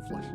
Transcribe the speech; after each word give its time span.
do 0.00 0.06
Flash. 0.08 0.26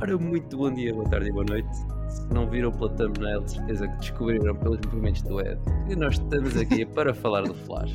Ora, 0.00 0.16
muito 0.18 0.56
bom 0.56 0.72
dia, 0.72 0.94
boa 0.94 1.08
tarde 1.08 1.28
e 1.28 1.32
boa 1.32 1.44
noite. 1.44 1.68
Se 2.08 2.26
não 2.32 2.48
viram 2.48 2.72
pela 2.72 2.94
thumbnail, 2.96 3.42
de 3.42 3.52
certeza 3.52 3.88
que 3.88 3.96
descobriram 3.98 4.56
pelos 4.56 4.80
movimentos 4.86 5.22
do 5.22 5.40
Ed 5.40 5.60
que 5.86 5.96
nós 5.96 6.14
estamos 6.14 6.56
aqui 6.56 6.86
para 6.94 7.12
falar 7.14 7.42
do 7.42 7.54
Flash. 7.54 7.92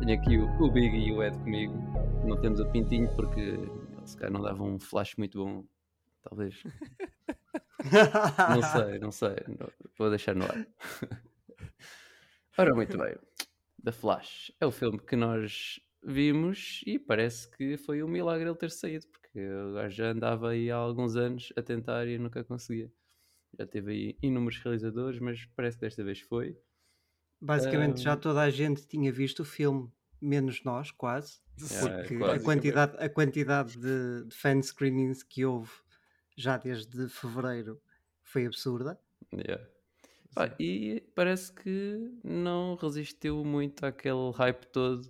Tenho 0.00 0.20
aqui 0.20 0.36
o, 0.36 0.46
o 0.62 0.70
Big 0.70 0.96
e 0.96 1.12
o 1.12 1.22
Ed 1.22 1.36
comigo. 1.38 1.74
Não 2.24 2.36
temos 2.40 2.60
o 2.60 2.66
Pintinho 2.66 3.08
porque 3.14 3.40
ele 3.40 3.70
se 4.04 4.16
calhar 4.16 4.32
não 4.32 4.42
dava 4.42 4.62
um 4.62 4.78
Flash 4.78 5.14
muito 5.16 5.42
bom. 5.44 5.64
Talvez. 6.22 6.62
Não 8.48 8.62
sei, 8.62 8.98
não 8.98 9.10
sei. 9.10 9.36
Não- 9.46 9.68
vou 9.98 10.08
deixar 10.08 10.34
no 10.34 10.44
ar. 10.44 10.66
Ora, 12.56 12.74
muito 12.74 12.96
bem. 12.96 13.14
The 13.84 13.92
Flash 13.92 14.50
é 14.58 14.64
o 14.64 14.70
filme 14.70 14.98
que 14.98 15.16
nós 15.16 15.78
vimos 16.04 16.82
e 16.86 16.98
parece 16.98 17.48
que 17.50 17.76
foi 17.76 18.02
um 18.02 18.08
milagre 18.08 18.48
ele 18.48 18.56
ter 18.56 18.70
saído, 18.70 19.06
porque 19.08 19.40
gajo 19.74 19.96
já 19.96 20.10
andava 20.10 20.50
aí 20.50 20.70
há 20.70 20.76
alguns 20.76 21.16
anos 21.16 21.52
a 21.56 21.62
tentar 21.62 22.06
e 22.06 22.18
nunca 22.18 22.44
conseguia. 22.44 22.92
Já 23.58 23.66
teve 23.66 23.92
aí 23.92 24.18
inúmeros 24.22 24.58
realizadores, 24.58 25.18
mas 25.20 25.46
parece 25.56 25.78
que 25.78 25.82
desta 25.82 26.02
vez 26.04 26.20
foi. 26.20 26.58
Basicamente, 27.40 28.00
já 28.00 28.12
Ahm. 28.14 28.20
toda 28.20 28.42
a 28.42 28.50
gente 28.50 28.86
tinha 28.86 29.12
visto 29.12 29.40
o 29.40 29.44
filme, 29.44 29.90
menos 30.20 30.62
nós, 30.64 30.90
quase. 30.90 31.40
É, 31.70 31.80
Porque 31.80 32.18
quase. 32.18 32.36
a 32.36 32.44
quantidade, 32.44 32.96
a 32.98 33.08
quantidade 33.08 33.78
de, 33.78 34.24
de 34.24 34.34
fan 34.34 34.60
screenings 34.60 35.22
que 35.22 35.44
houve 35.44 35.70
já 36.36 36.56
desde 36.56 37.08
fevereiro 37.08 37.80
foi 38.22 38.46
absurda. 38.46 38.98
Yeah. 39.32 39.64
Pá, 40.34 40.52
e 40.58 41.00
parece 41.14 41.52
que 41.52 42.10
não 42.24 42.74
resistiu 42.74 43.44
muito 43.44 43.86
àquele 43.86 44.32
hype 44.32 44.66
todo 44.66 45.08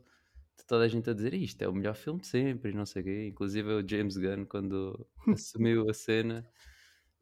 toda 0.67 0.85
a 0.85 0.89
gente 0.89 1.09
a 1.11 1.15
dizer 1.15 1.35
isto 1.35 1.61
é 1.63 1.69
o 1.69 1.73
melhor 1.73 1.95
filme 1.95 2.21
de 2.21 2.27
sempre 2.27 2.71
e 2.71 2.75
não 2.75 2.87
sei 2.87 3.03
o 3.03 3.05
quê. 3.05 3.27
Inclusive 3.29 3.73
o 3.73 3.89
James 3.89 4.17
Gunn 4.17 4.47
quando 4.47 5.07
assumiu 5.33 5.89
a 5.89 5.95
cena. 5.95 6.49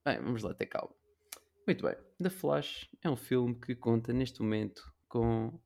Bem, 0.04 0.18
vamos 0.20 0.42
lá 0.42 0.54
ter 0.54 0.66
calma. 0.66 0.94
Muito 1.66 1.84
bem. 1.84 1.96
The 2.20 2.30
Flash 2.30 2.88
é 3.02 3.10
um 3.10 3.16
filme 3.16 3.54
que 3.54 3.74
conta 3.74 4.12
neste 4.12 4.42
momento 4.42 4.92
com 5.08 5.60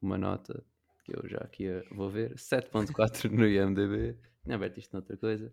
uma 0.00 0.18
nota 0.18 0.64
que 1.04 1.16
eu 1.16 1.28
já 1.28 1.38
aqui 1.38 1.66
eh, 1.66 1.84
vou 1.90 2.10
ver, 2.10 2.34
7.4 2.36 3.30
no 3.30 3.46
IMDB. 3.46 4.18
Tinha 4.42 4.56
aberto 4.56 4.78
isto 4.78 4.92
noutra 4.92 5.16
coisa. 5.16 5.52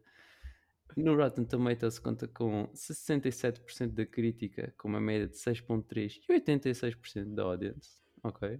No 0.97 1.15
Rotten 1.15 1.45
Tomatoes 1.45 1.99
conta 1.99 2.27
com 2.27 2.67
67% 2.73 3.93
da 3.93 4.05
crítica, 4.05 4.73
com 4.77 4.89
uma 4.89 4.99
média 4.99 5.27
de 5.27 5.35
6.3 5.35 6.19
e 6.27 6.33
86% 6.33 7.33
da 7.33 7.43
audience. 7.43 8.01
Ok. 8.23 8.59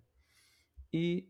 E 0.94 1.30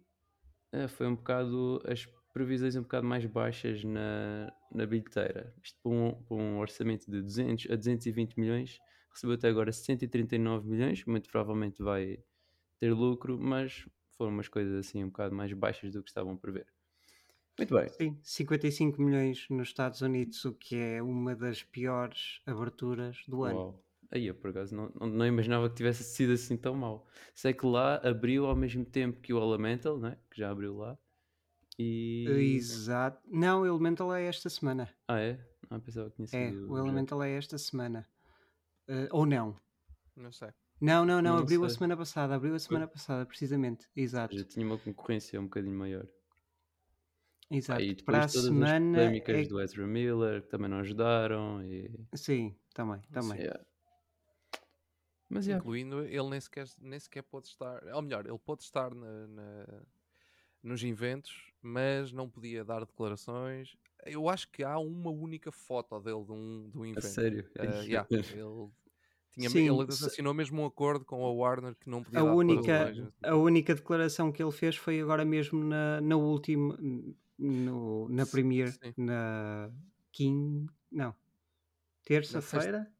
eh, 0.72 0.88
foi 0.88 1.08
um 1.08 1.16
bocado 1.16 1.82
as 1.86 2.06
previsões 2.34 2.76
um 2.76 2.82
bocado 2.82 3.06
mais 3.06 3.26
baixas 3.26 3.84
na, 3.84 4.52
na 4.72 4.86
bilheteira. 4.86 5.54
Isto 5.64 5.80
para 5.84 5.92
um, 5.92 6.24
para 6.24 6.38
um 6.38 6.60
orçamento 6.60 7.10
de 7.10 7.22
200 7.22 7.70
a 7.72 7.76
220 7.76 8.38
milhões, 8.38 8.80
recebeu 9.14 9.36
até 9.36 9.50
agora 9.50 9.72
139 9.72 10.68
milhões, 10.70 11.04
muito 11.06 11.30
provavelmente 11.30 11.84
vai 11.84 12.20
ter 12.80 12.94
lucro, 12.94 13.38
mas 13.38 13.88
foram 14.18 14.32
umas 14.32 14.48
coisas 14.48 14.74
assim 14.74 15.04
um 15.04 15.08
bocado 15.08 15.36
mais 15.36 15.52
baixas 15.54 15.92
do 15.92 16.02
que 16.02 16.10
estavam 16.10 16.34
a 16.34 16.38
prever. 16.38 16.68
Muito 17.58 17.76
bem. 17.76 17.90
Sim, 17.90 18.20
55 18.24 19.02
milhões 19.02 19.46
nos 19.50 19.68
Estados 19.68 20.02
Unidos, 20.02 20.44
o 20.46 20.54
que 20.54 20.76
é 20.76 21.02
uma 21.02 21.36
das 21.36 21.62
piores 21.62 22.42
aberturas 22.46 23.18
do 23.28 23.44
ano. 23.44 23.58
Uau. 23.58 23.84
Aí 24.12 24.28
eu 24.28 24.36
por 24.36 24.50
acaso 24.50 24.76
não, 24.76 24.92
não, 25.00 25.08
não 25.08 25.26
imaginava 25.26 25.70
que 25.70 25.76
tivesse 25.76 26.04
sido 26.04 26.34
assim 26.34 26.58
tão 26.58 26.76
mal. 26.76 27.08
Sei 27.34 27.54
que 27.54 27.66
lá 27.66 27.96
abriu 28.04 28.46
ao 28.46 28.56
mesmo 28.56 28.84
tempo 28.84 29.22
que 29.22 29.34
o 29.34 29.42
Elemental, 29.42 29.98
né? 29.98 30.18
que 30.30 30.38
já 30.38 30.52
abriu 30.52 30.76
lá. 30.76 30.98
E. 31.80 32.26
Exato. 32.58 33.22
Não, 33.26 33.62
o 33.62 33.66
Elemental 33.66 34.14
é 34.14 34.26
esta 34.26 34.50
semana. 34.50 34.90
Ah, 35.08 35.20
é? 35.20 35.40
Ah, 35.70 35.80
pensava 35.80 36.10
que 36.10 36.18
tinha 36.18 36.28
sido. 36.28 36.38
É, 36.38 36.52
o 36.70 36.76
já. 36.76 36.84
Elemental 36.84 37.24
é 37.24 37.32
esta 37.38 37.58
semana. 37.58 38.06
Eh, 38.88 39.08
ou 39.12 39.26
não? 39.26 39.56
Não 40.16 40.32
sei. 40.32 40.50
Não, 40.82 41.06
não, 41.06 41.22
não, 41.22 41.36
Não 41.36 41.42
abriu 41.42 41.64
a 41.64 41.70
sei. 41.70 41.78
semana 41.78 41.96
passada, 41.96 42.36
abriu 42.36 42.54
a 42.56 42.60
semana 42.60 42.88
passada, 42.88 43.26
precisamente. 43.26 43.88
Exato, 43.96 44.36
Já 44.38 44.44
tinha 44.44 44.66
uma 44.66 44.78
concorrência 44.78 45.40
um 45.40 45.44
bocadinho 45.46 45.78
maior. 45.78 46.06
exato. 47.50 47.80
Ah, 47.80 47.84
e 47.84 47.96
depois 47.96 48.04
Para 48.04 48.18
a 48.18 48.28
todas 48.28 48.36
as 48.38 48.44
semana. 48.46 48.98
polémicas 48.98 49.36
é- 49.38 49.44
do 49.48 49.62
Ezra 49.62 49.88
Miller 49.88 50.42
que 50.42 50.50
também 50.50 50.70
não 50.70 50.80
ajudaram. 50.80 51.64
E... 51.64 51.90
Sim, 52.16 52.56
também, 52.74 53.00
também. 53.12 53.40
Yeah. 53.40 53.64
Mas 55.32 55.48
yeah. 55.48 55.62
Incluindo, 55.62 56.04
ele 56.06 56.30
nem 56.30 56.42
sequer, 56.42 56.68
nem 56.80 57.00
sequer 57.00 57.24
pode 57.24 57.48
estar. 57.48 57.84
Ou 57.96 58.02
melhor, 58.02 58.26
ele 58.28 58.38
pode 58.40 58.64
estar 58.64 58.94
na, 58.94 59.28
na- 59.28 59.84
nos 60.64 60.84
inventos, 60.84 61.52
mas 61.62 62.12
não 62.12 62.30
podia 62.30 62.64
dar 62.66 62.86
declarações. 62.86 63.76
Eu 64.06 64.30
acho 64.30 64.50
que 64.52 64.64
há 64.64 64.78
uma 64.80 65.12
única 65.12 65.52
foto 65.52 66.00
dele 66.02 66.26
de 66.26 66.32
um, 66.32 66.70
de 66.72 66.78
um 66.80 66.86
a 66.96 67.02
invento. 67.02 67.24
sério. 67.42 67.50
Ah, 67.60 67.82
yeah, 67.84 68.10
ele, 68.30 68.72
tinha, 69.32 69.50
Sim, 69.50 69.86
ele 69.90 69.92
se- 69.92 70.06
assinou 70.06 70.34
mesmo 70.34 70.62
um 70.62 70.66
acordo 70.66 71.06
com 71.06 71.26
a 71.26 71.32
Warner 71.32 71.76
que 71.76 71.90
não 71.90 72.04
podia 72.04 72.22
A 72.22 72.24
dar 72.24 72.36
única, 72.44 72.76
declarações. 72.76 73.14
a 73.24 73.36
única 73.36 73.74
declaração 73.76 74.32
que 74.32 74.42
ele 74.44 74.52
fez 74.52 74.76
foi 74.76 75.00
agora 75.02 75.24
mesmo 75.26 75.64
na, 75.64 76.02
na 76.02 76.16
última, 76.18 76.78
no, 77.38 78.08
na 78.10 78.26
Premiere, 78.26 78.78
na 78.98 79.72
quin... 80.12 80.68
não, 80.92 81.16
terça-feira? 82.04 82.94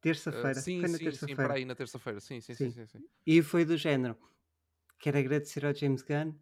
Terça-feira, 0.00 0.54
sim, 0.54 0.80
foi 0.80 0.88
na 0.88 0.98
sim, 0.98 1.04
sim, 1.04 1.10
para 1.10 1.10
terça-feira. 1.10 1.54
aí 1.54 1.64
na 1.64 1.74
terça-feira. 1.74 2.20
Sim, 2.20 2.40
sim, 2.40 2.54
sim, 2.54 2.70
Sim. 2.70 2.86
sim, 2.86 2.86
sim. 2.86 3.08
E 3.26 3.42
foi 3.42 3.64
do 3.64 3.76
género. 3.76 4.16
Quero 4.98 5.18
agradecer 5.18 5.64
ao 5.64 5.74
James 5.74 6.02
Gunn, 6.02 6.34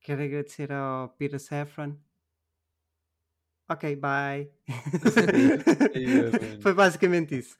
quero 0.00 0.22
agradecer 0.22 0.72
ao 0.72 1.08
Peter 1.10 1.38
Safran. 1.40 1.96
Ok, 3.68 3.96
bye. 3.96 4.50
Foi 6.62 6.72
basicamente 6.72 7.36
isso. 7.38 7.58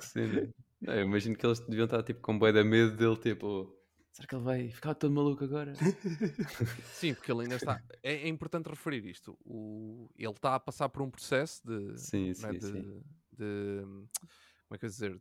Cena. 0.00 0.52
Não, 0.80 0.94
eu 0.94 1.02
imagino 1.02 1.36
que 1.36 1.44
eles 1.44 1.58
deviam 1.60 1.84
estar 1.84 2.02
tipo, 2.02 2.20
com 2.20 2.38
bué 2.38 2.52
da 2.52 2.64
medo 2.64 2.96
dele, 2.96 3.16
tipo, 3.16 3.76
será 4.12 4.26
que 4.26 4.34
ele 4.34 4.44
vai 4.44 4.68
ficar 4.70 4.94
todo 4.94 5.12
maluco 5.12 5.44
agora? 5.44 5.72
Sim, 6.94 7.14
porque 7.14 7.30
ele 7.32 7.42
ainda 7.42 7.56
está. 7.56 7.80
É, 8.02 8.14
é 8.14 8.28
importante 8.28 8.68
referir 8.68 9.04
isto. 9.06 9.36
O, 9.44 10.08
ele 10.16 10.30
está 10.30 10.54
a 10.54 10.60
passar 10.60 10.88
por 10.88 11.02
um 11.02 11.10
processo 11.10 11.66
de. 11.66 11.98
Sim, 11.98 12.32
não 12.38 12.48
é, 12.48 12.52
sim, 12.52 12.58
de, 12.58 12.72
sim. 12.72 13.02
De- 13.36 13.82
Como 13.82 14.76
é 14.76 14.78
que 14.78 14.84
eu 14.86 14.88
dizer? 14.90 15.20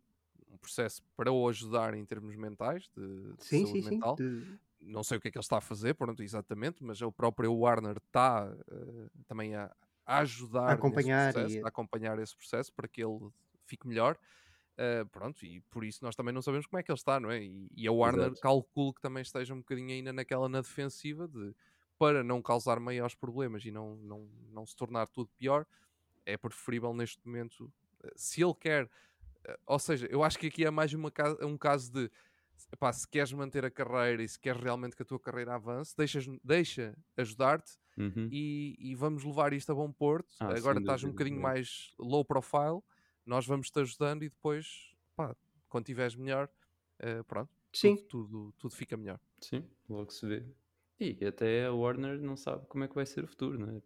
Um 0.50 0.58
processo 0.58 1.03
para 1.16 1.31
o 1.31 1.47
ajudar 1.50 1.94
em 1.94 2.06
termos 2.06 2.36
mentais, 2.36 2.90
de, 2.96 3.34
de 3.36 3.44
Sim, 3.44 3.66
saúde 3.66 3.81
sim, 3.81 3.81
sim. 3.84 3.96
mental. 3.96 4.16
de- 4.16 4.59
Não 4.81 5.03
sei 5.03 5.18
o 5.18 5.22
que 5.22 5.28
é 5.28 5.31
que 5.31 5.38
ele 5.38 5.44
está 5.44 5.58
a 5.58 5.62
fazer, 5.62 5.94
pronto, 5.96 6.24
exatamente, 6.24 6.84
mas 6.84 7.02
o 7.02 7.12
próprio 7.12 7.53
Warner 7.53 7.98
está 7.98 8.50
eh, 8.72 9.09
também 9.28 9.56
a, 9.56 9.75
a 10.06 10.19
ajudar 10.19 10.75
nesse 10.75 10.80
acompanhar 10.80 11.34
processo, 11.34 11.58
e- 11.58 11.62
a 11.64 11.68
acompanhar 11.68 12.19
esse 12.19 12.36
processo 12.36 12.74
para 12.74 12.88
que 12.88 13.03
ele 13.03 13.30
fique 13.66 13.88
melhor. 13.88 14.18
Uh, 14.78 15.06
pronto, 15.09 15.46
e 15.46 15.59
por 15.69 15.84
isso 15.84 16.00
nós 16.06 16.16
também 16.16 16.34
não 16.34 16.42
sabemos 16.42 16.66
como 16.66 16.80
é 16.80 16.84
que 16.84 16.90
ele 16.90 16.98
está, 16.98 17.19
não 17.19 17.30
é? 17.30 17.44
E, 17.44 17.69
e 17.75 17.86
a 17.86 17.92
Warner 17.92 18.30
Exato. 18.30 18.42
calculo 18.42 18.94
que 18.94 19.02
também 19.02 19.22
esteja 19.22 19.53
um 19.53 19.58
bocadinho 19.58 19.90
ainda 19.92 20.14
naquela 20.14 20.48
na 20.48 20.62
defensiva 20.62 21.28
de 21.28 21.53
para 21.98 22.24
não 22.24 22.42
causar 22.42 22.80
maiores 22.80 23.14
problemas 23.14 23.66
e 23.66 23.72
não, 23.72 23.98
não, 23.98 24.30
não 24.53 24.66
se 24.66 24.74
tornar 24.78 25.06
tudo 25.08 25.30
pior, 25.38 25.68
é 26.25 26.38
preferível 26.38 26.94
neste 26.94 27.19
momento, 27.28 27.74
se 28.16 28.44
ele 28.44 28.54
quer, 28.56 28.90
eh, 29.48 29.60
ou 29.68 29.80
seja, 29.80 30.08
eu 30.12 30.24
acho 30.24 30.40
que 30.40 30.48
aqui 30.48 30.66
é 30.66 30.72
mais 30.72 30.94
uma, 30.94 31.12
um 31.44 31.58
caso 31.58 31.92
de 31.92 32.12
epá, 32.74 32.92
se 32.94 33.08
queres 33.08 33.32
manter 33.34 33.66
a 33.66 33.72
carreira 33.72 34.24
e 34.24 34.28
se 34.30 34.40
queres 34.40 34.62
realmente 34.62 34.96
que 34.96 35.02
a 35.04 35.06
tua 35.06 35.20
carreira 35.20 35.56
avance, 35.56 35.96
deixas, 35.98 36.26
deixa 36.44 36.96
ajudar-te 37.18 37.74
Uhum. 37.98 38.32
e, 38.32 38.76
e 38.80 38.96
vamos 38.96 39.24
levar 39.24 39.54
isto 39.54 39.72
a 39.72 39.76
bom 39.76 39.92
porto. 39.92 40.34
Ah, 40.40 40.56
Agora 40.56 40.80
sem 40.80 40.80
estás 40.80 41.04
um 41.04 41.10
bocadinho 41.10 41.40
sim. 41.40 41.42
mais 41.42 41.94
low 42.00 42.24
profile, 42.25 42.81
nós 43.25 43.46
vamos-te 43.46 43.80
ajudando 43.80 44.24
e 44.24 44.30
depois, 44.30 44.94
pá, 45.16 45.36
quando 45.69 45.84
estiveres 45.86 46.16
melhor, 46.16 46.50
eh, 47.00 47.24
pronto, 47.24 47.52
Sim, 47.74 47.98
Tudo, 47.98 48.07
tudo, 48.07 48.54
tudo 48.57 48.75
fica 48.75 48.98
melhor. 48.98 49.19
Sim, 49.42 49.69
logo 49.90 50.12
se 50.12 50.25
vê. 50.28 50.56
E 51.00 51.25
até 51.25 51.66
a 51.66 51.74
Warner 51.74 52.19
não 52.22 52.36
sabe 52.38 52.68
como 52.68 52.84
é 52.84 52.88
que 52.88 52.95
vai 52.95 53.06
ser 53.06 53.24
o 53.24 53.28
futuro, 53.28 53.57
não 53.60 53.75
é? 53.78 53.81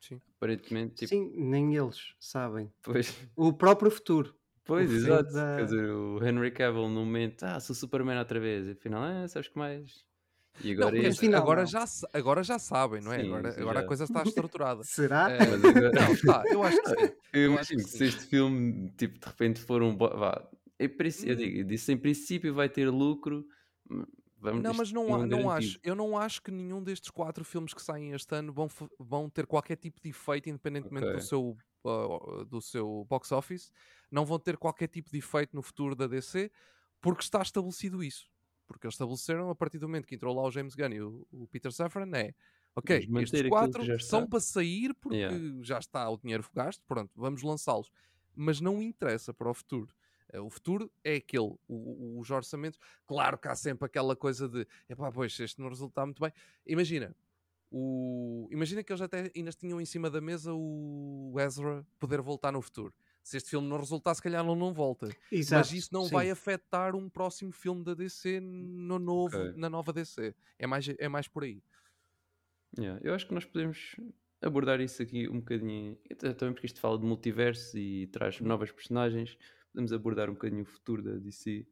Sim. 0.00 0.20
Aparentemente, 0.36 0.94
tipo, 0.96 1.08
sim, 1.08 1.32
nem 1.34 1.74
eles 1.74 2.14
sabem. 2.20 2.72
pois, 2.82 3.16
O 3.36 3.52
próprio 3.52 3.90
futuro. 3.90 4.34
pois 4.64 4.90
exato. 4.92 5.32
da- 5.32 5.56
Quer 5.56 5.64
dizer, 5.64 5.90
o 5.90 6.24
Henry 6.24 6.50
Cavill 6.50 6.88
no 6.88 7.04
momento, 7.04 7.42
ah, 7.44 7.58
sou 7.60 7.74
Superman 7.74 8.18
outra 8.18 8.38
vez, 8.38 8.66
e 8.68 8.72
afinal, 8.72 9.02
ah, 9.02 9.26
sabes 9.28 9.48
que 9.48 9.58
mais? 9.58 10.04
E 10.60 10.74
Não, 10.74 10.88
agora 10.88 10.96
afinal 11.10 11.40
agora, 11.42 11.60
não. 11.62 11.66
já, 11.66 11.84
agora 12.12 12.42
já 12.42 12.58
sabem, 12.58 13.00
não 13.00 13.12
é? 13.12 13.20
Sim, 13.20 13.26
agora 13.28 13.60
agora 13.60 13.80
a 13.80 13.84
coisa 13.84 14.04
está 14.04 14.22
estruturada. 14.22 14.82
Será? 14.84 15.28
Mas 15.38 15.64
agora- 15.64 15.92
não, 15.92 16.12
está, 16.12 16.46
eu 16.50 16.62
acho 16.64 16.80
que 16.80 16.88
sim. 16.88 17.10
Eu 17.32 17.42
eu 17.42 17.52
imagino 17.52 17.78
que 17.78 17.84
que 17.84 17.90
sim. 17.90 17.98
se 17.98 18.04
este 18.06 18.26
filme, 18.26 18.90
tipo, 18.92 19.18
de 19.18 19.26
repente 19.26 19.60
for 19.60 19.82
um. 19.82 19.96
Vá, 19.96 20.48
princípio, 20.98 21.32
eu 21.32 21.34
Hum. 21.34 21.38
digo, 21.38 21.58
eu 21.60 21.64
disse 21.64 21.92
em 21.92 21.96
princípio 21.98 22.54
vai 22.54 22.68
ter 22.68 22.88
lucro. 22.90 23.46
Vamos, 24.50 24.64
Não, 24.64 24.74
mas 24.74 24.92
não, 24.92 25.04
é 25.04 25.26
não 25.26 25.48
garantido. 25.48 25.52
acho. 25.52 25.78
Eu 25.82 25.94
não 25.94 26.18
acho 26.18 26.42
que 26.42 26.50
nenhum 26.50 26.82
destes 26.82 27.10
quatro 27.10 27.44
filmes 27.44 27.74
que 27.74 27.82
saem 27.82 28.12
este 28.12 28.34
ano 28.34 28.52
vão, 28.52 28.68
vão 28.98 29.28
ter 29.30 29.46
qualquer 29.46 29.76
tipo 29.76 30.00
de 30.00 30.10
efeito, 30.10 30.48
independentemente 30.48 31.06
Ok. 31.06 31.12
do, 31.12 31.20
seu, 31.20 31.56
uh, 31.84 32.44
do 32.44 32.60
seu 32.60 33.04
box 33.08 33.32
office. 33.32 33.70
Não 34.10 34.24
vão 34.24 34.38
ter 34.38 34.56
qualquer 34.56 34.88
tipo 34.88 35.10
de 35.10 35.18
efeito 35.18 35.54
no 35.54 35.62
futuro 35.62 35.94
da 35.94 36.06
DC, 36.06 36.50
porque 37.00 37.22
está 37.22 37.42
estabelecido 37.42 38.02
isso. 38.02 38.28
Porque 38.66 38.86
eles 38.86 38.94
estabeleceram, 38.94 39.48
a 39.50 39.54
partir 39.54 39.78
do 39.78 39.88
momento 39.88 40.06
que 40.06 40.14
entrou 40.14 40.34
lá 40.34 40.42
o 40.42 40.50
James 40.50 40.74
Gunn 40.74 40.92
e 40.92 41.00
o, 41.00 41.26
o 41.30 41.46
Peter 41.48 41.72
Safran, 41.72 42.10
é 42.14 42.34
Ok, 42.74 43.08
estes 43.22 43.42
quatro 43.48 43.82
são 44.00 44.28
para 44.28 44.38
sair 44.40 44.92
porque 44.94 45.16
Yeah. 45.16 45.64
já 45.64 45.78
está 45.78 46.08
o 46.10 46.18
dinheiro 46.18 46.44
gasto, 46.54 46.84
pronto, 46.86 47.10
vamos 47.16 47.42
lançá-los. 47.42 47.90
Mas 48.34 48.60
não 48.60 48.82
interessa 48.82 49.32
para 49.32 49.50
o 49.50 49.54
futuro. 49.54 49.94
Eh, 50.32 50.40
O 50.40 50.50
futuro 50.50 50.90
é 51.04 51.16
aquele, 51.16 51.54
o- 51.68 52.18
os 52.20 52.30
orçamentos. 52.30 52.78
Claro 53.06 53.38
que 53.38 53.48
há 53.48 53.54
sempre 53.54 53.86
aquela 53.86 54.14
coisa 54.16 54.48
de 54.48 54.66
epá, 54.88 55.10
pois 55.12 55.38
este 55.38 55.60
não 55.60 55.68
resulta 55.68 56.04
muito 56.04 56.20
bem. 56.20 56.32
Imagina, 56.66 57.14
o... 57.70 58.48
imagina 58.50 58.82
que 58.82 58.92
eles 58.92 59.00
até 59.02 59.30
ainda 59.34 59.52
tinham 59.52 59.80
em 59.80 59.84
cima 59.84 60.08
da 60.10 60.20
mesa 60.20 60.52
o 60.54 61.34
Ezra 61.38 61.84
poder 61.98 62.20
voltar 62.20 62.52
no 62.52 62.60
futuro. 62.62 62.94
Se 63.22 63.36
este 63.36 63.50
filme 63.50 63.66
não 63.66 63.76
resultar, 63.76 64.14
se 64.14 64.22
calhar 64.22 64.44
não, 64.44 64.54
não 64.54 64.72
volta. 64.72 65.08
Exato, 65.32 65.58
Mas 65.68 65.72
isso 65.72 65.88
não 65.92 66.04
sim. 66.04 66.12
vai 66.14 66.30
afetar 66.30 66.94
um 66.94 67.08
próximo 67.08 67.50
filme 67.50 67.82
da 67.82 67.92
DC 67.92 68.38
no 68.40 69.00
novo, 69.00 69.36
Ok. 69.36 69.54
na 69.56 69.68
nova 69.68 69.92
DC. 69.92 70.32
É 70.58 70.64
mais, 70.66 70.88
é 70.88 71.08
mais 71.08 71.26
por 71.26 71.42
aí. 71.42 71.60
Yeah, 72.78 73.00
Eu 73.02 73.14
acho 73.14 73.26
que 73.26 73.34
nós 73.34 73.44
podemos 73.44 73.96
abordar 74.40 74.80
isso 74.80 75.02
aqui 75.02 75.28
um 75.28 75.38
bocadinho, 75.40 75.96
também 76.38 76.52
porque 76.54 76.66
isto 76.66 76.78
fala 76.78 76.98
de 76.98 77.04
multiverso 77.04 77.76
e 77.78 78.06
traz 78.08 78.40
novas 78.40 78.70
personagens, 78.70 79.36
podemos 79.76 79.92
abordar 79.92 80.30
um 80.30 80.32
bocadinho 80.32 80.62
o 80.62 80.66
futuro 80.66 81.02
da 81.02 81.16
DC. 81.18 81.66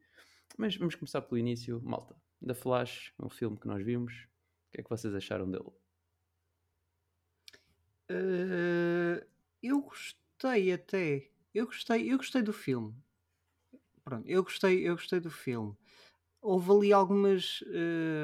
Mas 0.59 0.77
vamos 0.77 0.93
começar 0.93 1.23
pelo 1.23 1.39
início. 1.39 1.81
Malta, 1.83 2.15
The 2.45 2.53
Flash, 2.53 3.11
um 3.19 3.29
filme 3.29 3.57
que 3.57 3.65
nós 3.65 3.83
vimos. 3.83 4.13
O 4.13 4.71
que 4.73 4.81
é 4.81 4.83
que 4.83 4.89
vocês 4.89 5.13
acharam 5.15 5.49
dele? 5.49 5.71
Eh, 8.09 9.25
eu 9.63 9.81
gostei 9.81 10.71
até. 10.71 11.31
Eu 11.51 11.65
gostei, 11.65 12.11
eu 12.11 12.17
gostei 12.17 12.43
do 12.43 12.53
filme. 12.53 12.95
Pronto, 14.03 14.27
eu 14.27 14.43
gostei, 14.43 14.87
eu 14.87 14.95
gostei 14.95 15.19
do 15.19 15.31
filme. 15.31 15.75
Houve 16.39 16.71
ali 16.71 16.93
algumas 16.93 17.63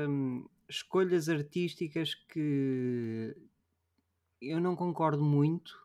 hum, 0.07 0.47
escolhas 0.69 1.27
artísticas 1.27 2.13
que 2.13 3.35
eu 4.39 4.61
não 4.61 4.75
concordo 4.75 5.23
muito. 5.23 5.75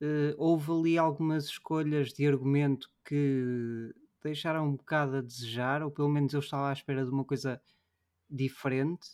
Eh, 0.00 0.34
houve 0.38 0.72
ali 0.72 0.98
algumas 0.98 1.44
escolhas 1.44 2.10
de 2.14 2.26
argumento 2.26 2.91
que 3.04 3.94
deixaram 4.22 4.68
um 4.68 4.76
bocado 4.76 5.16
a 5.16 5.20
desejar, 5.20 5.82
ou 5.82 5.90
pelo 5.90 6.08
menos 6.08 6.32
eu 6.32 6.40
estava 6.40 6.70
à 6.70 6.72
espera 6.72 7.04
de 7.04 7.10
uma 7.10 7.24
coisa 7.24 7.60
diferente. 8.30 9.10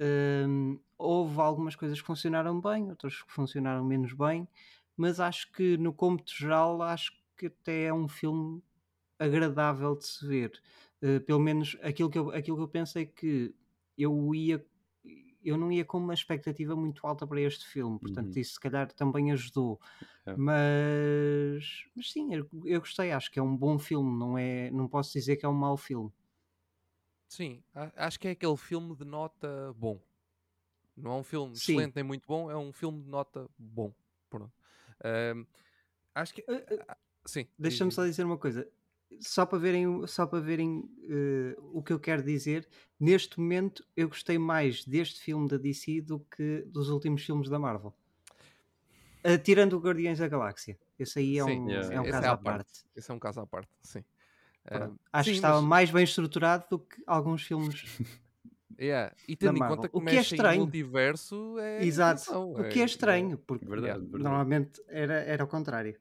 Hum, 0.00 0.78
houve 0.96 1.40
algumas 1.40 1.76
coisas 1.76 2.00
que 2.00 2.06
funcionaram 2.06 2.60
bem, 2.60 2.88
outras 2.90 3.22
que 3.22 3.32
funcionaram 3.32 3.84
menos 3.84 4.12
bem, 4.12 4.48
mas 4.96 5.20
acho 5.20 5.50
que 5.52 5.76
no 5.76 5.92
cômputo 5.92 6.32
geral 6.34 6.82
acho 6.82 7.12
que 7.36 7.46
até 7.46 7.84
é 7.84 7.94
um 7.94 8.08
filme 8.08 8.62
agradável 9.18 9.96
de 9.96 10.06
se 10.06 10.26
ver. 10.26 10.52
Uh, 11.02 11.20
pelo 11.20 11.40
menos 11.40 11.76
aquilo 11.82 12.10
que, 12.10 12.18
eu, 12.18 12.30
aquilo 12.30 12.56
que 12.56 12.62
eu 12.62 12.68
pensei 12.68 13.06
que 13.06 13.54
eu 13.96 14.34
ia 14.34 14.64
eu 15.42 15.56
não 15.56 15.70
ia 15.72 15.84
com 15.84 15.98
uma 15.98 16.14
expectativa 16.14 16.74
muito 16.76 17.06
alta 17.06 17.26
para 17.26 17.40
este 17.40 17.66
filme, 17.66 17.98
portanto 17.98 18.34
Uhum. 18.34 18.40
isso 18.40 18.54
se 18.54 18.60
calhar 18.60 18.92
também 18.92 19.32
ajudou. 19.32 19.80
É. 20.26 20.36
Mas, 20.36 21.86
mas 21.96 22.12
sim, 22.12 22.34
eu, 22.34 22.48
eu 22.64 22.80
gostei, 22.80 23.12
acho 23.12 23.30
que 23.30 23.38
é 23.38 23.42
um 23.42 23.56
bom 23.56 23.78
filme, 23.78 24.18
não 24.18 24.36
é, 24.38 24.70
não 24.70 24.88
posso 24.88 25.12
dizer 25.12 25.36
que 25.36 25.46
é 25.46 25.48
um 25.48 25.52
mau 25.54 25.76
filme. 25.76 26.12
Sim, 27.28 27.62
acho 27.96 28.18
que 28.18 28.28
é 28.28 28.30
aquele 28.32 28.56
filme 28.56 28.96
de 28.96 29.04
nota 29.04 29.72
bom. 29.76 30.00
Não 30.96 31.12
é 31.12 31.14
um 31.16 31.22
filme 31.24 31.54
Sim. 31.54 31.74
excelente 31.74 31.94
nem 31.94 32.04
muito 32.04 32.26
bom, 32.26 32.50
é 32.50 32.56
um 32.56 32.72
filme 32.72 33.02
de 33.02 33.08
nota 33.08 33.48
bom. 33.58 33.92
Pronto. 34.28 34.52
Ahm, 35.04 35.46
acho 36.14 36.34
que. 36.34 36.42
Uh, 36.42 36.74
uh, 36.74 36.96
Sim. 37.24 37.46
Deixa-me 37.58 37.92
só 37.92 38.04
diz. 38.04 38.10
dizer 38.10 38.24
uma 38.24 38.38
coisa. 38.38 38.68
Só 39.20 39.46
para 39.46 39.58
verem, 39.58 39.86
o- 39.86 40.06
só 40.06 40.26
para 40.26 40.40
verem 40.40 40.84
eh, 41.08 41.56
o 41.60 41.82
que 41.82 41.92
eu 41.92 41.98
quero 42.00 42.22
dizer, 42.22 42.68
neste 43.00 43.40
momento 43.40 43.84
eu 43.96 44.08
gostei 44.08 44.38
mais 44.38 44.84
deste 44.84 45.20
filme 45.20 45.48
da 45.48 45.56
DC 45.56 46.00
do 46.02 46.20
que 46.20 46.62
dos 46.66 46.88
últimos 46.90 47.24
filmes 47.24 47.48
da 47.48 47.58
Marvel. 47.58 47.94
Ah, 49.24 49.38
tirando 49.38 49.74
o 49.74 49.80
Guardiões 49.80 50.18
da 50.18 50.28
Galáxia. 50.28 50.78
Esse 50.98 51.18
aí 51.18 51.38
é 51.38 51.44
Sim, 51.44 51.60
um, 51.60 51.68
yeah, 51.70 51.94
é 51.94 52.00
um 52.00 52.04
caso 52.04 52.26
é 52.26 52.28
à 52.28 52.32
à 52.32 52.36
parte. 52.36 52.84
Esse 52.94 53.10
é 53.10 53.14
um 53.14 53.18
caso 53.18 53.40
à 53.40 53.46
parte, 53.46 53.70
sim. 53.82 54.04
Ahm, 54.70 54.96
Acho 55.12 55.24
sim, 55.24 55.30
que 55.30 55.36
estava 55.36 55.60
mas- 55.60 55.68
mais 55.68 55.90
bem 55.90 56.04
estruturado 56.04 56.66
do 56.70 56.78
que 56.78 57.02
alguns 57.06 57.42
filmes. 57.42 57.74
yeah, 58.78 59.14
E 59.26 59.36
tendo 59.36 59.56
em 59.56 59.60
Marvel. 59.60 59.76
conta 59.76 59.88
que 59.88 59.96
O 59.96 60.00
que 60.00 60.16
é 60.16 60.20
estranho. 60.20 60.60
multiverso, 60.62 61.58
é. 61.58 61.84
Exato. 61.84 62.22
atenção, 62.22 62.50
O 62.52 62.64
que 62.64 62.80
é 62.80 62.82
é- 62.82 62.84
estranho, 62.84 63.38
porque 63.38 63.64
Verdade, 63.66 64.00
verdade. 64.00 64.22
normalmente 64.24 64.82
era, 64.88 65.14
era 65.14 65.44
o 65.44 65.48
contrário. 65.48 65.98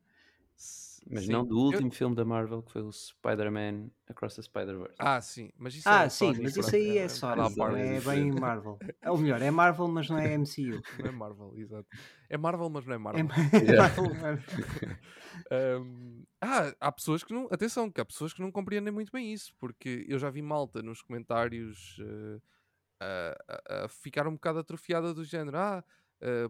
Mas 1.10 1.26
sim. 1.26 1.32
não 1.32 1.46
do 1.46 1.56
Eu- 1.56 1.62
último 1.66 1.92
filme 1.92 2.16
da 2.16 2.26
Marvel, 2.26 2.62
que 2.62 2.72
foi 2.72 2.82
o 2.82 2.92
Spider-Man 2.92 3.90
Across 4.10 4.36
the 4.36 4.42
Spider-Verse. 4.42 4.96
Ah, 5.00 5.22
sim, 5.22 5.50
mas 5.58 5.74
isso 5.76 5.88
Ah, 5.88 6.04
é 6.06 6.10
sim, 6.10 6.26
Sony, 6.34 6.44
mas 6.44 6.54
pronto, 6.54 6.68
isso 6.68 6.76
aí 6.76 6.98
é 6.98 7.06
um 7.06 7.10
Sony, 7.10 7.32
bocado 7.36 7.42
à 7.64 7.70
não 7.70 7.78
é 7.78 8.02
bem 8.02 8.32
Marvel. 8.32 8.80
Ou 9.06 9.18
melhor, 9.18 9.42
é 9.42 9.52
Marvel, 9.52 9.88
mas 9.88 10.10
não 10.10 10.18
é 10.18 10.34
MCU. 10.34 10.82
Não 11.06 11.08
é 11.08 11.12
Marvel, 11.12 11.54
exato. 11.58 11.88
É 12.30 12.38
Marvel, 12.38 12.70
mas 12.70 12.86
não 12.86 12.94
é 12.94 12.98
É, 13.20 13.24
Marvel. 13.24 13.64
Yeah. 13.64 13.78
Marvel, 14.02 14.16
mas- 14.22 14.40
Ahm, 15.52 16.24
ah, 16.42 16.74
há 16.80 16.92
pessoas 16.92 17.24
que 17.24 17.34
não. 17.34 17.48
Atenção, 17.52 17.90
que 17.92 18.02
há 18.02 18.06
pessoas 18.06 18.34
que 18.34 18.42
não 18.42 18.52
compreendem 18.52 18.92
muito 18.94 19.12
bem 19.12 19.32
isso, 19.32 19.54
porque 19.58 20.06
eu 20.08 20.20
já 20.20 20.30
vi 20.30 20.42
malta 20.42 20.82
nos 20.82 21.02
comentários 21.02 21.98
eh, 22.02 22.40
a, 23.00 23.82
a- 23.82 23.86
a 23.86 23.88
ficar 23.88 24.28
um 24.28 24.34
bocado 24.34 24.60
atrofiada 24.60 25.14
do 25.14 25.24
género. 25.24 25.58
Ah, 25.58 25.84
eh, 26.22 26.50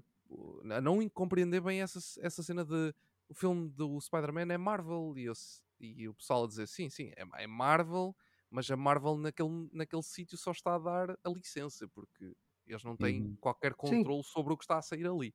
a 0.76 0.82
não 0.82 1.08
compreender 1.10 1.62
bem 1.62 1.82
essa, 1.82 2.00
essa 2.22 2.44
cena 2.44 2.66
de 2.66 2.94
o 3.30 3.34
filme 3.36 3.70
do 3.70 4.00
Spider-Man 4.02 4.54
é 4.54 4.58
Marvel 4.58 5.14
e, 5.18 5.26
eu 5.26 5.34
e 5.80 6.08
o 6.10 6.14
pessoal 6.16 6.46
a 6.46 6.48
dizer 6.48 6.68
sim, 6.68 6.90
sim, 6.90 7.12
é, 7.16 7.24
é 7.44 7.48
Marvel, 7.48 8.16
mas 8.50 8.70
a 8.72 8.78
Marvel 8.78 9.18
naquele, 9.18 9.70
naquele 9.72 10.04
sítio 10.04 10.38
só 10.38 10.52
está 10.52 10.76
a 10.76 10.80
dar 10.80 11.12
a 11.24 11.30
licença, 11.30 11.88
porque 11.90 12.34
eles 12.66 12.84
não 12.84 12.98
têm 12.98 13.30
Uhum. 13.30 13.38
qualquer 13.40 13.74
controle 13.76 14.24
sobre 14.24 14.54
o 14.54 14.58
que 14.58 14.64
está 14.64 14.78
a 14.78 14.82
sair 14.82 15.08
ali. 15.08 15.34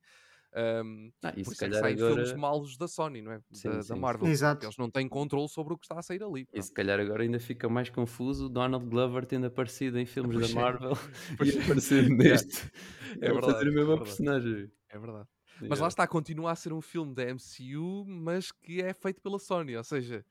Ahm, 0.53 1.11
Ah, 1.21 1.33
por 1.43 1.51
se 1.53 1.55
isso 1.55 1.65
é 1.65 1.69
que 1.69 1.77
saem 1.77 1.97
filmes 1.97 2.33
agora. 2.33 2.35
malos 2.35 2.77
da 2.77 2.87
Sony, 2.87 3.21
não 3.21 3.33
é? 3.33 3.41
Sim, 3.51 3.69
da, 3.69 3.81
sim, 3.81 3.83
da 3.83 3.95
sim. 4.05 4.29
Marvel. 4.29 4.33
porque 4.33 4.33
Exato. 4.33 4.67
Eles 4.67 4.77
não 4.77 4.91
têm 4.91 5.09
controle 5.09 5.49
sobre 5.49 5.73
o 5.75 5.77
que 5.79 5.85
está 5.85 5.99
a 5.99 6.03
sair 6.03 6.23
ali. 6.23 6.47
E 6.51 6.61
se 6.61 6.71
calhar 6.71 6.99
agora 6.99 7.23
ainda 7.23 7.39
fica 7.39 7.67
mais 7.67 7.89
confuso 7.89 8.45
o 8.45 8.49
Donald 8.49 8.85
Glover 8.87 9.25
tendo 9.25 9.47
aparecido 9.47 9.97
em 9.99 10.05
filmes 10.05 10.37
Pois 10.37 10.39
da 10.39 10.47
é. 10.55 10.61
Marvel 10.61 10.93
Pois 11.37 11.55
e 11.55 11.57
é. 11.57 11.61
aparecido 11.61 12.09
Yeah. 12.23 12.43
neste. 12.49 12.69
É 13.21 13.29
Ele 13.29 13.37
verdade, 13.37 13.65
fazer 13.65 13.69
a 13.69 13.71
é 13.91 13.95
mesma 13.95 13.97
verdade. 13.97 14.21
personagem. 14.21 14.71
É 14.89 14.99
verdade. 14.99 15.29
Mas 15.67 15.79
Yeah. 15.79 15.81
lá 15.81 15.87
está, 15.87 16.07
continua 16.07 16.51
a 16.51 16.55
ser 16.55 16.73
um 16.73 16.81
filme 16.81 17.13
da 17.13 17.23
MCU, 17.23 18.05
mas 18.05 18.51
que 18.51 18.81
é 18.81 18.93
feito 18.93 19.21
pela 19.21 19.39
Sony, 19.39 19.75
ou 19.77 19.83
seja, 19.83 20.25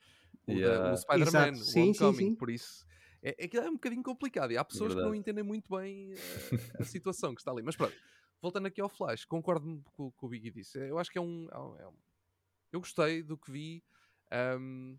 o, 0.46 0.60
da- 0.60 0.80
o 0.82 0.96
Yeah. 0.96 0.96
Spider-Man, 0.96 1.64
o 1.64 1.78
Homecoming, 1.78 2.30
sim. 2.30 2.34
por 2.34 2.50
isso 2.50 2.84
é, 3.22 3.44
é, 3.44 3.48
que 3.48 3.56
é 3.56 3.62
um 3.68 3.74
bocadinho 3.74 4.02
complicado 4.02 4.52
e 4.52 4.56
há 4.58 4.64
pessoas 4.64 4.94
que 4.94 5.02
não 5.02 5.10
Verdade. 5.10 5.18
entendem 5.20 5.44
muito 5.44 5.68
bem 5.74 6.12
eh, 6.12 6.50
a 6.80 6.84
situação 6.84 7.34
que 7.34 7.40
está 7.40 7.50
ali. 7.52 7.62
Mas 7.62 7.76
pronto, 7.76 7.96
voltando 8.40 8.66
aqui 8.66 8.80
ao 8.80 8.88
Flash, 8.88 9.24
concordo 9.24 9.82
com 9.96 10.06
o 10.06 10.12
que 10.12 10.24
o 10.24 10.28
Biggie 10.28 10.50
disse. 10.50 10.78
Eu 10.78 10.98
acho 10.98 11.10
que 11.10 11.18
é 11.18 11.20
um, 11.20 11.48
é 11.52 11.58
um- 11.58 11.76
é 11.78 11.88
um- 11.88 11.96
Eu 12.72 12.80
gostei 12.80 13.22
do 13.22 13.36
que 13.38 13.50
vi. 13.52 13.84
ahm, 14.30 14.96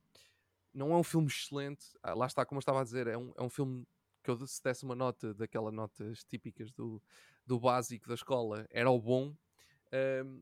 não 0.74 0.92
é 0.94 0.98
um 0.98 1.03
filme 1.03 1.27
excelente, 1.27 1.86
ah, 2.01 2.13
lá 2.13 2.25
está, 2.27 2.46
como 2.46 2.58
eu 2.58 2.62
estava 2.62 2.82
a 2.82 2.84
dizer, 2.84 3.08
é 3.08 3.18
um, 3.18 3.32
é 3.38 3.44
um 3.44 3.50
filme 3.50 3.86
que 4.24 4.30
eu 4.32 4.48
se 4.48 4.62
desse 4.63 4.84
uma 4.86 4.96
nota 4.96 5.34
daquelas 5.34 5.74
notas 5.74 6.24
típicas 6.24 6.72
do, 6.72 7.01
do 7.46 7.60
básico 7.60 8.08
da 8.08 8.15
escola, 8.15 8.65
era 8.72 8.89
o 8.89 9.00
bom. 9.00 9.36
Ahm, 9.94 10.42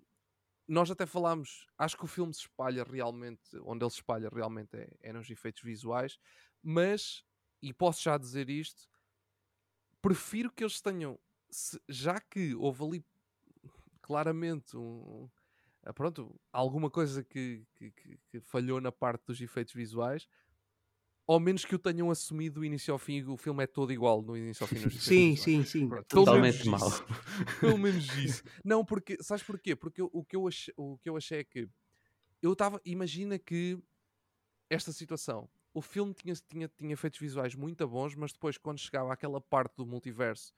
nós 0.67 0.89
até 0.89 1.05
falámos, 1.05 1.67
acho 1.77 1.97
que 1.97 2.05
o 2.05 2.07
filme 2.07 2.33
se 2.33 2.41
espalha 2.41 2.83
realmente, 2.85 3.41
onde 3.63 3.83
ele 3.83 3.91
se 3.91 3.97
espalha 3.97 4.29
realmente 4.33 4.77
é, 4.77 4.89
é 5.01 5.11
nos 5.13 5.29
efeitos 5.29 5.61
visuais, 5.61 6.17
mas, 6.63 7.25
e 7.61 7.73
posso 7.73 8.01
já 8.01 8.17
dizer 8.17 8.49
isto, 8.49 8.87
prefiro 10.01 10.49
que 10.51 10.63
eles 10.63 10.79
tenham, 10.81 11.19
se- 11.49 11.81
já 11.89 12.19
que 12.21 12.55
houve 12.55 12.83
ali 12.85 13.05
claramente 14.01 14.77
um, 14.77 15.29
ah, 15.83 15.93
pronto, 15.93 16.39
alguma 16.51 16.89
coisa 16.89 17.23
que- 17.23 17.65
que- 17.75 17.91
que 18.29 18.39
falhou 18.39 18.79
na 18.79 18.91
parte 18.91 19.25
dos 19.25 19.41
efeitos 19.41 19.73
visuais, 19.73 20.27
ao 21.33 21.39
menos 21.39 21.63
que 21.65 21.75
o 21.75 21.79
tenham 21.79 22.09
assumido 22.11 22.59
do 22.59 22.65
início 22.65 22.91
ao 22.91 22.99
fim 22.99 23.23
o 23.23 23.37
filme 23.37 23.63
é 23.63 23.67
todo 23.67 23.91
igual 23.91 24.21
do 24.21 24.35
início 24.37 24.63
ao 24.63 24.67
fim 24.67 24.77
efeitos 24.77 25.01
Sim, 25.05 25.35
sim, 25.35 25.63
sim. 25.63 25.87
Pronto, 25.89 26.05
Totalmente 26.07 26.69
isso. 26.69 27.03
Pelo 27.59 27.77
menos 27.77 28.05
isso. 28.15 28.43
Não, 28.63 28.83
porque, 28.83 29.17
sabes 29.21 29.43
porquê? 29.43 29.75
Porque 29.75 30.01
eu- 30.01 30.09
o, 30.13 30.23
que 30.23 30.35
eu 30.35 30.47
achei, 30.47 30.73
o 30.77 30.97
que 30.97 31.09
eu 31.09 31.17
achei 31.17 31.39
é 31.39 31.43
que 31.43 31.67
eu 32.41 32.53
estava, 32.53 32.81
imagina 32.85 33.37
que 33.39 33.77
esta 34.69 34.91
situação, 34.91 35.49
o 35.73 35.81
filme 35.81 36.13
tinha, 36.13 36.33
tinha, 36.35 36.67
tinha 36.67 36.93
efeitos 36.93 37.19
visuais 37.19 37.55
muito 37.55 37.87
bons, 37.87 38.15
mas 38.15 38.31
depois 38.33 38.57
quando 38.57 38.79
chegava 38.79 39.13
àquela 39.13 39.39
parte 39.41 39.75
do 39.75 39.85
multiverso 39.85 40.53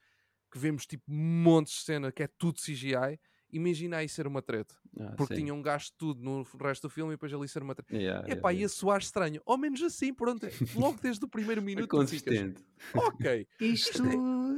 que 0.50 0.58
vemos 0.58 0.86
tipo 0.86 1.04
montes 1.10 1.74
de 1.74 1.80
cena 1.80 2.12
que 2.12 2.22
é 2.22 2.28
tudo 2.28 2.60
CGI, 2.60 3.18
imagina 3.56 3.98
aí 3.98 4.08
ser 4.08 4.26
uma 4.26 4.42
treta. 4.42 4.74
Ah, 4.98 5.14
Porque 5.16 5.34
sim. 5.34 5.42
tinham 5.42 5.60
gasto 5.62 5.94
tudo 5.96 6.22
no 6.22 6.42
resto 6.60 6.82
do 6.82 6.90
filme 6.90 7.12
e 7.12 7.14
depois 7.16 7.32
ali 7.32 7.48
ser 7.48 7.62
uma 7.62 7.74
treta. 7.74 7.94
Yeah, 7.96 8.20
Epá, 8.28 8.50
yeah. 8.50 8.62
ia 8.62 8.68
soar 8.68 8.98
estranho. 9.00 9.40
Ao 9.46 9.56
menos 9.56 9.82
assim, 9.82 10.12
pronto. 10.14 10.46
Logo 10.74 10.98
desde 11.00 11.24
o 11.24 11.28
primeiro 11.28 11.62
minuto 11.62 11.88
tu 11.88 12.06
ficas, 12.06 12.22
consistente. 12.38 12.64
ok. 12.94 13.46
Isto 13.60 14.02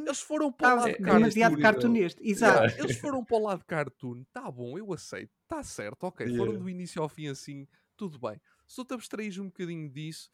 Eles 0.07 0.21
foram 0.21 0.53
para 0.53 0.75
o 0.75 0.77
lado 0.77 0.89
é- 0.89 0.93
de 0.93 0.97
é 0.97 1.03
cartoon. 1.03 1.19
demasiado 1.19 1.59
cartuneste. 1.59 2.21
Exato. 2.29 2.59
Yeah, 2.65 2.83
eles 2.85 2.97
foram 2.99 3.25
para 3.25 3.37
o 3.37 3.43
lado 3.43 3.59
de 3.61 3.65
cartoon, 3.67 4.25
tá 4.33 4.51
bom, 4.51 4.79
eu 4.79 4.93
aceito, 4.93 5.33
tá 5.49 5.63
certo, 5.63 6.05
ok. 6.05 6.27
Foram 6.29 6.53
Yeah. 6.53 6.59
do 6.59 6.69
início 6.71 7.03
ao 7.03 7.09
fim 7.09 7.29
assim, 7.29 7.67
tudo 7.97 8.19
bem. 8.19 8.41
Se 8.67 8.77
tu 8.77 8.85
te 8.85 8.95
abstraís 8.95 9.39
um 9.39 9.47
bocadinho 9.47 9.89
disso, 9.89 10.31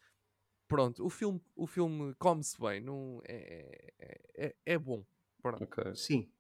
pronto, 0.69 1.05
o 1.05 1.11
filme, 1.11 1.41
o 1.55 1.67
filme 1.67 2.15
come-se 2.19 2.59
bem, 2.61 2.81
não, 2.81 3.21
é, 3.25 3.93
é, 3.99 4.47
é, 4.47 4.57
é 4.67 4.79
bom. 4.79 5.05
Pronto. 5.43 5.65
Ok. 5.65 5.95
Sim. 5.97 6.31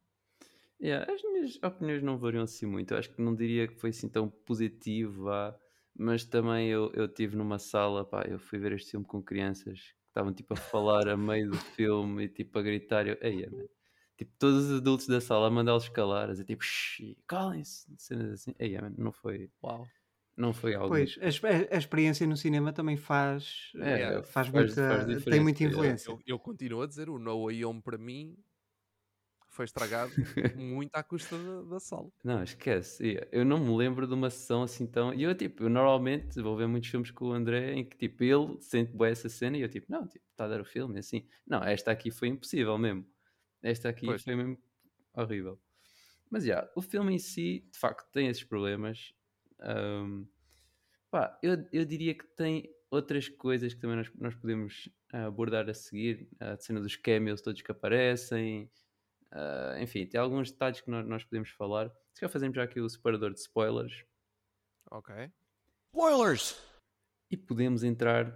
Yeah, 0.82 1.10
as 1.12 1.22
minhas 1.22 1.58
opiniões 1.62 2.02
não 2.02 2.18
variam 2.18 2.42
assim 2.42 2.66
muito. 2.66 2.92
Eu 2.92 2.98
acho 2.98 3.10
que 3.12 3.22
não 3.22 3.34
diria 3.34 3.68
que 3.68 3.74
foi 3.74 3.90
assim 3.90 4.08
tão 4.08 4.28
positivo, 4.28 5.24
vá, 5.24 5.56
mas 5.96 6.24
também 6.24 6.68
eu 6.68 6.90
eu 6.94 7.04
estive 7.06 7.36
numa 7.36 7.58
sala, 7.58 8.04
pá, 8.04 8.24
eu 8.28 8.38
fui 8.38 8.58
ver 8.58 8.72
este 8.72 8.90
filme 8.92 9.06
com 9.06 9.22
crianças 9.22 9.78
que 9.80 10.08
estavam 10.08 10.32
tipo 10.34 10.54
a 10.54 10.56
falar 10.56 11.08
a 11.08 11.16
meio 11.16 11.50
do 11.50 11.56
filme 11.58 12.24
e 12.24 12.28
tipo 12.28 12.58
a 12.58 12.62
gritar. 12.62 13.06
Eu, 13.06 13.16
Eia, 13.22 13.48
man. 13.50 13.64
Tipo, 14.16 14.32
todos 14.38 14.64
os 14.70 14.78
adultos 14.80 15.06
da 15.06 15.20
sala 15.20 15.46
a 15.48 15.50
mandá-los 15.50 15.88
calar, 15.88 16.28
a 16.28 16.32
dizer 16.32 16.44
tipo, 16.44 16.62
"Shh, 16.64 17.14
calem-se, 17.26 17.86
cenas 17.98 18.32
assim. 18.32 18.54
Eia, 18.58 18.82
man, 18.82 18.94
não 18.98 19.12
foi, 19.12 19.50
Uau. 19.62 19.86
não 20.36 20.52
foi 20.52 20.74
algo. 20.74 20.88
Pois, 20.88 21.18
a, 21.22 21.74
a- 21.74 21.78
experiência 21.78 22.26
no 22.26 22.36
cinema 22.36 22.72
também 22.72 22.96
faz, 22.96 23.70
É, 23.76 24.02
eh, 24.02 24.22
faz- 24.22 24.48
faz, 24.48 24.48
faz- 24.48 24.74
muita, 24.74 24.82
faz 25.08 25.24
tem 25.24 25.40
muita 25.40 25.62
é. 25.62 25.66
influência. 25.66 26.10
Eu, 26.10 26.18
eu 26.26 26.38
continuo 26.38 26.82
a 26.82 26.86
dizer, 26.86 27.08
o 27.08 27.18
No 27.18 27.44
Way 27.46 27.64
Home 27.64 27.82
para 27.82 27.98
mim 27.98 28.36
foi 29.52 29.64
estragado 29.64 30.14
muito 30.54 30.94
à 30.94 31.02
custa 31.02 31.36
da, 31.38 31.62
da 31.62 31.80
sala. 31.80 32.10
Não, 32.24 32.42
esquece. 32.42 33.04
Yeah, 33.04 33.28
Eu 33.32 33.44
não 33.44 33.58
me 33.58 33.76
lembro 33.76 34.06
de 34.06 34.14
uma 34.14 34.30
sessão 34.30 34.62
assim 34.62 34.86
tão. 34.86 35.12
E 35.12 35.24
eu, 35.24 35.34
tipo, 35.34 35.64
eu 35.64 35.68
normalmente 35.68 36.40
vou 36.40 36.56
ver 36.56 36.68
muitos 36.68 36.88
filmes 36.88 37.10
com 37.10 37.26
o 37.26 37.32
André 37.32 37.72
em 37.74 37.84
que, 37.84 37.96
tipo, 37.96 38.22
ele 38.22 38.60
sente 38.60 38.92
boa 38.92 39.08
essa 39.08 39.28
cena 39.28 39.56
e 39.58 39.62
eu, 39.62 39.68
tipo, 39.68 39.90
não, 39.90 40.06
tipo, 40.06 40.24
está 40.30 40.44
a 40.44 40.48
dar 40.48 40.60
o 40.60 40.64
filme, 40.64 40.98
assim. 41.00 41.26
Não, 41.46 41.62
esta 41.64 41.90
aqui 41.90 42.10
foi 42.12 42.28
impossível 42.28 42.78
mesmo. 42.78 43.04
Esta 43.62 43.88
aqui 43.88 44.06
Pois. 44.06 44.22
foi 44.22 44.36
mesmo 44.36 44.58
horrível. 45.14 45.60
Mas, 46.30 46.44
já, 46.44 46.70
o 46.76 46.82
filme 46.82 47.14
em 47.14 47.18
si, 47.18 47.68
de 47.72 47.78
facto, 47.78 48.10
tem 48.12 48.28
esses 48.28 48.44
problemas. 48.44 49.12
Ahm, 49.60 50.26
pá, 51.10 51.38
eu, 51.42 51.66
eu 51.72 51.84
diria 51.84 52.14
que 52.14 52.26
tem 52.36 52.70
outras 52.90 53.28
coisas 53.28 53.74
que 53.74 53.80
também 53.80 53.96
nós, 53.96 54.12
nós 54.14 54.34
podemos 54.34 54.88
ah, 55.12 55.26
abordar 55.26 55.68
a 55.68 55.74
seguir. 55.74 56.28
A 56.40 56.56
cena 56.58 56.80
dos 56.80 56.96
cameos 56.96 57.40
todos 57.42 57.62
que 57.62 57.72
aparecem. 57.72 58.70
Ah, 59.32 59.76
enfim, 59.80 60.06
tem 60.06 60.20
alguns 60.20 60.50
detalhes 60.52 60.80
que 60.80 60.90
nós, 60.90 61.06
nós 61.06 61.24
podemos 61.24 61.48
falar. 61.50 61.88
Se 62.12 62.20
calhar 62.20 62.30
fazemos 62.32 62.54
já 62.54 62.62
aqui 62.62 62.80
o 62.80 62.88
separador 62.88 63.32
de 63.32 63.40
spoilers 63.40 64.04
Ok. 64.90 65.14
Spoilers! 65.94 66.56
e 67.30 67.36
podemos 67.36 67.82
entrar. 67.82 68.30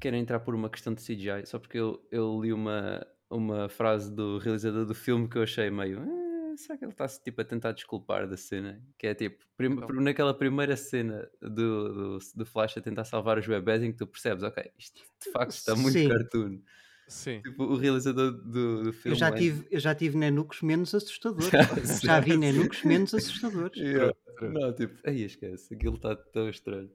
Quero 0.00 0.16
entrar 0.16 0.40
por 0.40 0.54
uma 0.54 0.68
questão 0.68 0.92
de 0.92 1.00
CGI, 1.02 1.46
só 1.46 1.58
porque 1.58 1.78
eu, 1.78 2.06
eu 2.10 2.38
li 2.42 2.52
uma, 2.52 3.06
uma 3.30 3.68
frase 3.70 4.12
do 4.14 4.38
realizador 4.38 4.84
do 4.84 4.94
filme 4.94 5.28
que 5.28 5.38
eu 5.38 5.42
achei 5.44 5.70
meio. 5.70 6.00
"Ah, 6.02 6.54
será 6.58 6.76
que 6.76 6.84
ele 6.84 6.92
está 6.92 7.06
tipo, 7.08 7.40
a 7.40 7.44
tentar 7.44 7.72
desculpar 7.72 8.28
da 8.28 8.36
cena? 8.36 8.82
Que 8.98 9.06
é 9.06 9.14
tipo, 9.14 9.42
prim- 9.56 9.72
Então. 9.72 9.88
naquela 10.02 10.34
primeira 10.36 10.76
cena 10.76 11.26
do, 11.40 11.48
do, 11.48 12.18
do 12.34 12.44
Flash 12.46 12.76
a 12.76 12.80
tentar 12.82 13.04
salvar 13.04 13.38
os 13.38 13.46
bebés 13.46 13.82
em 13.82 13.92
que 13.92 13.98
tu 13.98 14.06
percebes, 14.06 14.42
ok, 14.42 14.70
isto 14.78 15.00
de 15.24 15.30
facto 15.30 15.52
está 15.52 15.74
muito 15.76 15.96
Sim. 15.98 16.08
cartoon. 16.08 16.60
Sim. 17.06 17.40
Tipo, 17.42 17.64
o 17.64 17.76
realizador 17.76 18.32
do, 18.32 18.82
do 18.82 18.88
Eu 18.88 18.92
filme. 18.92 19.18
já, 19.18 19.28
é- 19.28 19.32
tive, 19.32 19.66
eu 19.70 19.78
já 19.80 19.94
tive 19.94 20.16
nenucos 20.16 20.62
menos 20.62 20.94
assustadores. 20.94 21.50
Já 22.02 22.18
vi 22.20 22.36
nenucos 22.36 22.82
menos 22.82 23.12
assustadores. 23.14 23.78
True. 23.78 24.52
Não, 24.52 24.72
tipo, 24.74 24.94
aí 25.06 25.22
esquece, 25.24 25.74
aquilo 25.74 25.96
está 25.96 26.16
tão 26.16 26.48
estranho. 26.48 26.90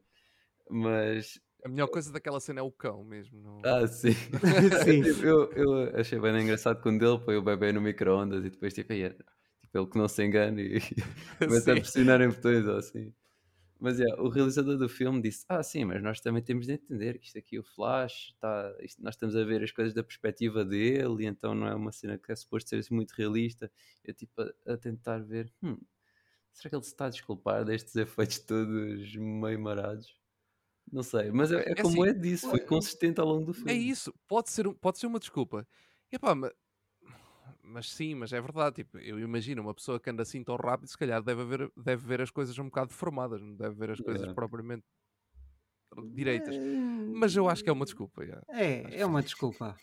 Mas, 0.69 1.39
A 1.63 1.69
melhor 1.69 1.87
coisa 1.87 2.11
daquela 2.11 2.39
cena 2.39 2.59
é 2.59 2.63
o 2.63 2.71
cão 2.71 3.03
mesmo. 3.03 3.39
Não... 3.41 3.61
ah, 3.63 3.87
sim. 3.87 4.13
Sim. 4.83 5.01
Tipo, 5.03 5.25
eu, 5.25 5.51
eu 5.53 5.99
achei 5.99 6.19
bem 6.19 6.41
engraçado 6.41 6.81
quando 6.81 7.03
ele 7.05 7.23
põe 7.23 7.35
o 7.37 7.41
bebê 7.41 7.71
no 7.71 7.81
micro-ondas 7.81 8.43
e 8.45 8.49
depois, 8.49 8.73
tipo, 8.73 8.91
aí, 8.93 9.03
é- 9.03 9.09
tipo, 9.61 9.77
ele 9.77 9.87
que 9.87 9.97
não 9.97 10.07
se 10.07 10.23
engane 10.23 10.61
e 10.77 10.81
começa 11.37 11.71
a 11.71 11.75
pressionar 11.75 12.21
em 12.21 12.29
botões 12.29 12.65
ou 12.67 12.77
assim. 12.77 13.13
Mas 13.79 13.99
é, 13.99 14.05
o 14.19 14.29
realizador 14.29 14.77
do 14.77 14.89
filme 14.89 15.21
disse: 15.21 15.45
Ah, 15.49 15.63
sim, 15.63 15.85
mas 15.85 16.01
nós 16.03 16.19
também 16.19 16.43
temos 16.43 16.67
de 16.67 16.73
entender 16.73 17.17
que 17.19 17.27
isto 17.27 17.37
aqui, 17.39 17.57
o 17.59 17.63
Flash, 17.63 18.35
tá, 18.39 18.75
isto- 18.81 19.01
nós 19.03 19.15
estamos 19.15 19.35
a 19.35 19.43
ver 19.45 19.63
as 19.63 19.71
coisas 19.71 19.93
da 19.93 20.03
perspectiva 20.03 20.65
dele, 20.65 21.23
e 21.23 21.27
então 21.27 21.55
não 21.55 21.67
é 21.67 21.75
uma 21.75 21.91
cena 21.91 22.17
que 22.17 22.31
é 22.31 22.35
suposto 22.35 22.69
ser 22.69 22.77
assim 22.79 22.93
muito 22.93 23.11
realista. 23.13 23.71
Eu, 24.03 24.13
tipo, 24.13 24.41
a, 24.41 24.73
a 24.73 24.77
tentar 24.77 25.19
ver: 25.19 25.53
hum, 25.63 25.77
será 26.53 26.69
que 26.71 26.75
ele 26.77 26.83
se 26.83 26.91
está 26.91 27.07
a 27.07 27.09
desculpar 27.09 27.65
destes 27.65 27.95
efeitos 27.95 28.39
todos 28.39 29.15
meio 29.17 29.59
marados? 29.61 30.15
Não 30.91 31.03
sei, 31.03 31.31
mas 31.31 31.51
é, 31.51 31.57
é 31.67 31.75
É 31.75 31.81
como 31.81 32.05
assim, 32.05 32.05
é 32.05 32.13
disse, 32.13 32.47
foi 32.49 32.59
consistente 32.61 33.19
ao 33.21 33.27
longo 33.27 33.45
do 33.47 33.53
filme. 33.53 33.67
É 33.67 33.73
isso, 33.73 34.13
pode 34.27 34.49
ser, 34.49 34.71
pode 34.75 34.97
ser 34.99 35.07
uma 35.07 35.19
desculpa. 35.19 35.67
Epá, 36.11 36.33
mas, 36.35 36.51
mas 37.69 37.91
sim, 37.91 38.15
mas 38.15 38.33
é 38.33 38.41
verdade. 38.41 38.77
Tipo, 38.77 38.97
eu 38.97 39.19
imagino 39.19 39.61
uma 39.61 39.73
pessoa 39.73 39.99
que 39.99 40.09
anda 40.09 40.23
assim 40.23 40.43
tão 40.43 40.55
rápido, 40.55 40.87
se 40.89 40.97
calhar 40.97 41.21
deve, 41.21 41.41
haver, 41.41 41.71
deve 41.77 42.07
ver 42.07 42.21
as 42.21 42.31
coisas 42.31 42.57
um 42.57 42.65
bocado 42.65 42.89
deformadas, 42.89 43.41
não 43.41 43.55
deve 43.55 43.75
ver 43.75 43.91
as 43.91 43.99
coisas 43.99 44.21
Yeah. 44.21 44.35
propriamente 44.35 44.83
direitas. 46.13 46.55
Mas 47.13 47.35
eu 47.35 47.49
acho 47.49 47.63
que 47.63 47.69
é 47.69 47.73
uma 47.73 47.85
desculpa. 47.85 48.23
yeah. 48.23 48.45
É, 48.49 49.01
é 49.01 49.05
uma 49.05 49.21
desculpa. 49.21 49.75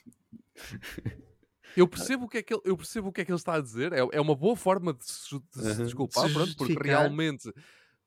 Eu 1.77 1.87
percebo 1.87 2.25
o 2.25 2.29
que 2.29 2.39
é 2.39 2.43
que 2.43 2.55
ele, 2.55 2.63
eu 2.65 2.75
percebo 2.75 3.09
o 3.09 3.13
que 3.13 3.21
é 3.21 3.25
que 3.25 3.31
ele 3.31 3.37
está 3.37 3.55
a 3.55 3.61
dizer. 3.61 3.93
É, 3.93 3.99
é 3.99 4.21
uma 4.21 4.35
boa 4.35 4.57
forma 4.57 4.95
de 4.95 5.05
se, 5.05 5.39
de 5.39 5.75
se 5.75 5.83
desculpar, 5.83 6.27
Se 6.27 6.33
pronto, 6.33 6.57
porque 6.57 6.79
realmente 6.83 7.53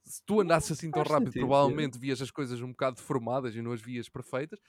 se 0.03 0.23
tu 0.25 0.41
andasses 0.41 0.71
assim 0.71 0.89
tão 0.89 1.03
rápido, 1.03 1.31
provavelmente 1.33 1.99
vias 1.99 2.19
as 2.19 2.31
coisas 2.31 2.59
um 2.61 2.69
bocado 2.69 2.95
deformadas 2.95 3.55
e 3.55 3.61
não 3.61 3.71
as 3.71 3.81
vias 3.81 4.09
perfeitas. 4.09 4.59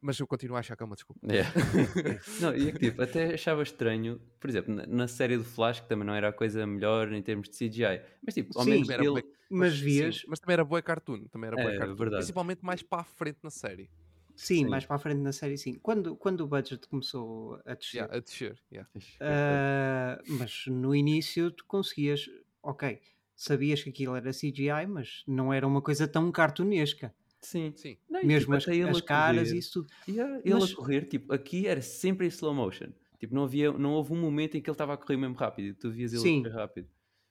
Mas 0.00 0.18
eu 0.20 0.26
continuo 0.26 0.56
a 0.56 0.60
achar 0.60 0.76
que 0.76 0.82
é 0.82 0.86
uma 0.86 0.94
desculpa. 0.94 1.20
Yeah. 1.26 1.50
não, 2.40 2.54
e 2.54 2.68
é 2.68 2.72
que 2.72 2.78
tipo, 2.78 3.02
até 3.02 3.34
achava 3.34 3.62
estranho, 3.62 4.20
por 4.38 4.48
exemplo, 4.50 4.74
na, 4.74 4.86
na 4.86 5.08
série 5.08 5.36
do 5.36 5.44
Flash, 5.44 5.80
que 5.80 5.88
também 5.88 6.06
não 6.06 6.14
era 6.14 6.28
a 6.28 6.32
coisa 6.32 6.66
melhor 6.66 7.12
em 7.12 7.22
termos 7.22 7.48
de 7.48 7.56
CGI, 7.56 8.02
mas 8.24 8.34
tipo, 8.34 8.56
ao 8.58 8.64
Sim, 8.64 8.70
menos 8.72 8.88
Era 8.90 9.02
ele. 9.02 9.12
bué- 9.12 9.24
Mas 9.50 9.78
vias, 9.78 10.22
mas 10.28 10.38
também 10.38 10.54
era 10.54 10.64
boa 10.64 10.82
cartoon. 10.82 11.24
Também 11.28 11.48
era 11.48 11.56
bué 11.56 11.74
É, 11.74 11.78
cartoon. 11.78 11.96
verdade. 11.96 12.16
Principalmente 12.22 12.64
mais 12.64 12.82
para 12.82 13.00
a 13.00 13.04
frente 13.04 13.38
na 13.42 13.50
série. 13.50 13.90
sim, 14.34 14.64
Sim. 14.64 14.68
mais 14.68 14.84
para 14.84 14.96
a 14.96 14.98
frente 14.98 15.20
na 15.20 15.32
série, 15.32 15.56
sim. 15.56 15.74
Quando, 15.82 16.14
quando 16.14 16.42
o 16.42 16.46
budget 16.46 16.86
começou 16.88 17.58
a 17.64 17.74
descer, 17.74 17.96
Yeah, 17.96 18.16
a 18.16 18.20
descer. 18.20 18.62
yeah. 18.70 18.88
ah, 19.20 20.20
mas 20.28 20.64
no 20.66 20.94
início 20.94 21.50
tu 21.50 21.64
conseguias, 21.64 22.28
ok, 22.62 23.00
sabias 23.34 23.82
que 23.82 23.90
aquilo 23.90 24.14
era 24.14 24.30
CGI, 24.32 24.86
mas 24.86 25.22
não 25.26 25.52
era 25.52 25.66
uma 25.66 25.80
coisa 25.80 26.06
tão 26.06 26.30
cartunesca. 26.30 27.14
Sim. 27.46 27.72
Sim. 27.76 27.96
Não, 28.08 28.24
Mesmo 28.24 28.58
tipo, 28.58 28.70
as, 28.72 28.88
as 28.96 29.00
caras 29.02 29.50
e 29.50 29.58
isso 29.58 29.82
tudo. 29.82 29.92
Yeah, 30.08 30.40
ele 30.44 30.54
Mas- 30.54 30.72
a 30.72 30.74
correr, 30.74 31.04
tipo, 31.06 31.32
aqui 31.32 31.66
era 31.66 31.80
sempre 31.80 32.26
em 32.26 32.28
slow 32.28 32.52
motion. 32.54 32.88
Tipo, 33.18 33.34
não, 33.34 33.44
havia, 33.44 33.72
não 33.72 33.92
houve 33.92 34.12
um 34.12 34.20
momento 34.20 34.56
em 34.56 34.60
que 34.60 34.68
ele 34.68 34.74
estava 34.74 34.94
a 34.94 34.96
correr 34.96 35.16
mesmo 35.16 35.34
rápido. 35.36 35.74
Tu 35.78 35.90
vias 35.90 36.12
ele 36.12 36.22
Sim. 36.22 36.40
a 36.40 36.42
correr 36.44 36.54
rápido. 36.56 36.88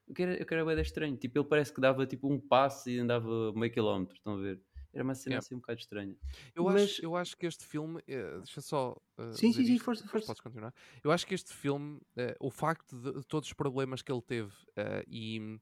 O 0.08 0.14
que 0.14 0.22
era, 0.24 0.42
o 0.42 0.46
que 0.46 0.54
era 0.54 0.82
estranho. 0.82 1.18
Tipo, 1.18 1.40
ele 1.40 1.46
parece 1.48 1.74
que 1.74 1.82
dava 1.82 2.06
tipo 2.06 2.32
um 2.32 2.40
passo 2.40 2.90
e 2.90 2.98
andava 3.00 3.52
meio 3.54 3.72
quilómetro. 3.72 4.16
Estão 4.16 4.34
a 4.36 4.38
ver? 4.38 4.62
Era 4.94 5.04
uma 5.04 5.14
cena 5.14 5.40
assim 5.40 5.54
um 5.56 5.60
bocado 5.60 5.80
estranha. 5.80 6.16
Eu, 6.56 6.64
Mas- 6.64 6.84
acho, 6.84 7.04
eu 7.06 7.16
acho 7.18 7.36
que 7.38 7.46
este 7.46 7.66
filme. 7.66 8.02
eh, 8.08 8.38
deixa 8.38 8.62
só. 8.62 8.96
eh, 9.18 9.32
Sim, 9.34 9.52
sim, 9.52 9.66
sim, 9.66 9.78
força, 9.78 10.08
força. 10.08 10.28
Podes 10.28 10.42
continuar. 10.42 10.74
Eu 11.04 11.12
acho 11.12 11.28
que 11.28 11.36
este 11.36 11.54
filme, 11.54 12.00
eh, 12.16 12.36
o 12.40 12.50
facto 12.50 12.96
de, 12.98 13.20
de 13.20 13.26
todos 13.28 13.50
os 13.50 13.54
problemas 13.54 14.02
que 14.02 14.10
ele 14.12 14.22
teve 14.22 14.54
e 15.08 15.60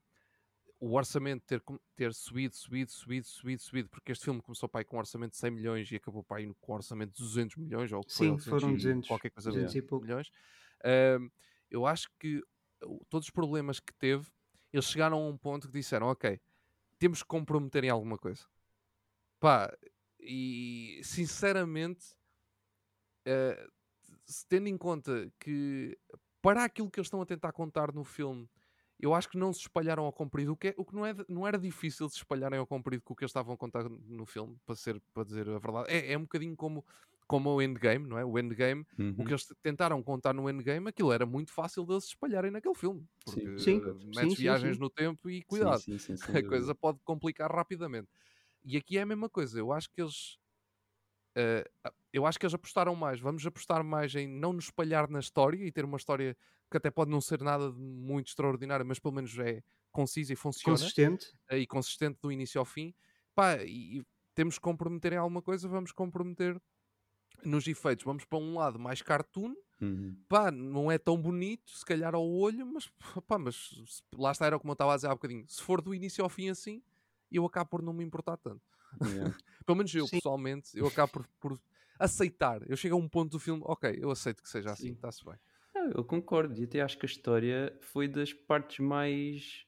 o 0.86 0.96
orçamento 0.96 1.46
ter, 1.46 1.64
ter 1.96 2.14
subido, 2.14 2.54
subido, 2.56 2.92
subido, 2.92 3.26
subido, 3.26 3.62
subido, 3.62 3.90
porque 3.90 4.12
este 4.12 4.26
filme 4.26 4.42
começou 4.42 4.68
pai 4.68 4.84
com 4.84 4.98
um 4.98 5.00
orçamento 5.00 5.32
de 5.32 5.38
100 5.38 5.52
milhões 5.52 5.90
e 5.90 5.96
acabou 5.96 6.22
pai 6.24 6.46
com 6.60 6.74
um 6.74 6.76
orçamento 6.76 7.14
de 7.14 7.24
200 7.24 7.56
milhões, 7.56 7.92
ou 7.94 8.04
que 8.04 8.14
foi, 8.14 8.28
Sim, 8.28 8.38
foram 8.38 8.72
e 8.72 8.76
200, 8.76 9.08
qualquer 9.08 9.30
coisa 9.30 9.50
200 9.50 9.72
de 9.72 9.78
e 9.78 9.82
pouco. 9.82 10.06
milhões. 10.06 10.30
Eu 11.72 11.86
acho 11.86 12.10
que 12.20 12.42
todos 13.10 13.28
os 13.28 13.32
problemas 13.32 13.80
que 13.80 13.94
teve, 13.94 14.28
eles 14.74 14.86
chegaram 14.86 15.18
a 15.18 15.28
um 15.30 15.38
ponto 15.38 15.68
que 15.68 15.74
disseram: 15.74 16.08
Ok, 16.08 16.40
temos 17.00 17.22
que 17.22 17.28
comprometer 17.30 17.86
em 17.86 17.90
alguma 17.90 18.18
coisa. 18.18 18.46
Pá, 19.40 19.74
e 20.20 21.00
sinceramente, 21.04 22.16
se 24.26 24.46
tendo 24.48 24.68
em 24.68 24.78
conta 24.78 25.32
que 25.40 25.98
para 26.42 26.64
aquilo 26.64 26.90
que 26.90 27.00
eles 27.00 27.08
estão 27.08 27.22
a 27.22 27.26
tentar 27.26 27.52
contar 27.54 27.94
no 27.94 28.04
filme, 28.04 28.50
eu 29.04 29.14
acho 29.14 29.30
que 29.30 29.38
não 29.38 29.52
se 29.54 29.62
espalharam 29.62 30.06
ao 30.06 30.14
comprido, 30.14 30.54
o 30.54 30.58
que, 30.58 30.70
é- 30.70 30.76
o 30.78 30.86
que 30.86 30.96
não, 30.96 31.06
é, 31.06 31.14
não 31.30 31.48
era 31.48 31.58
difícil 31.58 32.08
de 32.08 32.14
se 32.14 32.20
espalharem 32.20 32.60
ao 32.60 32.68
comprido 32.68 33.04
com 33.04 33.14
o 33.14 33.16
que 33.16 33.24
eles 33.24 33.30
estavam 33.32 33.54
a 33.54 33.58
contar 33.58 33.90
no 33.90 34.26
filme, 34.26 34.58
para, 34.66 34.76
ser, 34.76 35.02
para 35.14 35.24
dizer 35.26 35.50
a 35.50 35.60
verdade. 35.60 35.88
É, 35.92 36.14
é 36.14 36.18
um 36.18 36.22
bocadinho 36.24 36.56
como, 36.56 36.86
como 37.28 37.50
o 37.52 37.62
Endgame, 37.62 38.08
não 38.08 38.18
é? 38.18 38.26
O 38.26 38.38
Endgame 38.40 38.86
o 39.16 39.24
Uhum. 39.24 39.26
que 39.26 39.32
eles 39.34 39.46
tentaram 39.62 40.02
contar 40.02 40.34
no 40.34 40.50
Endgame, 40.50 40.90
aquilo 40.90 41.12
era 41.12 41.24
muito 41.26 41.52
fácil 41.54 41.86
deles 41.86 42.06
se 42.06 42.10
espalharem 42.12 42.50
naquele 42.50 42.74
filme. 42.76 43.08
Sim. 43.26 43.52
Porque 43.56 43.58
Sim, 43.58 43.82
sim, 44.12 44.36
metes 44.36 44.36
sim, 44.36 44.56
viagens 44.56 44.78
sim. 44.78 44.80
no 44.80 44.90
tempo 44.90 45.30
e 45.30 45.44
cuidado, 45.44 45.84
a 46.34 46.44
coisa 46.44 46.74
pode 46.74 47.00
complicar 47.04 47.52
rapidamente. 47.52 48.10
E 48.64 48.78
aqui 48.78 48.98
é 48.98 49.02
a 49.04 49.06
mesma 49.06 49.30
coisa, 49.30 49.60
eu 49.60 49.72
acho 49.72 49.90
que 49.92 50.02
eles. 50.02 50.38
eh, 51.36 51.66
eu 52.14 52.26
acho 52.26 52.40
que 52.40 52.46
eles 52.46 52.54
apostaram 52.54 52.96
mais. 52.96 53.20
Vamos 53.20 53.46
apostar 53.46 53.84
mais 53.84 54.14
em 54.16 54.28
não 54.28 54.54
nos 54.54 54.66
espalhar 54.66 55.10
na 55.10 55.20
história 55.20 55.66
e 55.66 55.72
ter 55.72 55.86
uma 55.86 55.98
história 55.98 56.38
que 56.74 56.78
até 56.78 56.92
pode 56.92 57.12
não 57.12 57.22
ser 57.22 57.42
nada 57.44 57.72
de 57.72 57.80
muito 57.80 58.28
extraordinária, 58.30 58.86
mas 58.86 59.00
pelo 59.00 59.14
menos 59.16 59.38
é 59.40 59.64
concisa 59.92 60.34
e 60.34 60.36
funciona 60.36 60.80
Consistente. 60.80 61.28
eh, 61.52 61.60
e 61.60 61.68
consistente 61.68 62.20
do 62.22 62.32
início 62.32 62.60
ao 62.60 62.66
fim. 62.66 62.94
Pá, 63.36 63.58
e, 63.64 64.00
e 64.00 64.04
temos 64.36 64.56
que 64.56 64.62
comprometer 64.62 65.14
em 65.14 65.18
alguma 65.18 65.42
coisa, 65.42 65.68
vamos 65.68 65.92
comprometer 65.92 66.60
nos 67.44 67.68
efeitos. 67.68 68.06
Vamos 68.06 68.26
para 68.26 68.40
um 68.40 68.56
lado 68.58 68.80
mais 68.80 69.02
cartoon, 69.02 69.56
Uhum. 69.82 70.26
pá, 70.30 70.52
não 70.52 70.92
é 70.92 70.98
tão 70.98 71.22
bonito, 71.22 71.72
se 71.72 71.86
calhar 71.86 72.16
ao 72.16 72.28
olho, 72.30 72.66
mas 72.66 72.92
pá, 73.28 73.38
mas 73.40 74.04
lá 74.16 74.32
está, 74.32 74.46
era 74.48 74.60
como 74.60 74.72
eu 74.72 74.76
estava 74.76 74.94
a 74.94 74.96
dizer 74.96 75.08
há 75.08 75.12
bocadinho. 75.16 75.46
Se 75.48 75.62
for 75.62 75.82
do 75.82 75.94
início 75.96 76.24
ao 76.24 76.30
fim 76.30 76.50
assim, 76.50 76.84
eu 77.32 77.46
acabo 77.46 77.70
por 77.72 77.82
não 77.84 77.94
me 77.94 78.04
importar 78.04 78.38
tanto. 78.38 78.64
Yeah. 79.02 79.34
Pelo 79.66 79.78
menos 79.78 79.94
eu, 79.96 80.10
Sim. 80.10 80.20
pessoalmente, 80.20 80.78
eu 80.78 80.88
acabo 80.88 81.14
por, 81.14 81.28
por 81.40 81.62
aceitar. 82.00 82.62
Eu 82.70 82.78
chego 82.78 82.96
a 82.96 83.00
um 83.00 83.10
ponto 83.10 83.32
do 83.32 83.40
filme, 83.40 83.64
ok, 83.66 83.98
eu 84.02 84.12
aceito 84.12 84.44
que 84.44 84.50
seja 84.50 84.72
assim, 84.72 84.90
Sim. 84.90 84.94
está-se 84.94 85.24
bem. 85.26 85.36
Ah, 85.84 85.88
Yeah, 85.88 86.00
eu 86.00 86.04
concordo. 86.04 86.60
E 86.60 86.64
até 86.66 86.82
acho 86.82 86.98
que 86.98 87.06
a 87.06 87.10
história 87.10 87.78
foi 87.82 88.08
das 88.08 88.32
partes 88.34 88.80
mais. 88.80 89.66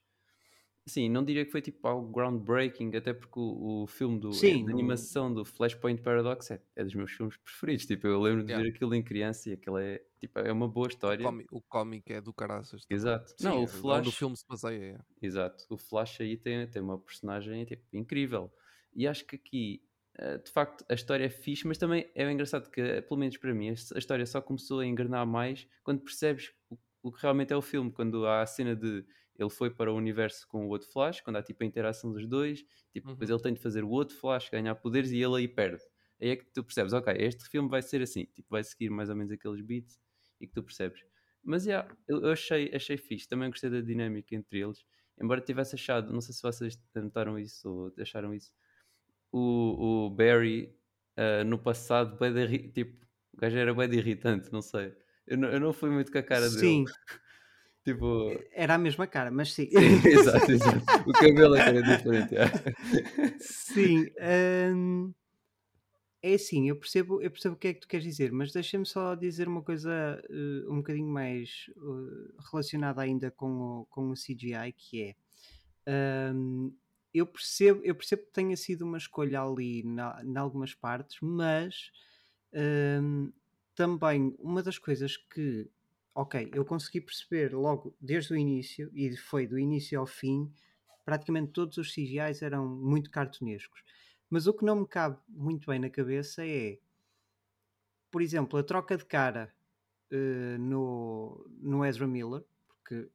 Sim, 0.87 1.09
não 1.09 1.25
diria 1.25 1.43
que 1.43 1.51
foi 1.51 1.63
tipo 1.63 1.87
algo 1.87 2.11
groundbreaking, 2.11 2.95
até 2.95 3.11
porque 3.11 3.39
o, 3.39 3.83
o 3.83 3.87
filme 3.87 4.19
do, 4.19 4.29
é, 4.29 4.31
Sim, 4.33 4.57
de 4.59 4.63
no- 4.65 4.71
animação 4.71 5.33
do 5.33 5.43
Flashpoint 5.43 5.99
Paradox 6.03 6.51
é, 6.51 6.61
é 6.75 6.83
dos 6.83 6.93
meus 6.93 7.11
filmes 7.11 7.35
preferidos. 7.37 7.87
Tipo, 7.87 8.05
eu 8.07 8.21
lembro 8.21 8.43
de 8.43 8.51
Yeah. 8.51 8.63
ver 8.69 8.75
aquilo 8.75 8.93
em 8.93 9.01
criança 9.03 9.49
e 9.49 9.53
aquilo 9.53 9.79
é, 9.79 9.99
tipo, 10.19 10.37
é 10.37 10.51
uma 10.51 10.67
boa 10.67 10.85
O 10.85 10.89
história. 10.89 11.27
o 11.51 11.61
cómic 11.61 12.13
é 12.13 12.21
do 12.21 12.31
caraças. 12.31 12.85
Exato. 12.87 13.33
Sim, 13.35 13.43
não, 13.45 13.51
é 13.53 13.55
o 13.55 13.61
onde 13.63 14.09
o 14.09 14.11
Flash. 14.11 14.15
filme 14.15 14.37
se 14.37 14.45
baseia. 14.47 15.03
é. 15.21 15.25
Exato. 15.25 15.65
O 15.71 15.77
Flash 15.77 16.21
aí 16.21 16.37
tem, 16.37 16.67
tem 16.69 16.81
uma 16.83 16.99
personagem 16.99 17.65
tipo, 17.65 17.83
incrível. 17.91 18.53
E 18.93 19.07
acho 19.07 19.25
que 19.25 19.35
aqui, 19.35 19.81
de 20.43 20.49
facto, 20.51 20.85
a 20.89 20.93
história 20.93 21.25
é 21.25 21.29
fixe, 21.29 21.67
mas 21.67 21.77
também 21.77 22.09
é 22.15 22.29
engraçado 22.31 22.69
que, 22.69 22.79
eh, 22.81 23.01
pelo 23.01 23.19
menos 23.19 23.37
para 23.37 23.53
mim, 23.53 23.69
a 23.69 23.73
história 23.97 24.25
só 24.25 24.41
começou 24.41 24.79
a 24.79 24.85
engrenar 24.85 25.25
mais 25.25 25.67
quando 25.83 26.01
percebes 26.01 26.53
o, 26.69 26.77
o 27.03 27.11
que 27.11 27.21
realmente 27.21 27.51
é 27.51 27.55
o 27.55 27.61
filme. 27.61 27.91
Quando 27.91 28.25
há 28.25 28.41
a 28.41 28.45
cena 28.45 28.75
de 28.75 29.05
ele 29.37 29.49
foi 29.49 29.69
para 29.69 29.91
o 29.91 29.95
universo 29.97 30.47
com 30.47 30.65
o 30.65 30.69
outro 30.69 30.87
Flash, 30.89 31.19
quando 31.21 31.35
há 31.35 31.43
tipo 31.43 31.61
a 31.63 31.67
interação 31.67 32.11
dos 32.13 32.25
dois, 32.25 32.63
tipo, 32.93 33.09
depois 33.09 33.29
Uhum. 33.29 33.35
ele 33.35 33.41
tem 33.41 33.53
de 33.53 33.59
fazer 33.59 33.83
o 33.83 33.89
outro 33.89 34.15
Flash, 34.17 34.49
ganhar 34.49 34.73
poderes 34.75 35.11
e 35.11 35.17
ele 35.21 35.35
aí 35.35 35.47
perde. 35.47 35.83
Aí 36.21 36.29
é 36.29 36.35
que 36.37 36.45
tu 36.45 36.63
percebes, 36.63 36.93
ok, 36.93 37.13
este 37.19 37.49
filme 37.49 37.67
vai 37.69 37.81
ser 37.81 38.01
assim, 38.01 38.23
tipo, 38.25 38.47
vai 38.49 38.63
seguir 38.63 38.89
mais 38.89 39.09
ou 39.09 39.15
menos 39.15 39.31
aqueles 39.31 39.61
beats 39.61 39.99
e 40.39 40.47
que 40.47 40.53
tu 40.53 40.63
percebes. 40.63 41.01
Mas 41.43 41.65
yeah, 41.65 41.87
eu, 42.07 42.21
eu 42.23 42.31
achei, 42.31 42.71
achei 42.73 42.97
fixe, 42.97 43.27
também 43.27 43.49
gostei 43.49 43.69
da 43.69 43.81
dinâmica 43.81 44.33
entre 44.35 44.59
eles. 44.61 44.85
Embora 45.21 45.41
tivesse 45.41 45.75
achado, 45.75 46.11
não 46.13 46.21
sei 46.21 46.33
se 46.33 46.41
vocês 46.41 46.79
notaram 46.95 47.37
isso 47.37 47.69
ou 47.69 47.93
acharam 48.01 48.33
isso, 48.33 48.51
o, 49.37 50.07
o 50.07 50.09
Barry 50.09 50.75
ah, 51.17 51.43
no 51.43 51.57
passado, 51.59 52.17
irri- 52.25 52.71
tipo, 52.71 53.05
o 53.33 53.37
gajo 53.37 53.57
era 53.57 53.73
bem 53.73 53.93
irritante, 53.93 54.51
não 54.51 54.61
sei. 54.61 54.93
Eu 55.27 55.37
não, 55.37 55.49
eu 55.49 55.59
não 55.59 55.73
fui 55.73 55.89
muito 55.89 56.11
com 56.11 56.17
a 56.17 56.23
cara 56.23 56.49
Sim, 56.49 56.85
dele. 56.85 56.85
Tipo, 57.85 58.43
era 58.51 58.75
a 58.75 58.77
mesma 58.77 59.07
cara, 59.07 59.31
mas 59.31 59.53
sim. 59.53 59.69
sim, 59.69 60.01
exato, 60.09 60.51
exato. 60.51 60.85
O 61.05 61.13
cabelo 61.13 61.55
é 61.55 61.61
era 61.69 61.83
diferente. 61.83 62.33
yeah. 62.33 62.51
Sim, 63.39 64.11
hum, 64.73 65.13
é 66.21 66.33
assim, 66.33 66.67
eu 66.69 66.75
percebo, 66.75 67.21
eu 67.21 67.29
percebo 67.29 67.55
o 67.55 67.57
que 67.57 67.67
é 67.67 67.73
que 67.73 67.81
tu 67.81 67.87
queres 67.87 68.03
dizer, 68.05 68.31
mas 68.31 68.51
deixa-me 68.51 68.85
só 68.85 69.13
dizer 69.15 69.47
uma 69.47 69.61
coisa 69.61 70.19
eh, 70.29 70.65
um 70.69 70.77
bocadinho 70.77 71.07
mais 71.07 71.67
eh, 71.69 72.33
relacionada 72.51 73.01
ainda 73.01 73.29
com 73.31 73.81
o, 73.81 73.85
com 73.89 74.09
o 74.09 74.15
CGI, 74.15 74.71
que 74.73 75.15
é 75.87 76.31
hum, 76.33 76.73
eu 77.15 77.25
percebo, 77.25 77.81
eu 77.83 77.95
percebo 77.95 78.23
que 78.23 78.33
tenha 78.33 78.57
sido 78.57 78.83
uma 78.83 78.97
escolha 78.97 79.41
ali 79.41 79.81
em 79.81 80.37
algumas 80.37 80.73
partes, 80.73 81.17
mas 81.21 81.91
hum, 83.01 83.31
também 83.73 84.35
uma 84.39 84.61
das 84.61 84.77
coisas 84.77 85.15
que, 85.15 85.69
ok, 86.13 86.51
eu 86.53 86.65
consegui 86.65 86.99
perceber 87.01 87.53
logo 87.53 87.95
desde 88.01 88.33
o 88.33 88.37
início, 88.37 88.89
e 88.93 89.15
foi 89.15 89.47
do 89.47 89.57
início 89.57 89.99
ao 89.99 90.05
fim, 90.05 90.51
praticamente 91.05 91.53
todos 91.53 91.77
os 91.77 91.91
CGIs 91.93 92.41
eram 92.41 92.67
muito 92.67 93.09
cartunescos. 93.09 93.81
Mas 94.29 94.47
o 94.47 94.53
que 94.53 94.65
não 94.65 94.75
me 94.77 94.87
cabe 94.87 95.17
muito 95.29 95.67
bem 95.67 95.79
na 95.79 95.89
cabeça 95.89 96.45
é, 96.45 96.79
por 98.11 98.21
exemplo, 98.21 98.59
a 98.59 98.63
troca 98.63 98.97
de 98.97 99.05
cara 99.05 99.53
eh, 100.11 100.57
no, 100.57 101.45
no 101.59 101.85
Ezra 101.85 102.07
Miller, 102.07 102.43
porque 102.67 103.09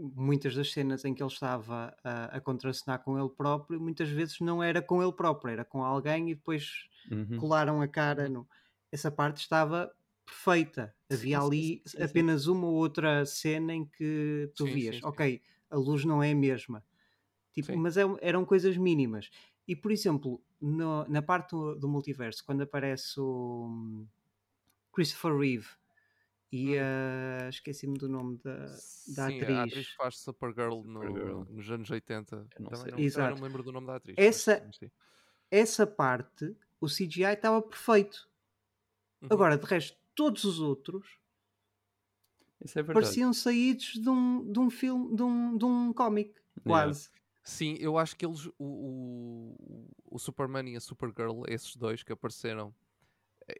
muitas 0.00 0.54
das 0.54 0.72
cenas 0.72 1.04
em 1.04 1.14
que 1.14 1.22
ele 1.22 1.30
estava 1.30 1.94
a, 2.04 2.36
a 2.36 2.40
contracenar 2.40 3.02
com 3.02 3.18
ele 3.18 3.28
próprio, 3.30 3.80
muitas 3.80 4.08
vezes 4.08 4.40
não 4.40 4.62
era 4.62 4.82
com 4.82 5.02
ele 5.02 5.12
próprio, 5.12 5.52
era 5.52 5.64
com 5.64 5.84
alguém 5.84 6.30
e 6.30 6.34
depois 6.34 6.86
Uhum. 7.10 7.46
colaram 7.46 7.80
a 7.80 7.88
cara. 7.88 8.28
No... 8.28 8.48
Essa 8.92 9.10
parte 9.10 9.38
estava 9.38 9.92
perfeita. 10.24 10.94
Havia 11.10 11.40
Sim, 11.40 11.40
ali 11.40 11.82
sim, 11.86 12.06
sim, 12.06 12.06
apenas 12.10 12.46
uma 12.46 12.66
ou 12.66 12.74
outra 12.74 13.24
cena 13.26 13.74
em 13.74 13.84
que 13.84 14.50
tu 14.56 14.66
vias, 14.68 15.00
ok, 15.02 15.42
a 15.68 15.76
luz 15.76 16.04
não 16.04 16.22
é 16.22 16.30
a 16.32 16.36
mesma. 16.36 16.84
Tipo, 17.52 17.76
mas 17.76 17.96
é- 17.96 18.04
eram 18.20 18.44
coisas 18.44 18.76
mínimas. 18.76 19.30
E 19.66 19.74
por 19.76 19.92
exemplo, 19.92 20.42
no- 20.60 21.06
na 21.08 21.22
parte 21.22 21.50
do, 21.50 21.74
do 21.76 21.88
multiverso, 21.88 22.44
quando 22.44 22.62
aparece 22.62 23.20
o 23.20 23.66
hum, 23.68 24.08
Christopher 24.92 25.36
Reeve 25.36 25.68
e 26.52 26.76
Hum. 26.76 26.80
a 27.44 27.48
esqueci-me 27.48 27.96
do 27.96 28.08
nome 28.08 28.38
da, 28.38 28.54
da 28.66 28.68
Sim, 28.76 29.40
atriz. 29.40 29.56
a 29.58 29.62
atriz 29.64 29.88
faz 29.92 30.18
Supergirl, 30.18 30.82
no- 30.84 31.00
Supergirl. 31.02 31.44
nos 31.48 31.70
anos 31.70 31.90
80. 31.90 32.46
Eu 32.58 32.64
não 32.64 32.74
sei. 32.74 32.90
não, 32.92 32.98
Exato. 32.98 33.30
não 33.30 33.36
me 33.36 33.42
lembro 33.48 33.62
do 33.62 33.72
nome 33.72 33.86
da 33.86 33.96
atriz. 33.96 34.16
Essa- 34.18 34.60
sim, 34.64 34.72
sim. 34.86 34.90
Essa 35.50 35.86
parte, 35.86 36.56
o 36.80 36.88
CGI 36.88 37.32
estava 37.34 37.60
perfeito. 37.62 38.28
Uhum. 39.22 39.28
Agora, 39.30 39.58
de 39.58 39.66
resto, 39.66 39.96
todos 40.14 40.44
os 40.44 40.60
outros 40.60 41.18
Isso 42.64 42.78
é 42.78 42.82
pareciam 42.82 43.32
saídos 43.32 43.94
de 43.94 44.08
um, 44.08 44.50
de 44.52 44.58
um 44.58 44.70
filme, 44.70 45.14
de 45.14 45.22
um, 45.22 45.56
de 45.56 45.64
um 45.64 45.92
cómic, 45.92 46.34
quase. 46.64 47.10
Sim, 47.42 47.76
eu 47.80 47.96
acho 47.98 48.16
que 48.16 48.24
eles, 48.24 48.46
o, 48.46 48.52
o, 48.58 49.90
o 50.04 50.18
Superman 50.18 50.68
e 50.70 50.76
a 50.76 50.80
Supergirl, 50.80 51.42
esses 51.48 51.74
dois 51.74 52.02
que 52.02 52.12
apareceram, 52.12 52.74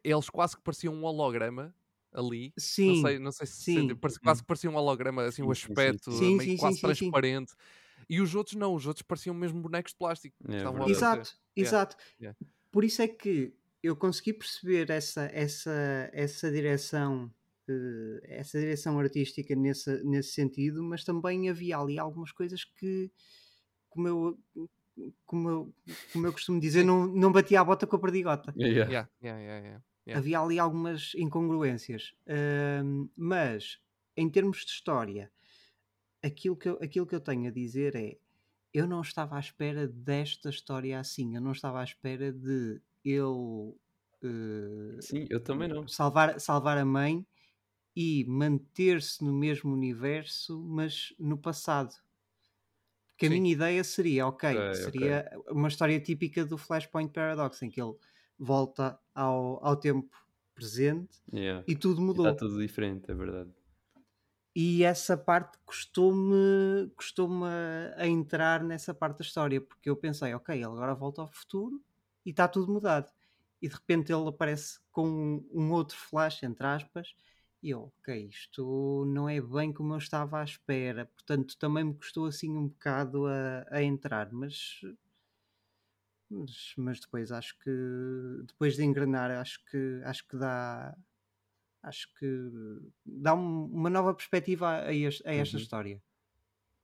eles 0.03 0.29
quase 0.29 0.55
que 0.55 0.61
pareciam 0.61 0.93
um 0.93 1.03
holograma 1.03 1.75
ali. 2.13 2.53
Sim, 2.57 2.87
não 2.87 3.01
sei, 3.01 3.19
não 3.19 3.31
sei 3.31 3.47
se 3.47 3.53
sim. 3.63 3.95
parece- 3.95 4.19
quase 4.19 4.41
que 4.41 4.47
parecia 4.47 4.69
um 4.69 4.75
holograma, 4.75 5.23
assim, 5.23 5.41
o 5.41 5.51
aspecto 5.51 6.11
sim. 6.11 6.37
Meio 6.37 6.51
sim, 6.51 6.57
quase 6.57 6.75
sim, 6.77 6.81
transparente. 6.81 7.53
E 8.09 8.19
os 8.19 8.35
outros 8.35 8.55
não, 8.55 8.73
os 8.73 8.85
outros 8.85 9.03
pareciam 9.03 9.33
mesmo 9.33 9.61
bonecos 9.61 9.91
de 9.93 9.97
plástico. 9.97 10.35
É. 10.49 10.89
Exato, 10.89 11.31
exato. 11.55 11.95
yeah. 12.19 12.37
Por 12.71 12.83
isso 12.83 13.01
é 13.01 13.07
que 13.07 13.53
eu 13.83 13.95
consegui 13.95 14.33
perceber 14.33 14.89
essa, 14.89 15.23
essa, 15.33 16.09
essa 16.13 16.51
direção. 16.51 17.31
eh, 17.69 18.19
essa 18.23 18.59
direção 18.59 18.99
artística 18.99 19.55
nesse, 19.55 20.03
nesse 20.03 20.31
sentido, 20.33 20.83
mas 20.83 21.03
também 21.03 21.49
havia 21.49 21.77
ali 21.77 21.97
algumas 21.97 22.31
coisas 22.31 22.63
que, 22.65 23.11
como 23.89 24.07
eu, 24.07 24.39
como 25.25 25.49
eu, 25.49 25.75
como 26.11 26.27
eu 26.27 26.33
costumo 26.33 26.59
dizer, 26.59 26.83
não, 26.83 27.07
não 27.07 27.31
batia 27.31 27.61
a 27.61 27.63
bota 27.63 27.87
com 27.87 27.95
a 27.95 27.99
perdigota. 27.99 28.53
Yeah. 28.57 28.91
Yeah, 28.91 29.09
yeah, 29.23 29.41
yeah, 29.41 29.65
yeah. 29.67 29.83
Yeah. 30.07 30.19
Havia 30.19 30.39
ali 30.39 30.57
algumas 30.59 31.13
incongruências. 31.15 32.15
Mas, 33.15 33.79
em 34.17 34.29
termos 34.29 34.65
de 34.65 34.71
história, 34.71 35.31
aquilo 36.23 36.55
que, 36.55 36.69
eu, 36.69 36.79
aquilo 36.81 37.05
que 37.05 37.15
eu 37.15 37.21
tenho 37.21 37.47
a 37.47 37.51
dizer 37.51 37.95
é: 37.95 38.17
eu 38.73 38.87
não 38.87 39.01
estava 39.01 39.35
à 39.35 39.39
espera 39.39 39.87
desta 39.87 40.49
história 40.49 40.99
assim. 40.99 41.35
Eu 41.35 41.41
não 41.41 41.51
estava 41.51 41.81
à 41.81 41.83
espera 41.83 42.31
de 42.31 42.81
ele 43.03 43.75
eh, 44.23 45.01
Sim, 45.01 45.27
eu 45.29 45.43
também 45.43 45.67
não. 45.67 45.87
salvar, 45.87 46.39
salvar 46.39 46.77
a 46.77 46.85
mãe 46.85 47.25
e 47.95 48.23
manter-se 48.25 49.23
no 49.23 49.33
mesmo 49.33 49.73
universo, 49.73 50.61
mas 50.61 51.13
no 51.19 51.37
passado. 51.37 51.93
Porque 53.09 53.25
a 53.25 53.29
Sim. 53.29 53.41
minha 53.41 53.53
ideia 53.53 53.83
seria, 53.83 54.27
ok, 54.27 54.57
ok. 54.57 54.73
seria 54.75 55.29
uma 55.49 55.67
história 55.67 55.99
típica 55.99 56.45
do 56.45 56.57
Flashpoint 56.57 57.11
Paradox, 57.11 57.61
em 57.61 57.69
que 57.69 57.81
ele 57.81 57.93
volta 58.41 58.99
ao, 59.13 59.63
ao 59.63 59.75
tempo 59.75 60.09
presente 60.55 61.21
Yeah. 61.31 61.63
e 61.67 61.75
tudo 61.75 62.01
E 62.01 62.03
mudou. 62.05 62.27
Está 62.27 62.45
tudo 62.45 62.59
diferente, 62.59 63.09
é 63.09 63.13
verdade. 63.13 63.51
E 64.53 64.83
essa 64.83 65.15
parte 65.15 65.57
custou-me 65.65 66.89
custou 66.95 67.29
a, 67.45 68.01
a 68.01 68.07
entrar 68.07 68.63
nessa 68.63 68.93
parte 68.93 69.19
da 69.19 69.23
história, 69.23 69.61
porque 69.61 69.89
eu 69.89 69.95
pensei, 69.95 70.33
ok, 70.33 70.53
ele 70.55 70.65
agora 70.65 70.93
volta 70.93 71.21
ao 71.21 71.31
futuro 71.31 71.81
e 72.25 72.31
está 72.31 72.47
tudo 72.47 72.71
mudado. 72.71 73.09
E 73.61 73.67
de 73.69 73.75
repente 73.75 74.11
ele 74.11 74.27
aparece 74.27 74.79
com 74.91 75.07
um, 75.07 75.49
um 75.53 75.71
outro 75.71 75.95
flash, 75.95 76.43
entre 76.43 76.65
aspas, 76.65 77.13
e 77.63 77.69
eu, 77.69 77.93
ok, 77.99 78.27
isto 78.27 79.05
não 79.05 79.29
é 79.29 79.39
bem 79.39 79.71
como 79.71 79.93
eu 79.93 79.99
estava 79.99 80.41
à 80.41 80.43
espera. 80.43 81.05
Portanto, 81.05 81.55
também 81.57 81.83
me 81.83 81.93
custou 81.93 82.25
assim 82.25 82.57
um 82.57 82.67
bocado 82.67 83.27
a, 83.27 83.65
a 83.69 83.83
entrar, 83.83 84.31
mas, 84.33 84.81
mas, 86.31 86.73
mas 86.77 86.99
depois 86.99 87.31
acho 87.31 87.57
que 87.59 87.71
depois 88.47 88.75
de 88.75 88.83
engrenar, 88.83 89.31
acho 89.31 89.63
que 89.65 90.01
acho 90.05 90.27
que 90.27 90.37
dá 90.37 90.95
acho 91.83 92.07
que 92.15 92.27
dá 93.05 93.33
um- 93.33 93.65
uma 93.65 93.89
nova 93.89 94.13
perspectiva 94.13 94.83
a, 94.83 94.93
este- 94.93 95.27
a 95.27 95.33
esta 95.33 95.57
Uhum. 95.57 95.61
história. 95.63 96.03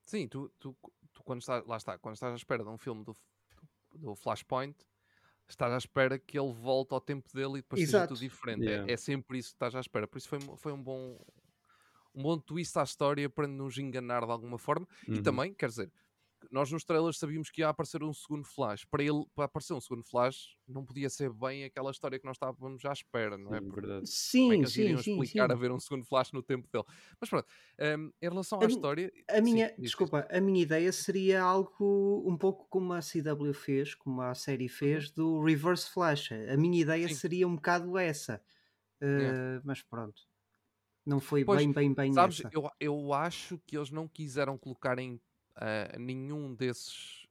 Sim, 0.06 0.28
tu, 0.28 0.50
tu, 0.60 0.76
tu 1.14 1.24
quando 1.24 1.42
estás, 1.42 1.66
lá 1.66 1.78
está, 1.78 1.98
quando 1.98 2.16
estás 2.16 2.34
à 2.34 2.36
espera 2.36 2.64
de 2.64 2.70
um 2.70 2.78
filme 2.78 3.04
do, 3.04 3.16
do 3.94 4.16
Flashpoint, 4.16 4.76
estás 5.48 5.72
à 5.72 5.78
espera 5.78 6.18
que 6.18 6.38
ele 6.40 6.52
volte 6.54 6.94
ao 6.94 7.02
tempo 7.02 7.30
dele 7.34 7.54
e 7.60 7.62
depois 7.62 7.80
seja 7.82 7.92
Exato. 8.00 8.14
tudo 8.16 8.20
diferente. 8.22 8.64
É- 8.68 8.72
Yeah. 8.72 8.92
É, 8.94 8.98
sempre 8.98 9.38
isso 9.38 9.50
que 9.50 9.56
estás 9.56 9.76
à 9.76 9.80
espera. 9.80 10.08
Por 10.08 10.18
isso 10.18 10.30
foi, 10.30 10.40
foi 10.58 10.72
um 10.74 10.82
bom 10.84 11.24
um 12.16 12.24
bom 12.24 12.40
twist 12.40 12.76
à 12.80 12.84
história 12.84 13.30
para 13.30 13.48
nos 13.48 13.78
enganar 13.78 14.26
de 14.26 14.32
alguma 14.32 14.58
forma. 14.58 14.88
E 15.08 15.12
Uhum. 15.18 15.22
também, 15.22 15.54
quer 15.54 15.70
dizer, 15.70 15.92
nós 16.52 16.72
nos 16.72 16.84
trailers 16.84 17.18
sabíamos 17.18 17.50
que 17.50 17.62
ia 17.62 17.70
aparecer 17.70 18.04
um 18.04 18.14
segundo 18.14 18.46
Flash. 18.48 18.86
Para 18.86 19.04
ele, 19.04 19.26
para 19.36 19.46
aparecer 19.46 19.74
um 19.74 19.82
segundo 19.82 20.04
Flash, 20.06 20.58
não 20.68 20.86
podia 20.86 21.10
ser 21.10 21.32
bem 21.34 21.64
aquela 21.66 21.92
história 21.92 22.20
que 22.20 22.26
nós 22.26 22.36
estávamos 22.38 22.84
à 22.86 22.92
espera, 22.94 23.38
não 23.38 23.56
é? 23.56 23.62
Sim, 23.62 23.72
Porque 23.72 23.82
verdade. 23.82 24.08
como 24.40 24.54
é 24.54 24.58
Sim, 24.58 24.66
sim, 24.66 24.82
iriam 24.82 25.00
sim, 25.00 25.24
explicar 25.24 25.52
sim. 25.52 25.52
haver 25.52 25.72
um 25.72 25.80
segundo 25.80 26.06
Flash 26.06 26.32
no 26.32 26.44
tempo 26.44 26.70
dele? 26.72 26.86
Mas 27.20 27.30
pronto, 27.30 27.48
hum, 28.00 28.12
em 28.22 28.30
relação 28.30 28.62
A 28.62 28.66
à 28.66 28.68
mi- 28.68 28.68
história. 28.68 29.12
A 29.30 29.42
sim, 29.44 29.62
minha, 29.62 29.78
diz. 29.78 29.92
desculpa, 29.92 30.26
a 30.32 30.40
minha 30.40 30.62
ideia 30.64 30.92
seria 30.94 31.42
algo 31.42 32.24
um 32.26 32.38
pouco 32.38 32.66
como 32.70 32.94
a 32.94 33.02
CW 33.02 33.54
fez, 33.54 33.94
como 33.94 34.22
a 34.22 34.34
série 34.34 34.70
fez 34.70 35.12
do 35.12 35.44
Reverse 35.44 35.90
Flash. 35.90 36.32
A 36.32 36.56
minha 36.58 36.82
ideia 36.82 37.08
Sim. 37.08 37.22
seria 37.22 37.48
um 37.48 37.56
bocado 37.56 37.98
essa. 37.98 38.42
Uh, 39.04 39.62
mas 39.66 39.82
pronto. 39.84 40.22
Não 41.06 41.20
foi 41.20 41.44
Pois, 41.46 41.66
bem, 41.66 41.72
bem, 41.74 41.94
bem 41.94 42.20
sabes, 42.20 42.44
essa. 42.44 42.52
eu, 42.52 42.70
eu 42.80 43.14
acho 43.14 43.58
que 43.66 43.78
eles 43.78 43.90
não 43.92 44.08
quiseram 44.08 44.58
colocar 44.58 45.00
em 45.00 45.20
ah, 45.58 45.98
nenhum 45.98 46.54
desses. 46.54 47.26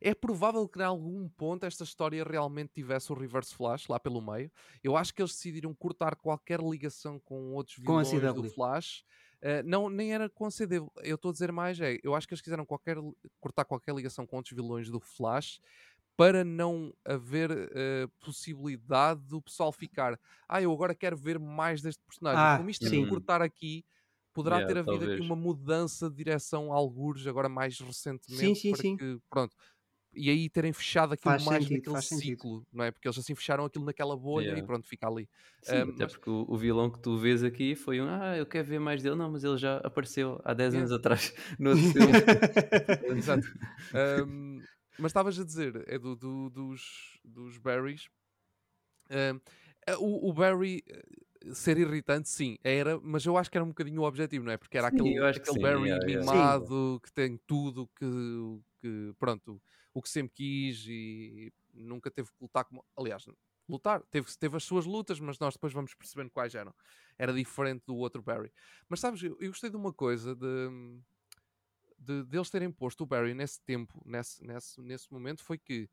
É 0.00 0.14
provável 0.14 0.66
que 0.66 0.78
em 0.78 0.82
algum 0.82 1.28
ponto 1.28 1.66
esta 1.66 1.84
história 1.84 2.24
realmente 2.24 2.72
tivesse 2.72 3.12
o 3.12 3.14
Reverse 3.14 3.54
Flash 3.54 3.86
lá 3.86 4.00
pelo 4.00 4.22
meio. 4.22 4.50
Eu 4.82 4.96
acho 4.96 5.14
que 5.14 5.20
eles 5.20 5.32
decidiram 5.32 5.74
cortar 5.74 6.16
qualquer 6.16 6.60
ligação 6.60 7.18
com 7.20 7.52
outros 7.52 7.76
Com 7.84 8.02
vilões 8.02 8.32
do 8.34 8.42
CW. 8.42 8.50
Flash. 8.54 9.04
Ah, 9.42 9.62
não, 9.62 9.88
nem 9.90 10.12
era 10.12 10.28
com 10.28 10.46
a 10.46 10.50
CW. 10.50 10.90
Eu 11.02 11.16
estou 11.16 11.30
a 11.30 11.32
dizer 11.32 11.52
mais, 11.52 11.78
é, 11.80 11.98
eu 12.02 12.14
acho 12.14 12.26
que 12.26 12.32
eles 12.34 12.42
quiseram 12.42 12.64
qualquer, 12.64 12.96
cortar 13.40 13.64
qualquer 13.64 13.94
ligação 13.94 14.26
com 14.26 14.36
outros 14.36 14.54
vilões 14.54 14.88
do 14.90 15.00
Flash 15.00 15.60
para 16.16 16.44
não 16.44 16.92
haver 17.02 17.50
eh, 17.50 18.06
possibilidade 18.20 19.22
do 19.22 19.40
pessoal 19.40 19.72
ficar 19.72 20.20
ah, 20.46 20.60
eu 20.60 20.70
agora 20.70 20.94
quero 20.94 21.16
ver 21.16 21.38
mais 21.38 21.80
deste 21.80 22.02
personagem. 22.04 22.38
Ah, 22.38 22.58
Como 22.58 22.68
isto 22.68 22.86
sim. 22.86 23.04
que 23.04 23.08
cortar 23.08 23.40
aqui, 23.40 23.84
poderá 24.32 24.60
Yeah, 24.60 24.62
ter 24.62 24.78
havido 24.78 25.04
aqui 25.04 25.20
talvez. 25.20 25.22
uma 25.22 25.36
mudança 25.36 26.10
de 26.10 26.16
direção 26.16 26.72
a 26.72 26.76
algures 26.76 27.26
agora 27.26 27.48
mais 27.48 27.78
recentemente 27.80 28.54
Sim, 28.54 28.54
sim, 28.54 28.72
para 28.72 28.82
sim. 28.82 28.98
que, 28.98 29.18
pronto, 29.30 29.54
e 30.14 30.30
aí 30.30 30.50
terem 30.50 30.72
fechado 30.72 31.14
aquilo 31.14 31.36
Faz 31.36 31.40
mais 31.40 31.68
sentido, 31.68 31.70
naquele 31.70 31.96
faz 31.96 32.06
sentido. 32.06 32.42
ciclo, 32.42 32.66
não 32.72 32.84
é? 32.84 32.90
Porque 32.92 33.08
eles 33.08 33.18
assim 33.18 33.34
fecharam 33.34 33.64
aquilo 33.66 33.84
naquela 33.86 34.16
bolha 34.16 34.56
e 34.56 34.62
Yeah. 34.62 34.64
pronto, 34.64 34.88
fica 34.88 35.08
ali. 35.08 35.28
Sim, 35.62 35.82
Ah, 35.82 35.82
até 35.84 36.06
mas- 36.06 36.12
porque 36.12 36.30
o, 36.30 36.46
o 36.48 36.56
vilão 36.56 36.90
que 36.90 37.00
tu 37.00 37.18
vês 37.18 37.44
aqui 37.44 37.74
foi 37.76 38.00
um, 38.00 38.08
ah, 38.08 38.36
eu 38.36 38.46
quero 38.46 38.66
ver 38.68 38.78
mais 38.80 39.02
dele. 39.02 39.16
Não, 39.16 39.30
mas 39.30 39.44
ele 39.44 39.58
já 39.58 39.78
apareceu 39.78 40.40
há 40.44 40.54
10 40.54 40.74
Yeah. 40.74 40.76
anos 40.76 40.90
atrás 40.92 41.34
no 41.58 41.70
outro 41.70 41.86
filme. 41.86 42.18
Exato. 43.08 43.48
Ahm, 43.92 44.66
mas 44.98 45.10
estavas 45.10 45.38
a 45.38 45.44
dizer, 45.44 45.84
é 45.88 45.98
do, 45.98 46.16
do- 46.16 46.50
dos, 46.50 47.20
dos 47.24 47.58
Barrys. 47.58 48.08
Eh, 49.86 49.96
o, 49.98 50.28
o 50.30 50.32
Barry 50.32 50.82
eh, 50.86 51.02
ser 51.52 51.78
irritante, 51.78 52.28
sim, 52.28 52.58
era, 52.62 53.00
mas 53.00 53.24
eu 53.24 53.36
acho 53.36 53.50
que 53.50 53.56
era 53.56 53.64
um 53.64 53.68
bocadinho 53.68 54.02
o 54.02 54.04
objetivo, 54.04 54.44
não 54.44 54.52
é? 54.52 54.56
Porque 54.56 54.76
era 54.76 54.90
Sim, 54.90 54.96
aquele, 54.96 55.18
aquele 55.18 55.54
sim, 55.54 55.60
Barry 55.60 55.88
yeah, 55.88 56.06
yeah. 56.06 56.22
Sim. 56.22 56.32
mimado 56.32 57.00
que 57.02 57.12
tem 57.12 57.38
tudo 57.46 57.88
que, 57.96 58.06
que, 58.80 59.14
pronto, 59.18 59.60
o 59.94 60.02
que 60.02 60.08
sempre 60.08 60.34
quis 60.34 60.86
e 60.86 61.52
nunca 61.72 62.10
teve 62.10 62.28
que 62.28 62.36
lutar 62.40 62.64
como. 62.64 62.84
Aliás, 62.96 63.26
lutar, 63.68 64.02
teve, 64.10 64.26
teve 64.36 64.56
as 64.56 64.64
suas 64.64 64.84
lutas, 64.84 65.18
mas 65.20 65.38
nós 65.38 65.54
depois 65.54 65.72
vamos 65.72 65.94
percebendo 65.94 66.30
quais 66.30 66.54
eram. 66.54 66.74
Era 67.18 67.32
diferente 67.32 67.84
do 67.86 67.96
outro 67.96 68.22
Barry. 68.22 68.52
Mas 68.88 69.00
sabes, 69.00 69.22
eu, 69.22 69.36
eu 69.40 69.48
gostei 69.48 69.70
de 69.70 69.76
uma 69.76 69.92
coisa 69.92 70.34
de, 70.34 70.68
de, 71.98 72.24
de 72.24 72.36
eles 72.36 72.50
terem 72.50 72.70
posto 72.70 73.02
o 73.02 73.06
Barry 73.06 73.34
nesse 73.34 73.60
tempo, 73.62 74.02
nesse, 74.04 74.44
nesse, 74.44 74.80
nesse 74.80 75.12
momento, 75.12 75.42
foi 75.42 75.56
que, 75.56 75.88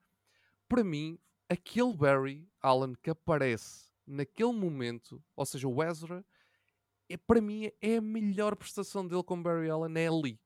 para 0.68 0.84
mim, 0.84 1.20
aquele 1.48 1.94
Barry 1.94 2.50
Allen 2.62 2.96
que 3.02 3.10
aparece 3.10 3.87
naquele 4.08 4.54
momento, 4.54 5.22
ou 5.36 5.46
seja, 5.46 5.68
o 5.68 5.84
Ezra, 5.84 6.26
é, 7.10 7.18
para 7.18 7.42
mim 7.42 7.70
é 7.82 7.98
a 7.98 8.02
melhor 8.02 8.56
prestação 8.56 9.06
dele 9.08 9.24
como 9.24 9.44
Barry 9.44 9.70
Allen, 9.70 9.94
é 9.98 10.08
ali. 10.08 10.40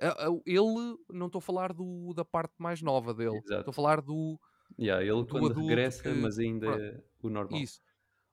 A- 0.00 0.26
a- 0.28 0.40
Ele, 0.46 0.96
não 1.10 1.26
estou 1.26 1.38
a 1.38 1.42
falar 1.42 1.72
do, 1.72 2.12
da 2.14 2.24
parte 2.24 2.54
mais 2.58 2.80
nova 2.82 3.12
dele, 3.14 3.38
estou 3.38 3.70
a 3.70 3.72
falar 3.72 4.00
do, 4.00 4.38
Yeah, 4.78 5.02
ele 5.02 5.24
do 5.24 5.26
quando 5.26 5.60
regressa, 5.66 6.02
que- 6.02 6.08
mas 6.10 6.38
ainda 6.38 6.66
pronto. 6.66 6.82
é 6.82 7.02
o 7.22 7.30
normal. 7.30 7.60
isso. 7.60 7.80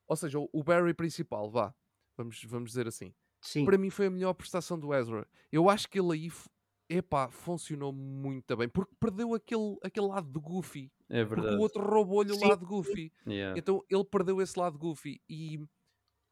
Ou 0.07 0.15
seja, 0.15 0.37
o, 0.39 0.63
Barry 0.63 0.93
principal, 0.93 1.49
vá, 1.49 1.73
vamos, 2.17 2.43
vamos 2.43 2.69
dizer 2.69 2.87
assim 2.87 3.13
Sim. 3.41 3.65
para 3.65 3.77
mim 3.77 3.89
foi 3.89 4.07
a 4.07 4.09
melhor 4.11 4.33
prestação 4.33 4.77
do 4.79 4.93
Ezra. 4.93 5.27
Eu 5.51 5.69
acho 5.69 5.89
que 5.89 5.99
ele 5.99 6.11
aí, 6.13 6.31
epá, 6.89 7.29
funcionou 7.29 7.91
muito 7.93 8.55
bem, 8.57 8.69
porque 8.69 8.93
perdeu 8.99 9.33
aquele, 9.33 9.77
aquele 9.83 10.07
lado 10.07 10.31
de 10.31 10.39
Goofy, 10.39 10.91
É 11.09 11.23
porque 11.33 11.53
verdade. 11.53 11.55
o 11.55 11.59
outro 11.59 11.83
roubou-lhe 11.83 12.31
o 12.31 12.39
lado 12.39 12.65
Goofy. 12.65 13.11
Yeah. 13.25 13.57
Então 13.57 13.83
ele 13.89 14.03
perdeu 14.05 14.41
esse 14.41 14.57
lado 14.59 14.77
Goofy 14.77 15.21
e 15.29 15.59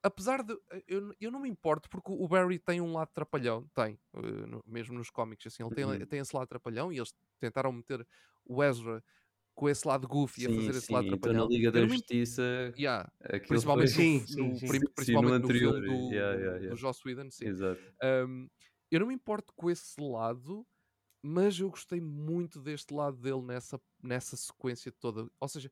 apesar 0.04 0.44
de 0.44 0.56
eu, 0.88 1.14
eu 1.20 1.32
não 1.32 1.42
me 1.42 1.50
importo 1.50 1.90
porque 1.90 2.12
o 2.12 2.28
Barry 2.28 2.60
tem 2.60 2.82
um 2.82 2.94
lado 2.94 3.10
trapalhão, 3.14 3.70
tem, 3.76 4.00
eh, 4.16 4.22
no- 4.48 4.64
mesmo 4.68 4.96
nos 4.98 5.10
cómics 5.12 5.48
assim, 5.48 5.64
ele 5.64 5.72
tem, 5.74 5.86
Uhum. 5.88 6.08
tem 6.08 6.20
esse 6.22 6.36
lado 6.36 6.48
trapalhão 6.48 6.92
e 6.94 6.98
eles 6.98 7.14
tentaram 7.40 7.72
meter 7.74 8.08
o 8.46 8.64
Ezra 8.64 9.04
com 9.56 9.70
esse 9.70 9.88
lado 9.88 10.08
Goofy 10.08 10.46
a 10.48 10.50
Sim, 10.50 10.52
fazer 10.52 10.76
esse 10.76 10.88
sim. 10.88 10.94
lado 10.94 11.06
Então 11.14 11.32
na 11.34 11.44
trapalhão. 11.44 11.46
Liga 11.46 11.72
da 11.72 11.80
Eu 11.80 11.84
não 11.84 11.90
me 11.90 12.04
Justiça, 12.04 12.44
Yeah, 12.78 13.12
principalmente, 13.48 13.94
foi... 13.94 13.94
no, 13.94 14.06
Sim, 14.26 14.26
no 14.28 14.56
sim, 14.56 14.70
sim. 14.70 14.86
principalmente 14.96 15.36
no 15.36 15.36
no 15.40 15.52
filme 15.52 15.82
anterior, 15.84 15.84
do, 15.84 15.96
yeah, 16.12 16.36
yeah, 16.38 16.58
yeah. 16.60 16.70
do 16.70 16.76
Joss 16.78 17.02
Whedon, 17.06 17.30
sim. 17.32 17.52
Exato. 17.52 17.94
Um, 18.04 18.50
eu 18.96 19.02
não 19.02 19.08
me 19.08 19.14
importo 19.16 19.54
com 19.56 19.70
esse 19.70 20.00
lado, 20.02 20.66
mas 21.24 21.60
eu 21.60 21.70
gostei 21.70 22.02
muito 22.02 22.62
deste 22.62 22.94
lado 22.94 23.18
dele 23.18 23.42
nessa, 23.44 23.82
nessa 24.04 24.38
sequência 24.38 24.92
toda. 24.92 25.30
Ou 25.40 25.50
seja, 25.50 25.72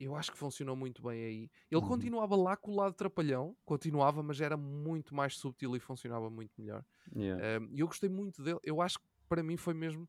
eu 0.00 0.14
acho 0.16 0.32
que 0.32 0.38
funcionou 0.38 0.76
muito 0.76 1.02
bem 1.02 1.24
aí. 1.24 1.50
Ele 1.70 1.80
Uhum. 1.80 1.88
continuava 1.88 2.36
lá 2.36 2.56
com 2.56 2.72
o 2.72 2.76
lado 2.76 2.94
trapalhão, 2.94 3.56
continuava, 3.64 4.22
mas 4.22 4.40
era 4.40 4.56
muito 4.56 5.14
mais 5.14 5.36
subtil 5.36 5.76
e 5.76 5.80
funcionava 5.80 6.30
muito 6.30 6.52
melhor. 6.58 6.84
Yeah. 7.14 7.44
Um, 7.60 7.68
E 7.72 7.80
eu 7.80 7.86
gostei 7.86 8.08
muito 8.08 8.42
dele. 8.42 8.58
Eu 8.62 8.80
acho 8.80 8.98
que 8.98 9.06
para 9.28 9.42
mim 9.42 9.56
foi 9.56 9.74
mesmo. 9.74 10.08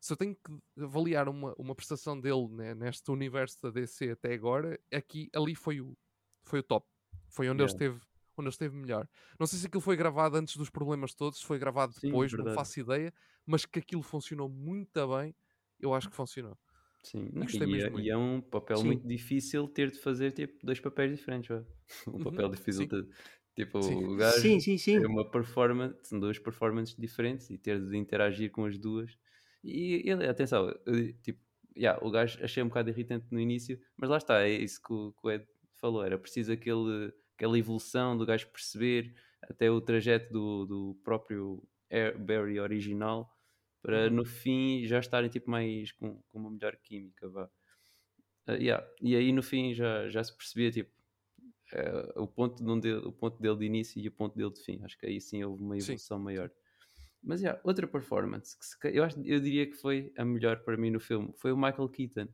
Se 0.00 0.12
eu 0.12 0.16
tenho 0.16 0.34
que 0.36 0.58
avaliar 0.82 1.28
uma, 1.28 1.54
uma 1.58 1.74
prestação 1.74 2.20
dele 2.20 2.48
né, 2.50 2.74
neste 2.74 3.10
universo 3.10 3.58
da 3.62 3.70
DC 3.70 4.10
até 4.10 4.34
agora, 4.34 4.78
aqui, 4.92 5.30
ali 5.34 5.54
foi 5.54 5.80
o, 5.80 5.96
foi 6.44 6.60
o 6.60 6.62
top. 6.62 6.86
Foi 7.28 7.48
onde 7.48 7.62
ele 7.62 7.66
Yeah. 7.66 7.72
esteve 7.72 8.00
onde 8.36 8.46
ele 8.48 8.52
esteve 8.54 8.76
melhor. 8.76 9.08
Não 9.38 9.46
sei 9.46 9.58
se 9.58 9.66
aquilo 9.66 9.80
foi 9.80 9.96
gravado 9.96 10.36
antes 10.36 10.56
dos 10.56 10.70
problemas 10.70 11.14
todos, 11.14 11.38
se 11.40 11.46
foi 11.46 11.58
gravado 11.58 11.94
Sim, 12.00 12.12
depois, 12.12 12.34
não 12.34 12.48
faço 12.48 12.80
ideia, 12.80 13.12
mas 13.46 13.64
que 13.66 13.78
aquilo 13.78 14.02
funcionou 14.02 14.48
muito 14.48 15.06
bem, 15.16 15.34
eu 15.80 15.94
acho 15.94 16.08
que 16.10 16.16
funcionou. 16.16 16.58
Sim, 17.04 17.28
gostei 17.34 17.66
e, 17.66 17.66
mesmo 17.66 17.98
é, 17.98 18.00
e 18.00 18.10
é 18.10 18.16
um 18.16 18.40
papel 18.40 18.82
Sim. 18.82 18.84
muito 18.84 19.06
difícil 19.06 19.66
ter 19.66 19.90
de 19.90 19.98
fazer 19.98 20.30
tipo 20.32 20.64
dois 20.64 20.78
papéis 20.80 21.16
diferentes. 21.16 21.48
Um 22.06 22.18
Uhum, 22.18 22.20
papel 22.20 22.48
difícil 22.48 22.86
sim. 22.86 22.88
de 22.88 23.06
tipo 23.54 23.78
Sim. 23.80 24.04
o 24.12 24.16
gajo 24.16 24.48
Sim, 24.48 24.60
sim, 24.60 24.78
sim. 24.78 25.08
uma 25.08 25.28
performance, 25.30 25.98
são 26.04 26.18
duas 26.20 26.38
performances 26.38 26.94
diferentes 26.96 27.50
e 27.50 27.58
ter 27.58 27.80
de 27.84 27.96
interagir 27.96 28.50
com 28.50 28.64
as 28.64 28.78
duas. 28.78 29.16
E 29.64 30.02
ele, 30.08 30.26
atenção, 30.28 30.68
eu, 30.86 31.12
tipo, 31.20 31.40
yeah, 31.76 31.98
o 32.04 32.10
gajo 32.10 32.42
achei 32.44 32.62
um 32.62 32.68
bocado 32.68 32.90
irritante 32.90 33.26
no 33.30 33.40
início, 33.40 33.78
mas 33.96 34.10
lá 34.10 34.16
está, 34.18 34.42
é 34.42 34.50
isso 34.50 34.80
que 34.82 34.92
o, 34.92 35.12
que 35.12 35.26
o 35.26 35.30
Ed 35.30 35.46
falou, 35.76 36.04
era 36.04 36.18
preciso 36.18 36.52
aquele, 36.52 37.12
aquela 37.42 37.58
evolução 37.58 38.16
do 38.16 38.24
gajo 38.24 38.46
perceber 38.48 39.12
até 39.42 39.68
o 39.68 39.80
trajeto 39.80 40.32
do, 40.32 40.64
do 40.64 41.00
próprio 41.02 41.60
Barry 42.20 42.60
original 42.60 43.36
para 43.82 44.04
Uhum. 44.06 44.10
no 44.10 44.24
fim 44.24 44.84
já 44.86 45.00
estarem 45.00 45.28
tipo 45.28 45.50
mais 45.50 45.90
com, 45.90 46.22
com 46.28 46.38
uma 46.38 46.50
melhor 46.52 46.76
química, 46.76 47.28
vá. 47.28 47.50
Ah, 48.46 48.54
yeah. 48.54 48.86
E 49.00 49.16
aí 49.16 49.32
no 49.32 49.42
fim 49.42 49.74
já, 49.74 50.08
já 50.08 50.22
se 50.22 50.36
percebia 50.36 50.70
tipo 50.70 50.92
eh, 51.72 52.12
o, 52.14 52.28
ponto 52.28 52.62
de 52.62 52.70
onde, 52.70 52.92
o 52.92 53.10
ponto 53.10 53.42
dele 53.42 53.56
de 53.56 53.64
início 53.64 54.00
e 54.00 54.06
o 54.06 54.12
ponto 54.12 54.36
dele 54.36 54.52
de 54.52 54.62
fim. 54.62 54.80
Acho 54.84 54.96
que 54.96 55.06
aí 55.06 55.20
sim 55.20 55.42
houve 55.42 55.60
uma 55.60 55.74
Sim. 55.80 55.92
evolução 55.92 56.20
maior. 56.20 56.48
Mas 57.20 57.40
yeah, 57.40 57.60
outra 57.64 57.88
performance 57.88 58.56
que 58.56 58.64
se 58.64 58.76
eu, 58.96 59.02
acho, 59.02 59.20
eu 59.24 59.40
diria 59.40 59.66
que 59.66 59.74
foi 59.74 60.12
a 60.16 60.24
melhor 60.24 60.62
para 60.62 60.76
mim 60.76 60.90
no 60.90 61.00
filme 61.00 61.32
foi 61.36 61.50
o 61.50 61.56
Michael 61.56 61.88
Keaton 61.88 62.28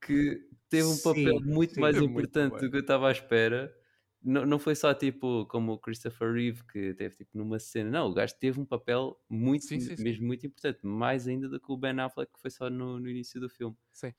que 0.00 0.48
teve 0.70 0.86
um 0.86 0.98
papel 0.98 1.38
Sim, 1.38 1.44
muito 1.44 1.74
sim. 1.74 1.80
mais 1.80 1.96
muito 1.96 2.10
importante 2.10 2.52
bem. 2.52 2.60
do 2.60 2.70
que 2.70 2.76
eu 2.76 2.80
estava 2.80 3.08
à 3.08 3.12
espera. 3.12 3.81
Não, 4.24 4.46
não 4.46 4.58
foi 4.58 4.74
só 4.76 4.94
tipo 4.94 5.46
como 5.46 5.72
o 5.72 5.78
Christopher 5.78 6.32
Reeve 6.32 6.64
que 6.66 6.94
teve 6.94 7.16
tipo 7.16 7.36
numa 7.36 7.58
cena, 7.58 7.90
não, 7.90 8.06
o 8.08 8.14
gajo 8.14 8.34
teve 8.38 8.60
um 8.60 8.64
papel 8.64 9.20
muito, 9.28 9.66
Sim, 9.66 9.80
sim, 9.80 9.96
sim. 9.96 10.04
mesmo 10.04 10.24
muito 10.26 10.46
importante, 10.46 10.80
mais 10.86 11.26
ainda 11.26 11.48
do 11.48 11.58
que 11.60 11.72
o 11.72 11.76
Ben 11.76 11.98
Affleck 12.00 12.32
que 12.32 12.40
foi 12.40 12.50
só 12.50 12.70
no, 12.70 13.00
no 13.00 13.08
início 13.08 13.40
do 13.40 13.48
filme. 13.48 13.76
Sim. 13.92 14.12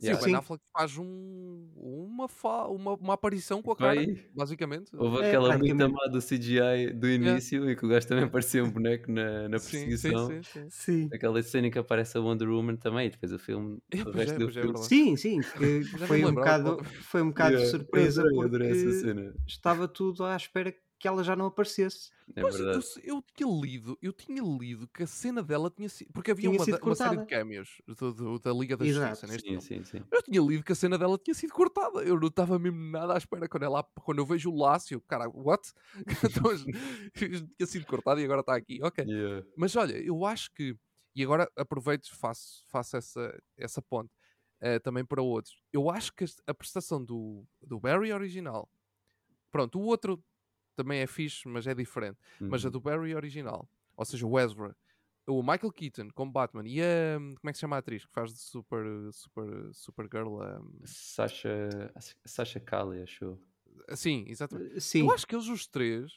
Sim, 0.00 0.12
Yeah. 0.12 0.14
o 0.14 0.18
Ben 0.18 0.34
Sim. 0.34 0.36
Affleck 0.36 0.62
faz 0.76 0.98
um, 0.98 1.70
uma, 1.76 2.28
fa- 2.28 2.66
uma, 2.68 2.94
uma 2.94 3.14
aparição 3.14 3.62
com 3.62 3.70
a 3.72 3.76
cara, 3.76 4.06
basicamente. 4.32 4.90
Houve 4.96 5.18
É, 5.18 5.20
aquela 5.20 5.52
muito 5.52 5.80
praticamente. 5.80 5.84
amada 5.84 6.20
CGI 6.20 6.92
do 6.92 7.08
início 7.08 7.68
e 7.68 7.74
que 7.76 7.84
o 7.84 7.88
gajo 7.88 8.06
também 8.06 8.28
parecia 8.30 8.62
um 8.64 8.70
boneco 8.70 9.10
na, 9.10 9.48
na 9.48 9.58
Sim, 9.58 9.92
sim, 9.92 10.16
perseguição. 10.16 10.38
sim, 10.42 10.42
sim. 10.42 10.68
Sim. 10.70 11.10
Aquela 11.12 11.42
cena 11.42 11.68
em 11.68 11.70
que 11.70 11.78
aparece 11.78 12.18
a 12.18 12.20
Wonder 12.20 12.48
Woman 12.50 12.76
também, 12.76 13.08
e 13.08 13.10
depois 13.10 13.32
o 13.32 13.38
filme, 13.38 13.80
É, 13.92 14.04
o 14.04 14.10
pois 14.10 14.26
resto 14.26 14.34
é, 14.34 14.36
do 14.38 14.48
é 14.48 14.50
filme. 14.50 14.72
verdade. 14.72 14.90
Sim, 14.90 15.16
sim, 15.16 15.42
foi 15.96 16.24
um 16.24 16.34
bocado, 16.34 16.82
foi 17.02 17.22
um 17.22 17.28
bocado 17.28 17.56
de 17.56 17.62
Yeah, 17.62 17.68
surpresa 17.68 18.22
eu 18.22 18.42
adorei, 18.42 18.46
adorei 18.46 18.70
essa 18.72 18.90
porque 18.90 18.92
cena. 18.92 19.34
estava 19.46 19.86
tudo 19.88 20.24
à 20.24 20.36
espera 20.36 20.72
que 20.72 20.82
ela 21.08 21.22
já 21.24 21.34
não 21.36 21.46
aparecesse. 21.46 22.10
É 22.34 22.40
Pois, 22.40 22.58
eu, 22.58 22.80
eu 23.02 23.22
tinha 23.36 23.60
lido, 23.60 23.98
eu 24.00 24.12
tinha 24.12 24.42
lido 24.42 24.88
que 24.88 25.02
a 25.02 25.06
cena 25.06 25.42
dela 25.42 25.70
tinha 25.70 25.88
sido. 25.88 26.12
Porque 26.12 26.30
havia 26.30 26.48
Tinha 26.48 26.58
uma, 26.62 26.78
da- 26.78 26.84
uma 26.84 26.94
série 26.94 27.16
de 27.18 27.26
cameos 27.26 27.82
do- 27.86 28.12
do- 28.14 28.38
da 28.38 28.52
Liga 28.52 28.76
da 28.76 28.86
Exato. 28.86 29.08
Justiça 29.10 29.26
neste 29.32 29.48
Sim, 29.50 29.60
sim, 29.60 29.84
sim. 29.84 30.04
Eu 30.10 30.22
tinha 30.22 30.40
lido 30.40 30.62
que 30.64 30.72
a 30.72 30.74
cena 30.74 30.96
dela 30.96 31.18
tinha 31.18 31.34
sido 31.34 31.52
cortada. 31.52 32.02
Eu 32.02 32.18
não 32.18 32.28
estava 32.28 32.58
mesmo 32.58 32.78
nada 32.90 33.14
à 33.14 33.18
espera. 33.18 33.48
Quando, 33.48 33.64
ela, 33.64 33.82
quando 33.82 34.18
eu 34.18 34.26
vejo 34.26 34.50
o 34.50 34.56
Lácio, 34.56 35.00
cara, 35.02 35.28
what? 35.28 35.72
Então, 36.24 36.50
tinha 37.14 37.66
sido 37.66 37.86
cortada 37.86 38.20
e 38.20 38.24
agora 38.24 38.40
está 38.40 38.54
aqui. 38.56 38.78
Ok. 38.82 39.04
Yeah. 39.04 39.46
Mas 39.56 39.76
olha, 39.76 39.96
eu 40.02 40.24
acho 40.24 40.52
que. 40.54 40.76
E 41.16 41.22
agora 41.22 41.50
aproveito 41.56 42.06
e 42.06 42.14
faço, 42.16 42.64
faço 42.68 42.96
essa, 42.96 43.40
essa 43.56 43.80
ponte 43.82 44.10
eh, 44.60 44.78
também 44.80 45.04
para 45.04 45.22
outros. 45.22 45.54
Eu 45.72 45.88
acho 45.90 46.12
que 46.12 46.24
a- 46.24 46.28
a 46.48 46.54
prestação 46.54 47.04
do, 47.04 47.44
do 47.62 47.78
Barry 47.78 48.12
original. 48.12 48.68
Pronto, 49.52 49.78
o 49.78 49.82
outro 49.84 50.20
também 50.74 51.00
é 51.00 51.06
fixe, 51.06 51.46
mas 51.48 51.66
é 51.66 51.74
diferente. 51.74 52.18
Mas 52.48 52.64
a 52.64 52.68
Uhum. 52.68 52.72
do 52.72 52.80
Barry 52.80 53.14
original, 53.14 53.68
ou 53.96 54.04
seja, 54.04 54.26
o 54.26 54.38
Ezra, 54.38 54.76
o 55.26 55.42
Michael 55.42 55.72
Keaton 55.72 56.08
como 56.14 56.32
Batman 56.32 56.64
e 56.66 56.80
a. 56.82 57.18
Como 57.18 57.48
é 57.48 57.52
que 57.52 57.54
se 57.58 57.60
chama 57.62 57.76
a 57.76 57.78
atriz 57.78 58.04
que 58.04 58.12
faz 58.12 58.32
de 58.32 58.38
Super, 58.40 58.84
super, 59.12 59.70
Supergirl? 59.74 60.40
Um, 60.40 60.80
Sasha, 60.84 61.92
Sasha 62.26 62.60
Kali, 62.60 63.02
achou. 63.02 63.40
sim, 63.94 64.24
exatamente. 64.28 64.80
Sim, 64.80 65.00
Eu 65.00 65.12
acho 65.12 65.26
que 65.26 65.34
eles 65.34 65.48
os 65.48 65.66
três 65.66 66.12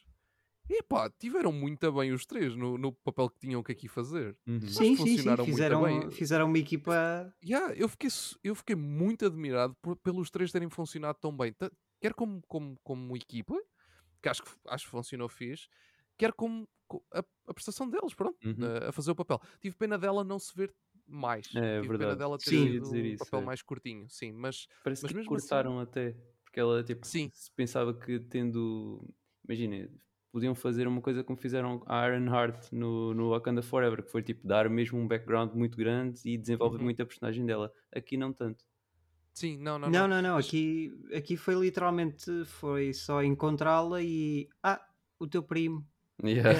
E 0.70 0.84
pá, 0.84 1.10
tiveram 1.10 1.52
muito 1.54 1.91
bem 1.93 2.12
os 2.12 2.26
três 2.26 2.56
no, 2.56 2.78
no 2.78 2.91
papel 2.91 3.30
que 3.30 3.39
tinham 3.39 3.63
que 3.63 3.72
aqui 3.72 3.88
fazer. 3.88 4.38
Uhum. 4.48 4.60
Sim, 4.62 4.96
sim, 4.96 4.96
sim. 4.96 5.06
funcionaram 5.08 5.46
muito 5.46 5.54
Fizeram, 5.54 5.82
bem. 5.84 6.12
fizeram 6.12 6.46
uma 6.48 6.58
equipa. 6.58 7.34
Yeah, 7.43 7.74
eu, 7.76 7.88
fiquei, 7.88 8.10
eu 8.43 8.56
fiquei 8.56 8.76
muito 8.76 9.26
admirado 9.26 9.76
por- 9.82 9.96
pelos 9.98 10.30
três 10.30 10.52
terem 10.52 10.70
funcionado 10.70 11.17
tão 11.22 11.36
bem. 11.36 11.56
Quer 12.02 12.13
como, 12.13 12.41
como, 12.48 12.76
como 12.84 13.15
equipa, 13.15 13.56
que 14.21 14.30
acho 14.30 14.43
que, 14.43 14.51
acho 14.67 14.86
que 14.86 14.91
funcionou 14.91 15.30
fixe, 15.30 15.67
quer 16.17 16.34
como 16.34 16.67
co- 16.88 17.03
a, 17.13 17.23
a 17.47 17.53
prestação 17.53 17.89
deles, 17.89 18.13
pronto, 18.13 18.38
Uhum. 18.45 18.56
a, 18.86 18.89
a 18.89 18.91
fazer 18.91 19.12
o 19.12 19.15
papel. 19.15 19.39
Tive 19.60 19.75
pena 19.75 19.97
dela 19.97 20.23
não 20.23 20.39
se 20.39 20.56
ver 20.56 20.73
mais. 21.06 21.47
É 21.56 21.82
Tive 21.82 21.82
pena 21.82 21.97
verdade. 21.97 22.17
dela 22.19 22.38
ter 22.38 22.49
Sim. 22.49 22.80
Um 22.80 22.95
isso, 23.06 23.23
papel 23.25 23.39
é. 23.39 23.43
mais 23.45 23.62
curtinho, 23.62 24.10
sim, 24.10 24.32
mas 24.32 24.67
Parece 24.84 25.03
Mas 25.03 25.12
que 25.12 25.19
assim- 25.19 25.27
cortaram 25.27 25.80
até. 25.80 26.15
Porque 26.43 26.60
ela, 26.60 26.84
tipo, 26.84 27.06
Sim. 27.06 27.30
se 27.34 27.51
pensava 27.51 27.93
que 27.93 28.19
tendo. 28.19 29.08
Imagina, 29.47 29.89
podiam 30.32 30.56
fazer 30.56 30.88
uma 30.88 31.01
coisa 31.01 31.23
como 31.23 31.38
fizeram 31.38 31.84
a 31.86 32.08
Iron 32.08 32.25
Heart 32.34 32.71
no, 32.71 33.13
no 33.13 33.30
Wakanda 33.30 33.62
Forever, 33.62 34.03
que 34.03 34.10
foi 34.12 34.21
tipo 34.23 34.45
dar 34.47 34.69
mesmo 34.69 34.99
um 34.99 35.08
background 35.08 35.53
muito 35.53 35.77
grande 35.77 36.19
e 36.25 36.38
desenvolver 36.38 36.77
Uhum. 36.77 36.84
muito 36.86 37.01
a 37.01 37.06
personagem 37.06 37.45
dela. 37.45 37.71
Aqui 37.93 38.17
não 38.17 38.34
tanto. 38.34 38.65
Sim, 39.38 39.58
não, 39.58 39.78
não, 39.80 39.89
Não, 39.89 40.08
não. 40.08 40.15
não, 40.15 40.21
não. 40.21 40.36
Mas- 40.36 40.47
Aqui, 40.47 40.91
aqui 41.13 41.38
foi 41.38 41.56
literalmente 41.56 42.45
foi 42.45 42.93
só 42.93 43.21
encontrá-la 43.23 44.02
e. 44.02 44.47
Ah, 44.63 44.82
o 45.19 45.28
teu 45.28 45.43
primo. 45.43 45.86
Yeah. 46.23 46.52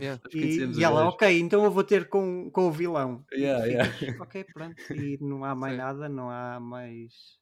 Yeah. 0.00 0.20
Nós 0.34 0.34
E, 0.34 0.80
e 0.80 0.84
ela, 0.84 1.06
ok, 1.08 1.38
então 1.38 1.62
eu 1.64 1.70
vou 1.70 1.84
ter 1.84 2.08
com, 2.08 2.50
com 2.50 2.66
o 2.68 2.72
vilão. 2.72 3.24
E 3.32 3.40
Yeah, 3.42 3.64
yeah. 3.66 3.92
ficas, 3.92 4.20
ok, 4.20 4.44
pronto. 4.52 4.76
E 4.92 5.16
não 5.20 5.44
há 5.44 5.54
mais 5.54 5.74
Sim. 5.74 5.78
nada, 5.78 6.08
não 6.08 6.28
há 6.28 6.58
mais. 6.58 7.38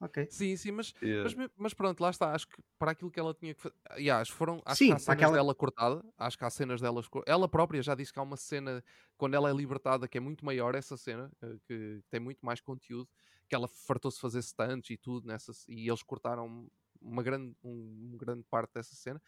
Ok. 0.00 0.26
Sim, 0.30 0.56
sim, 0.56 0.72
mas, 0.72 0.92
Yeah. 1.00 1.30
mas, 1.36 1.50
mas 1.56 1.74
pronto, 1.74 2.00
lá 2.00 2.10
está. 2.10 2.32
Acho 2.34 2.48
que 2.48 2.56
para 2.78 2.90
aquilo 2.90 3.10
que 3.10 3.20
ela 3.20 3.32
tinha 3.32 3.54
que 3.54 3.60
fazer. 3.62 3.74
Aliás, 3.88 4.28
foram. 4.28 4.60
Acho 4.64 4.78
Sim, 4.78 4.86
que 4.88 4.92
há 4.94 4.98
cenas 4.98 5.08
aquela- 5.16 5.32
dela 5.34 5.54
cortada. 5.54 6.04
Acho 6.18 6.36
que 6.36 6.44
há 6.44 6.50
cenas 6.50 6.80
delas. 6.80 7.08
Ela 7.24 7.48
própria 7.48 7.80
já 7.80 7.94
disse 7.94 8.12
que 8.12 8.18
há 8.18 8.22
uma 8.22 8.36
cena 8.36 8.82
quando 9.16 9.34
ela 9.34 9.48
é 9.48 9.52
libertada 9.54 10.08
que 10.08 10.18
é 10.18 10.20
muito 10.20 10.44
maior, 10.44 10.74
essa 10.74 10.96
cena, 10.96 11.30
eh, 11.40 11.56
que 11.68 12.00
tem 12.10 12.18
muito 12.20 12.44
mais 12.44 12.60
conteúdo. 12.60 13.08
Que 13.48 13.54
ela 13.54 13.68
fartou-se 13.68 14.20
fazer 14.20 14.42
stunts 14.42 14.90
e 14.90 14.96
tudo 14.96 15.26
nessa. 15.26 15.52
E 15.68 15.88
eles 15.88 16.02
cortaram 16.02 16.68
uma 17.00 17.22
grande, 17.22 17.54
um, 17.62 18.08
uma 18.10 18.18
grande 18.18 18.44
parte 18.44 18.72
dessa 18.74 18.94
cena. 18.94 19.20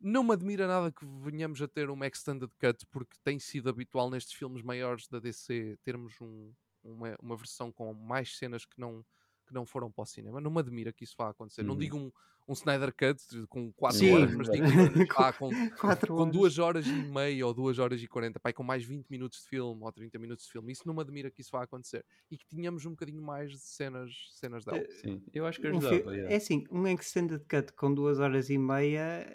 Não 0.00 0.22
me 0.24 0.32
admira 0.32 0.66
nada 0.66 0.92
que 0.92 1.04
venhamos 1.06 1.62
a 1.62 1.68
ter 1.68 1.88
uma 1.88 2.06
extended 2.06 2.50
cut, 2.58 2.86
porque 2.90 3.16
tem 3.24 3.38
sido 3.38 3.70
habitual 3.70 4.10
nestes 4.10 4.34
filmes 4.34 4.62
maiores 4.62 5.08
da 5.08 5.18
DC 5.18 5.78
termos 5.82 6.20
um- 6.20 6.52
uma, 6.82 7.16
uma 7.22 7.36
versão 7.36 7.72
com 7.72 7.92
mais 7.94 8.36
cenas 8.36 8.66
que 8.66 8.78
não, 8.78 9.04
que 9.46 9.54
não 9.54 9.64
foram 9.64 9.90
para 9.90 10.02
o 10.02 10.06
cinema. 10.06 10.40
Não 10.40 10.50
me 10.50 10.60
admira 10.60 10.92
que 10.92 11.04
isso 11.04 11.14
vá 11.16 11.30
acontecer. 11.30 11.62
Não 11.64 11.76
Uhum. 11.76 11.78
digo 11.78 11.96
um, 11.96 12.12
um 12.46 12.52
Snyder 12.52 12.92
Cut 12.94 13.46
com 13.48 13.72
4 13.72 13.98
Sim. 13.98 14.12
horas, 14.14 14.34
mas 14.34 14.50
digo 14.50 14.64
pá, 15.14 15.32
com, 15.32 15.50
com 15.78 15.86
horas. 15.86 16.32
2 16.32 16.58
horas 16.58 16.86
e 16.86 16.92
meia 16.92 17.46
ou 17.46 17.54
2 17.54 17.78
horas 17.78 18.02
e 18.02 18.06
40, 18.06 18.38
pá, 18.38 18.50
e 18.50 18.52
com 18.52 18.62
mais 18.62 18.84
20 18.84 19.06
minutos 19.08 19.40
de 19.42 19.48
filme 19.48 19.80
ou 19.82 19.90
30 19.92 20.18
minutos 20.18 20.44
de 20.46 20.52
filme. 20.52 20.72
Isso 20.72 20.82
não 20.86 20.94
me 20.94 21.00
admira 21.00 21.30
que 21.30 21.40
isso 21.40 21.50
vá 21.52 21.62
acontecer. 21.62 22.04
E 22.30 22.36
que 22.36 22.46
tenhamos 22.46 22.84
um 22.84 22.90
bocadinho 22.90 23.22
mais 23.22 23.50
de 23.52 23.58
cenas, 23.60 24.10
cenas 24.38 24.64
dela. 24.64 24.78
Eh, 24.78 24.88
Sim, 25.02 25.22
eu 25.32 25.46
acho 25.46 25.60
que 25.60 25.68
Um 25.70 25.80
fi- 25.80 25.86
ajudava. 25.88 26.14
yeah. 26.14 26.32
É 26.32 26.36
assim, 26.36 26.64
um 26.70 26.86
extended 26.86 27.40
cut 27.48 27.72
com 27.72 27.92
duas 27.94 28.18
horas 28.20 28.50
e 28.50 28.58
meia 28.58 29.26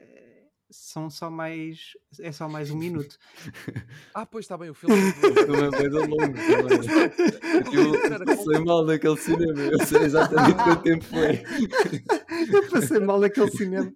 são 0.72 1.10
só 1.10 1.32
mais. 1.32 1.98
É 2.19 2.32
só 2.32 2.48
mais 2.48 2.69
um 2.69 2.78
minuto. 2.78 3.17
Ah, 4.13 4.26
pois 4.26 4.45
está 4.45 4.58
bem, 4.58 4.69
o 4.69 4.74
filme. 4.74 4.95
Também 5.13 5.65
é 5.65 5.72
coisa 5.72 6.00
longa. 6.06 6.28
também. 6.28 7.69
Eu 7.74 8.38
sei 8.38 8.60
mal 8.65 8.86
daquele 8.86 9.17
cinema, 9.17 9.60
eu 9.62 9.86
sei 9.86 10.02
exatamente 10.04 10.63
quanto 10.63 10.84
tempo 10.84 11.06
foi. 11.06 11.43
Eu 12.54 12.69
passei 12.69 12.99
mal 12.99 13.19
naquele 13.19 13.49
cinema. 13.52 13.91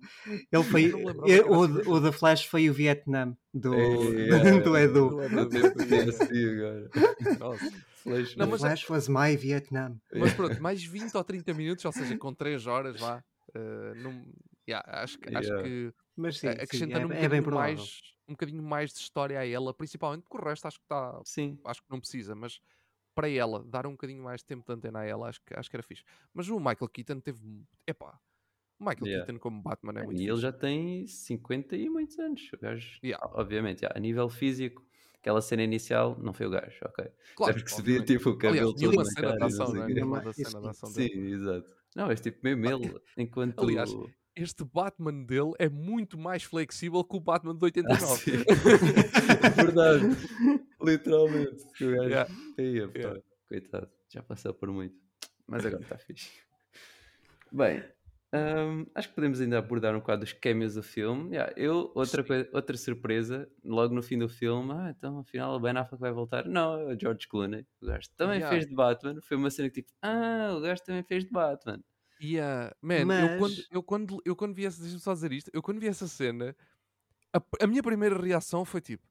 Ele 0.51 0.63
foi. 0.63 0.91
Eu 1.25 1.47
o, 1.51 1.61
o 1.95 1.99
da 1.99 2.11
Flash 2.11 2.45
foi 2.45 2.69
o 2.69 2.73
Vietnam 2.73 3.35
do, 3.53 3.73
é, 3.73 3.85
Edu. 3.85 4.63
do 4.63 4.77
Edu. 4.77 5.17
Nossa. 7.39 7.71
Flash, 8.03 8.35
Não, 8.35 8.45
The 8.45 8.51
mas- 8.51 8.61
Flash 8.61 8.89
was 8.89 9.07
my 9.07 9.35
Vietnam. 9.37 9.97
Mas 10.13 10.33
pronto, 10.33 10.61
mais 10.61 10.83
20 10.83 11.15
ou 11.15 11.23
30 11.23 11.53
minutos, 11.53 11.85
ou 11.85 11.91
seja, 11.91 12.17
com 12.17 12.33
3 12.33 12.67
horas 12.67 12.99
lá. 12.99 13.23
eh, 13.55 13.93
não, 13.97 14.25
yeah, 14.67 14.83
acho, 15.03 15.17
que- 15.19 15.35
acho 15.35 15.47
Yeah. 15.47 15.63
que 15.63 15.93
Mas 16.15 16.37
sim, 16.39 16.47
eh, 16.47 16.51
sim, 16.53 16.57
é, 16.59 16.63
acrescentando 16.63 17.07
um, 17.07 17.11
é 17.13 17.29
bem 17.29 17.41
bocadinho 17.41 17.55
mais, 17.55 18.01
um 18.27 18.31
bocadinho 18.33 18.63
mais 18.63 18.91
de 18.93 18.99
história 18.99 19.39
a 19.39 19.47
ela, 19.47 19.73
principalmente 19.73 20.23
porque 20.23 20.37
o 20.37 20.49
resto 20.49 20.67
acho 20.67 20.79
que 20.79 20.85
está 20.85 21.21
Sim. 21.23 21.57
acho 21.65 21.81
que 21.81 21.89
não 21.89 21.99
precisa, 21.99 22.35
mas 22.35 22.59
para 23.15 23.29
ela, 23.29 23.63
dar 23.63 23.85
um 23.85 23.91
bocadinho 23.91 24.23
mais 24.23 24.39
de 24.41 24.47
tempo 24.47 24.65
de 24.65 24.73
antena 24.73 24.99
a 24.99 25.05
ela, 25.05 25.29
acho 25.29 25.39
que, 25.45 25.53
acho 25.57 25.69
que 25.69 25.75
era 25.75 25.83
fixe. 25.83 26.03
Mas 26.33 26.49
o 26.49 26.57
Michael 26.57 26.89
Keaton 26.91 27.19
teve. 27.19 27.39
Epá, 27.85 28.17
Michael 28.79 29.05
Yeah. 29.07 29.25
Keaton 29.25 29.39
como 29.39 29.61
Batman 29.61 29.99
é 29.99 30.03
muito 30.03 30.21
E 30.21 30.27
ele 30.27 30.37
já 30.39 30.51
tem 30.51 31.07
50 31.07 31.75
e 31.75 31.89
muitos 31.89 32.17
anos. 32.19 32.49
O 32.53 32.57
gajo, 32.57 32.99
Yeah. 33.03 33.25
obviamente, 33.33 33.81
yeah, 33.83 33.97
a 33.97 33.99
nível 34.01 34.27
físico, 34.29 34.85
aquela 35.19 35.41
cena 35.41 35.63
inicial 35.63 36.17
não 36.21 36.33
foi 36.33 36.47
o 36.47 36.49
gajo, 36.49 36.77
ok. 36.83 37.05
Claro, 37.35 37.51
é 37.51 37.53
porque 37.55 37.69
se 37.69 37.81
via 37.81 37.99
obviamente. 37.99 38.17
tipo 38.17 38.29
o 38.29 38.37
cabelo 38.37 38.73
todo 38.75 39.03
na 39.03 39.13
cara 39.13 39.35
não 39.39 39.47
ação, 39.47 39.73
não 39.73 40.17
é? 40.17 40.21
da 40.21 40.33
cena 40.33 40.61
de 40.61 40.67
ação 40.69 40.89
Sim, 40.89 41.07
dele. 41.07 41.31
exato. 41.33 41.75
Não, 41.95 42.11
é 42.11 42.15
tipo 42.15 42.39
mesmo 42.43 42.65
ele, 42.65 42.99
enquanto... 43.17 43.61
Aliás, 43.63 43.89
Este 44.35 44.65
Batman 44.65 45.23
dele 45.25 45.51
é 45.59 45.69
muito 45.69 46.17
mais 46.17 46.41
flexível 46.43 47.03
que 47.03 47.15
o 47.15 47.19
Batman 47.19 47.53
de 47.55 47.59
Ah, 47.61 47.65
89. 47.65 48.17
sim. 48.17 48.31
Verdade. 49.55 50.05
Literalmente. 50.81 51.63
O 51.83 51.91
gajo... 51.91 52.03
Yeah. 52.09 52.29
Ia, 52.57 52.89
Yeah. 52.95 53.21
Coitado, 53.47 53.89
já 54.09 54.23
passou 54.23 54.53
por 54.53 54.69
muito. 54.71 54.95
Mas 55.47 55.63
agora 55.65 55.83
está 55.83 55.97
fixe. 55.99 56.31
Bem, 57.51 57.83
hum, 58.33 58.85
acho 58.95 59.09
que 59.09 59.15
podemos 59.15 59.39
ainda 59.39 59.57
abordar 59.59 59.95
um 59.95 59.99
bocado 59.99 60.23
os 60.23 60.33
cameos 60.33 60.73
do 60.75 60.83
filme. 60.83 61.35
Yeah, 61.35 61.53
eu, 61.55 61.91
outra, 61.95 62.23
coisa, 62.23 62.49
outra 62.51 62.75
surpresa, 62.77 63.47
logo 63.63 63.93
no 63.93 64.01
fim 64.01 64.17
do 64.17 64.27
filme, 64.27 64.71
ah, 64.73 64.93
então 64.97 65.19
afinal 65.19 65.55
o 65.55 65.59
Ben 65.59 65.77
Affleck 65.77 66.01
vai 66.01 66.11
voltar. 66.11 66.45
Não, 66.45 66.77
é 66.79 66.93
o 66.95 66.99
George 66.99 67.27
Clooney. 67.27 67.65
O 67.81 67.85
gajo 67.85 68.07
também 68.17 68.37
Yeah. 68.39 68.49
fez 68.55 68.67
de 68.67 68.75
Batman. 68.75 69.21
Foi 69.21 69.37
uma 69.37 69.49
cena 69.49 69.69
que 69.69 69.81
tipo, 69.81 69.91
ah, 70.01 70.53
o 70.57 70.61
gajo 70.61 70.81
também 70.83 71.03
fez 71.03 71.23
de 71.25 71.31
Batman. 71.31 71.79
Yeah. 72.21 72.73
Man, 72.81 72.95
eu, 72.95 73.05
Mas- 73.05 73.37
quando, 73.39 73.55
eu, 73.71 73.83
quando, 73.83 74.21
eu 74.25 74.35
quando 74.35 74.53
vi 74.55 74.65
essa. 74.65 74.79
Deixa-me 74.81 75.01
só 75.01 75.13
dizer 75.13 75.31
isto. 75.33 75.51
Eu 75.53 75.61
quando 75.61 75.79
vi 75.79 75.87
essa 75.87 76.07
cena, 76.07 76.55
a, 77.33 77.41
a 77.63 77.67
minha 77.67 77.83
primeira 77.83 78.17
reação 78.21 78.63
foi 78.65 78.79
tipo: 78.81 79.03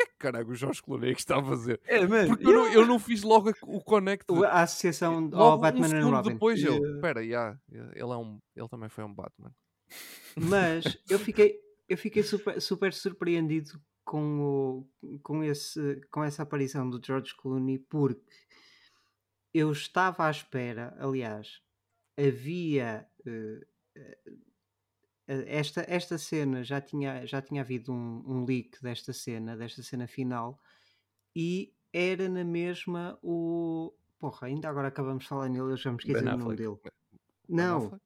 que 0.00 0.02
é 0.02 0.06
que 0.06 0.16
caralho 0.18 0.48
o 0.48 0.54
Jorge 0.54 0.82
Clooney 0.82 1.10
é 1.10 1.14
que 1.14 1.20
está 1.20 1.38
a 1.38 1.44
fazer? 1.44 1.80
É. 1.84 2.06
Porque 2.26 2.46
eu, 2.46 2.52
não, 2.52 2.72
eu 2.72 2.86
não 2.86 2.98
fiz 2.98 3.22
logo 3.22 3.52
o 3.62 3.80
connect. 3.82 4.26
A 4.46 4.62
associação 4.62 5.30
ao 5.34 5.58
Batman 5.58 5.88
um 5.88 5.96
and 5.96 6.10
Robin. 6.10 6.32
depois 6.32 6.62
eu, 6.62 6.70
Yeah. 6.70 6.94
espera, 6.96 7.24
yeah, 7.24 7.60
ele, 7.70 8.12
é 8.12 8.16
um, 8.16 8.40
ele 8.54 8.68
também 8.68 8.88
foi 8.88 9.04
um 9.04 9.12
Batman. 9.12 9.54
Mas 10.36 10.84
eu 11.10 11.18
fiquei, 11.18 11.60
eu 11.88 11.98
fiquei 11.98 12.22
super, 12.22 12.60
super 12.60 12.92
surpreendido 12.92 13.80
com, 14.04 14.86
o, 15.02 15.18
com, 15.20 15.42
esse, 15.42 16.00
com 16.10 16.22
essa 16.22 16.42
aparição 16.42 16.88
do 16.88 17.00
George 17.04 17.34
Clooney 17.36 17.78
porque 17.78 18.20
eu 19.52 19.70
estava 19.72 20.26
à 20.26 20.30
espera, 20.30 20.96
aliás, 20.98 21.60
havia 22.16 23.06
eh, 23.26 23.66
eh, 23.96 24.18
esta, 25.46 25.84
esta 25.88 26.18
cena 26.18 26.62
já 26.64 26.80
tinha, 26.80 27.24
já 27.26 27.40
tinha 27.40 27.62
havido 27.62 27.92
um, 27.92 28.22
um 28.26 28.44
leak 28.44 28.82
desta 28.82 29.12
cena, 29.12 29.56
desta 29.56 29.82
cena 29.82 30.06
final, 30.06 30.58
e 31.34 31.72
era 31.92 32.28
na 32.28 32.44
mesma 32.44 33.18
o. 33.22 33.92
Porra, 34.18 34.48
ainda 34.48 34.68
agora 34.68 34.88
acabamos 34.88 35.22
de 35.24 35.28
falar 35.28 35.48
nele, 35.48 35.72
eu 35.72 35.76
já 35.76 35.90
me 35.90 35.96
esqueci 35.98 36.22
Ben 36.22 36.34
o 36.34 36.36
nome 36.36 36.56
dele. 36.56 36.76
Não? 37.48 37.98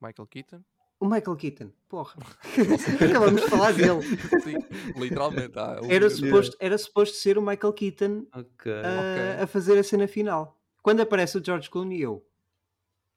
Michael 0.00 0.26
Keaton? 0.26 0.62
o 1.00 1.06
Michael 1.06 1.36
Keaton, 1.36 1.72
porra. 1.88 2.16
Acabamos 3.08 3.42
de 3.42 3.48
falar 3.48 3.72
dele. 3.72 4.02
Sim, 4.42 4.58
literalmente. 5.00 5.56
ah, 5.58 5.78
Era 5.88 6.10
suposto, 6.10 6.56
era 6.58 6.76
suposto 6.76 7.16
ser 7.16 7.38
o 7.38 7.42
Michael 7.42 7.72
Keaton 7.72 8.26
Ok. 8.34 8.72
a, 8.72 9.00
Ok. 9.00 9.42
a 9.42 9.46
fazer 9.46 9.78
a 9.78 9.84
cena 9.84 10.08
final. 10.08 10.58
Quando 10.82 11.00
aparece 11.00 11.38
o 11.38 11.44
George 11.44 11.70
Clooney, 11.70 12.00
eu. 12.00 12.26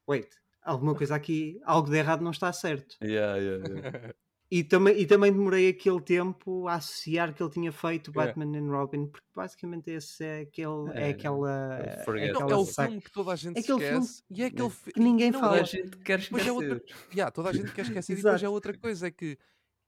Wait, 0.07 0.35
alguma 0.61 0.95
coisa 0.95 1.15
aqui, 1.15 1.59
algo 1.63 1.89
de 1.89 1.97
errado 1.97 2.21
não 2.23 2.31
está 2.31 2.51
certo. 2.53 2.95
Yeah, 3.03 3.37
yeah, 3.37 3.67
yeah. 3.67 4.13
E 4.53 4.65
também, 4.65 4.99
e 4.99 5.05
também 5.05 5.31
demorei 5.31 5.69
aquele 5.69 6.01
tempo 6.01 6.67
a 6.67 6.73
associar 6.75 7.33
que 7.33 7.41
ele 7.41 7.49
tinha 7.51 7.71
feito 7.71 8.11
Yeah. 8.11 8.33
Batman 8.33 8.57
and 8.59 8.69
Robin, 8.69 9.07
porque 9.07 9.25
basicamente 9.33 9.89
esse 9.91 10.23
é, 10.25 10.41
aquele, 10.41 10.89
é, 10.93 11.07
É, 11.07 11.09
aquela. 11.11 11.79
é 11.79 12.03
É, 12.19 12.31
aquela 12.31 12.51
é 12.51 12.55
o 12.55 12.65
filme 12.65 13.01
que 13.01 13.11
toda 13.13 13.31
a 13.31 13.35
gente 13.37 13.57
Aquele 13.59 13.79
filme 13.79 13.99
esquece 14.05 14.23
e 14.29 14.43
é 14.43 14.45
aquele 14.47 14.69
fi- 14.69 14.91
que 14.91 14.99
ninguém 14.99 15.31
não, 15.31 15.39
fala. 15.39 15.51
Toda 15.53 15.61
a 15.61 15.63
é- 15.63 15.65
gente 15.67 15.97
quer 15.99 16.17
Mas 16.17 16.23
esquecer. 16.25 16.49
é 16.49 16.51
outra- 16.51 16.81
Yeah, 17.13 17.31
toda 17.31 17.49
a 17.49 17.53
gente 17.53 17.71
quer 17.71 17.81
esquecer 17.85 18.11
e 18.13 18.15
depois 18.17 18.43
é 18.43 18.49
outra 18.49 18.77
coisa, 18.77 19.07
é 19.07 19.11
que 19.11 19.37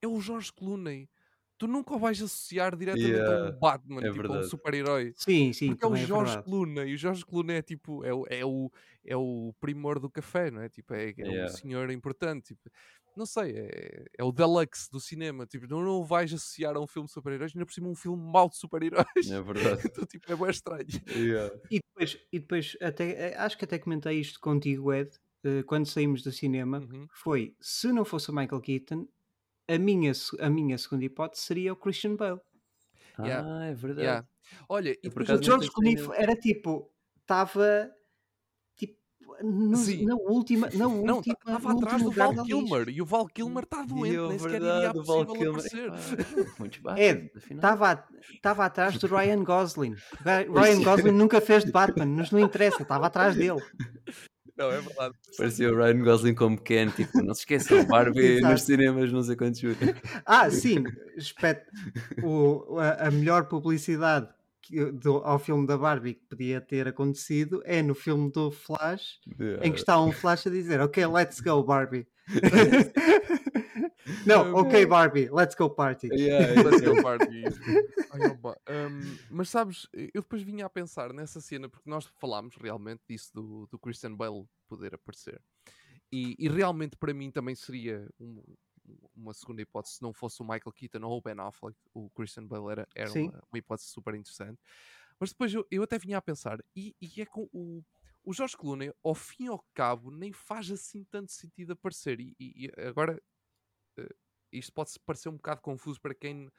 é 0.01 0.07
o 0.07 0.21
George 0.21 0.53
Clooney. 0.53 1.09
Tu 1.63 1.67
nunca 1.67 1.95
o 1.95 1.99
vais 1.99 2.21
associar 2.21 2.76
diretamente 2.76 3.32
a 3.32 3.36
Yeah, 3.36 3.47
um 3.47 3.58
Batman, 3.58 4.04
é 4.04 4.12
tipo 4.12 4.34
a 4.34 4.36
um 4.36 4.41
verdade. 4.41 4.43
super-herói. 4.43 5.15
Sim, 5.15 5.54
sim, 5.54 5.78
Porque 5.78 5.86
é 5.86 5.88
o 5.88 5.95
é 5.95 6.06
verdade. 6.08 6.43
Clooney. 6.43 6.89
E 6.91 6.95
o 6.95 6.97
George 6.97 7.26
Clooney 7.26 7.56
é 7.58 7.62
tipo, 7.62 8.04
é 8.04 8.13
o, 8.13 8.26
é 8.30 8.45
o, 8.45 8.69
é 9.06 9.15
o 9.15 9.54
primor 9.62 9.97
do 9.99 10.10
café, 10.12 10.52
não 10.52 10.62
é? 10.62 10.67
Tipo, 10.69 10.93
é, 10.93 11.12
é 11.19 11.32
Yeah. 11.32 11.32
um 11.32 11.47
senhor 11.47 11.89
importante. 11.91 12.47
Tipo, 12.54 12.69
não 13.15 13.26
sei, 13.26 13.54
é, 13.58 14.06
é 14.17 14.23
o 14.26 14.32
deluxe 14.34 14.89
do 14.91 14.99
cinema. 14.99 15.45
Tipo, 15.47 15.65
não, 15.67 15.82
não 15.82 16.02
o 16.02 16.06
vais 16.06 16.34
associar 16.34 16.76
a 16.76 16.82
um 16.82 16.88
filme 16.88 17.08
de 17.08 17.13
super-heróis, 17.13 17.54
ainda 17.56 17.65
por 17.65 17.73
cima 17.73 17.88
um 17.88 17.95
filme 17.95 18.21
mau 18.21 18.49
de 18.49 18.58
super-heróis. 18.58 19.06
É 19.26 19.41
verdade. 19.41 19.84
então, 19.86 20.06
tipo, 20.06 20.30
é 20.32 20.36
bem 20.36 20.49
estranho. 20.49 20.88
Yeah. 21.08 21.49
E 21.69 21.80
depois, 21.80 22.17
e 22.32 22.39
depois 22.39 22.78
até, 22.82 23.32
eh, 23.32 23.36
acho 23.38 23.58
que 23.58 23.65
até 23.65 23.80
comentei 23.80 24.19
isto 24.19 24.39
contigo, 24.39 24.93
Ed, 24.93 25.10
eh, 25.43 25.63
quando 25.63 25.86
saímos 25.88 26.21
do 26.21 26.32
cinema, 26.32 26.86
Uhum. 26.88 27.10
foi 27.12 27.56
se 27.60 27.91
não 27.91 28.06
fosse 28.06 28.30
o 28.30 28.36
Michael 28.36 28.62
Keaton, 28.62 29.08
a 29.67 29.78
minha, 29.78 30.12
a 30.39 30.49
minha 30.49 30.78
segunda 30.78 31.06
hipótese 31.06 31.43
seria 31.43 31.73
o 31.73 31.76
Christian 31.76 32.15
Bale. 32.15 32.39
Yeah. 33.19 33.47
Ah, 33.47 33.65
é 33.65 33.73
verdade. 33.73 34.02
Yeah. 34.02 34.28
Olha, 34.67 34.91
e 34.91 35.10
depois 35.10 35.30
o 35.30 35.41
George 35.41 35.69
Clooney 35.71 35.97
era 36.15 36.36
tipo, 36.36 36.91
estava 37.21 37.93
no, 39.41 40.06
na 40.06 40.15
última, 40.15 40.69
na 40.73 40.88
última, 40.88 41.36
estava 41.39 41.71
atrás 41.71 42.04
do 42.04 42.12
Val 42.12 42.43
Kilmer 42.43 42.89
e 42.89 43.02
o 43.02 43.06
Val 43.06 43.26
Kilmer 43.28 43.63
está 43.63 43.84
doente, 43.84 44.17
nem 44.17 44.39
sequer 44.39 44.62
iria 44.62 44.93
possível 44.93 45.49
aparecer. 45.49 45.91
É, 46.97 47.32
estava 47.52 48.08
estava 48.34 48.65
atrás 48.65 48.97
do 48.97 49.08
Ryan 49.08 49.43
Gosling. 49.43 49.95
Ryan 50.23 50.84
Gosling 50.84 51.12
nunca 51.12 51.41
fez 51.41 51.63
de 51.63 51.71
Batman, 51.71 52.06
mas 52.06 52.32
não 52.32 52.39
interessa, 52.39 52.84
estava 52.84 53.08
atrás 53.08 53.36
dele. 53.36 53.62
Não, 54.57 54.71
é 54.71 54.79
verdade. 54.79 55.15
Parecia 55.37 55.71
o 55.71 55.75
Ryan 55.75 56.03
Gosling 56.03 56.35
como 56.35 56.61
Ken, 56.61 56.89
tipo, 56.89 57.21
não 57.23 57.33
se 57.33 57.41
esqueçam, 57.41 57.83
Barbie 57.87 58.39
nos 58.41 58.61
cinemas, 58.61 59.11
não 59.11 59.23
sei 59.23 59.35
quantos 59.35 59.61
Ah, 60.25 60.49
sim, 60.49 60.83
o, 62.21 62.77
a, 62.79 63.07
a 63.07 63.11
melhor 63.11 63.45
publicidade 63.45 64.27
do, 64.93 65.17
ao 65.17 65.39
filme 65.39 65.67
da 65.67 65.77
Barbie 65.77 66.13
que 66.13 66.25
podia 66.29 66.61
ter 66.61 66.87
acontecido 66.87 67.61
é 67.65 67.81
no 67.81 67.95
filme 67.95 68.31
do 68.31 68.51
Flash, 68.51 69.19
yeah. 69.39 69.65
em 69.65 69.71
que 69.71 69.79
está 69.79 69.99
um 69.99 70.11
Flash 70.11 70.47
a 70.47 70.49
dizer: 70.49 70.79
Ok, 70.79 71.05
let's 71.07 71.39
go, 71.39 71.63
Barbie. 71.63 72.07
Não, 74.25 74.53
ok, 74.53 74.85
Barbie, 74.85 75.29
let's 75.29 75.55
go 75.55 75.69
party. 75.69 76.07
Yeah, 76.11 76.61
let's 76.61 76.81
go 76.81 77.01
party. 77.01 77.43
um, 78.69 79.17
mas 79.31 79.49
sabes, 79.49 79.87
eu 79.93 80.21
depois 80.21 80.41
vinha 80.41 80.65
a 80.65 80.69
pensar 80.69 81.13
nessa 81.13 81.39
cena, 81.39 81.69
porque 81.69 81.89
nós 81.89 82.05
falámos 82.19 82.55
realmente 82.55 83.01
disso 83.07 83.31
do, 83.33 83.67
do 83.67 83.79
Christian 83.79 84.15
Bale 84.15 84.45
poder 84.67 84.95
aparecer. 84.95 85.41
E, 86.11 86.35
e 86.37 86.47
realmente 86.47 86.95
para 86.95 87.13
mim 87.13 87.31
também 87.31 87.55
seria 87.55 88.07
um, 88.19 88.43
uma 89.15 89.33
segunda 89.33 89.61
hipótese, 89.61 89.95
se 89.95 90.01
não 90.01 90.13
fosse 90.13 90.41
o 90.41 90.45
Michael 90.45 90.71
Keaton 90.73 91.03
ou 91.03 91.17
o 91.17 91.21
Ben 91.21 91.39
Affleck, 91.39 91.77
o 91.93 92.09
Christian 92.11 92.45
Bale 92.45 92.71
era, 92.71 92.87
era 92.95 93.11
uma, 93.11 93.43
uma, 93.51 93.57
hipótese 93.57 93.89
super 93.89 94.13
interessante. 94.13 94.59
Mas 95.19 95.29
depois 95.29 95.53
eu, 95.53 95.65
eu 95.71 95.83
até 95.83 95.97
vinha 95.97 96.17
a 96.17 96.21
pensar, 96.21 96.59
e, 96.75 96.95
e 97.01 97.21
é 97.21 97.25
com 97.25 97.49
o, 97.53 97.83
o 98.23 98.33
Jorge 98.33 98.57
Clooney, 98.57 98.91
ao 99.03 99.15
fim 99.15 99.45
e 99.45 99.47
ao 99.47 99.63
cabo, 99.73 100.11
nem 100.11 100.31
faz 100.31 100.69
assim 100.71 101.03
tanto 101.05 101.31
sentido 101.31 101.73
aparecer. 101.73 102.19
E, 102.19 102.35
e, 102.39 102.71
agora, 102.81 103.21
isto 104.53 104.71
pode 104.73 104.91
parecer 105.05 105.29
um 105.29 105.35
bocado 105.37 105.61
confuso 105.61 105.99
para 105.99 106.13
quem, 106.13 106.49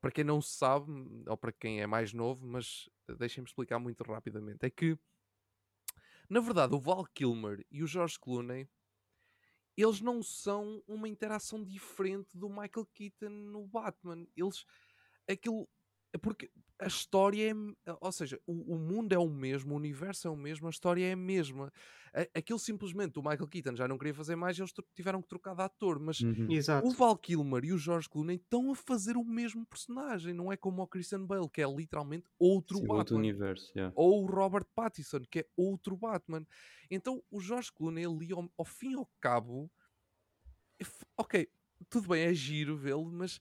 para 0.00 0.10
quem 0.10 0.24
não 0.24 0.40
sabe, 0.40 0.90
ou 1.26 1.36
para 1.36 1.52
quem 1.52 1.80
é 1.80 1.86
mais 1.86 2.12
novo, 2.12 2.46
mas 2.46 2.88
deixem-me 3.18 3.48
explicar 3.48 3.78
muito 3.78 4.02
rapidamente. 4.04 4.64
É 4.64 4.70
que, 4.70 4.98
na 6.28 6.40
verdade, 6.40 6.74
o 6.74 6.80
Val 6.80 7.04
Kilmer 7.14 7.64
e 7.70 7.82
o 7.82 7.86
George 7.86 8.18
Clooney 8.18 8.68
eles 9.76 10.00
não 10.00 10.22
são 10.22 10.82
uma 10.86 11.08
interação 11.08 11.62
diferente 11.62 12.36
do 12.36 12.48
Michael 12.48 12.86
Keaton 12.94 13.28
no 13.28 13.66
Batman. 13.66 14.26
Eles. 14.36 14.64
Aquilo. 15.28 15.68
É 16.14 16.18
porque 16.18 16.48
a 16.78 16.86
história 16.86 17.50
é. 17.50 17.92
Ou 18.00 18.12
seja, 18.12 18.40
o, 18.46 18.74
o, 18.74 18.78
mundo 18.78 19.12
é 19.12 19.18
o 19.18 19.28
mesmo, 19.28 19.74
o 19.74 19.76
universo 19.76 20.28
é 20.28 20.30
o 20.30 20.36
mesmo, 20.36 20.68
a 20.68 20.70
história 20.70 21.04
é 21.04 21.12
a 21.12 21.16
mesma. 21.16 21.72
Aquilo 22.32 22.60
simplesmente, 22.60 23.18
o 23.18 23.22
Michael 23.22 23.48
Keaton 23.48 23.74
já 23.74 23.88
não 23.88 23.98
queria 23.98 24.14
fazer 24.14 24.36
mais, 24.36 24.56
eles 24.56 24.72
tiveram 24.94 25.20
que 25.20 25.26
trocar 25.26 25.56
de 25.56 25.62
ator. 25.62 25.98
Mas 25.98 26.20
uhum. 26.20 26.46
o 26.84 26.90
Val 26.92 27.18
Kilmer 27.18 27.64
e 27.64 27.72
o 27.72 27.78
George 27.78 28.08
Clooney 28.08 28.36
estão 28.36 28.70
a 28.70 28.76
fazer 28.76 29.16
o 29.16 29.24
mesmo 29.24 29.66
personagem, 29.66 30.32
não 30.32 30.52
é 30.52 30.56
como 30.56 30.80
o 30.80 30.86
Christian 30.86 31.24
Bale, 31.26 31.48
que 31.48 31.60
é 31.60 31.66
literalmente 31.66 32.30
outro 32.38 32.76
Sim, 32.76 32.82
Batman. 32.84 32.98
Outro 32.98 33.16
universo, 33.16 33.72
yeah. 33.74 33.92
Ou 33.96 34.22
o 34.22 34.26
Robert 34.26 34.66
Pattinson, 34.72 35.22
que 35.28 35.40
é 35.40 35.46
outro 35.56 35.96
Batman. 35.96 36.46
Então 36.88 37.20
o 37.28 37.40
George 37.40 37.72
Clooney 37.72 38.06
ali, 38.06 38.32
ao, 38.32 38.48
ao 38.56 38.64
fim 38.64 38.92
e 38.92 38.94
ao 38.94 39.10
cabo, 39.20 39.68
ok, 41.18 41.48
tudo 41.90 42.08
bem, 42.10 42.22
é 42.22 42.32
giro 42.32 42.76
vê-lo, 42.76 43.10
mas 43.10 43.40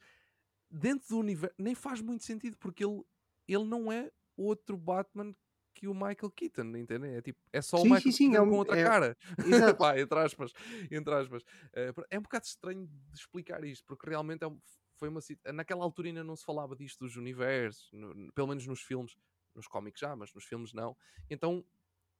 dentro 0.73 1.07
do 1.09 1.19
universo 1.19 1.55
nem 1.57 1.75
faz 1.75 2.01
muito 2.01 2.23
sentido 2.23 2.57
porque 2.57 2.83
ele, 2.83 3.03
ele 3.47 3.65
não 3.65 3.91
é 3.91 4.11
outro 4.35 4.75
Batman 4.75 5.35
que 5.75 5.87
o 5.87 5.93
Michael 5.93 6.31
Keaton, 6.35 6.75
entende? 6.77 7.07
É, 7.07 7.21
tipo, 7.21 7.39
é 7.51 7.61
só 7.61 7.77
sim, 7.77 7.83
o 7.83 7.85
Michael 7.85 8.01
sim, 8.01 8.11
sim, 8.11 8.31
Keaton 8.31 8.43
é 8.43 8.47
um, 8.47 8.49
com 8.49 8.57
outra 8.57 8.79
é, 8.79 8.83
cara. 8.83 9.17
Pá, 9.77 9.99
entre 9.99 10.19
aspas. 10.19 10.53
Entre 10.91 11.13
aspas. 11.13 11.43
Uh, 11.43 12.05
é 12.09 12.19
um 12.19 12.21
bocado 12.21 12.45
estranho 12.45 12.87
de 12.87 13.17
explicar 13.17 13.63
isto, 13.63 13.83
porque 13.85 14.09
realmente 14.09 14.43
é 14.43 14.51
foi 14.97 15.09
uma 15.09 15.19
naquela 15.53 15.83
altura 15.83 16.07
ainda 16.07 16.23
não 16.23 16.35
se 16.35 16.45
falava 16.45 16.75
disto 16.75 16.99
dos 16.99 17.17
universos, 17.17 17.89
no, 17.91 18.31
pelo 18.33 18.47
menos 18.47 18.65
nos 18.65 18.81
filmes, 18.81 19.17
nos 19.53 19.67
cómics 19.67 19.99
já, 19.99 20.15
mas 20.15 20.33
nos 20.33 20.45
filmes 20.45 20.71
não. 20.73 20.95
Então, 21.29 21.65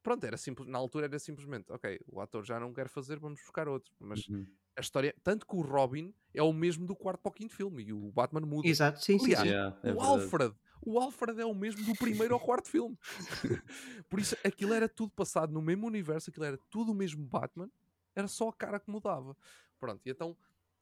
pronto, 0.04 0.24
era 0.26 0.38
simples, 0.38 0.68
na 0.68 0.78
altura 0.78 1.06
era 1.08 1.20
simplesmente, 1.20 1.72
ok, 1.72 2.00
o 2.12 2.22
ator 2.22 2.44
já 2.46 2.60
não 2.60 2.74
quer 2.74 2.90
fazer, 2.90 3.20
vamos 3.20 3.40
buscar 3.42 3.68
outro. 3.68 3.94
Mas 4.00 4.28
uhum 4.30 4.46
a 4.76 4.82
história, 4.82 5.16
tanto 5.24 5.46
que 5.46 5.56
o 5.56 5.62
Robin 5.62 6.14
é 6.34 6.42
o 6.42 6.52
mesmo 6.52 6.86
do 6.86 6.96
quarto 6.96 7.22
para 7.22 7.30
o 7.30 7.34
quinto 7.34 7.54
filme 7.54 7.84
e 7.84 7.94
o 7.94 8.12
Batman 8.12 8.42
muda. 8.42 8.68
Exato, 8.68 9.00
sim, 9.04 9.20
Aliás, 9.20 9.44
sim. 9.44 9.48
Yeah, 9.50 9.80
é 9.84 9.94
o 9.94 10.02
Alfred, 10.02 10.56
o 10.86 11.00
Alfred 11.00 11.40
é 11.40 11.46
o 11.46 11.54
mesmo 11.54 11.84
do 11.86 11.96
primeiro 11.96 12.34
ao 12.34 12.40
quarto 12.40 12.68
filme. 12.68 12.98
Por 14.10 14.20
isso, 14.20 14.36
aquilo 14.44 14.74
era 14.74 14.90
tudo 14.90 15.12
passado 15.12 15.54
no 15.54 15.62
mesmo 15.62 15.86
universo, 15.86 16.30
aquilo 16.30 16.46
era 16.46 16.58
tudo 16.70 16.92
o 16.92 16.96
mesmo 16.96 17.24
Batman, 17.24 17.70
era 18.16 18.28
só 18.28 18.50
a 18.50 18.54
cara 18.54 18.80
que 18.80 18.90
mudava. 18.90 19.38
Pronto, 19.80 20.02
e 20.06 20.10
então 20.10 20.36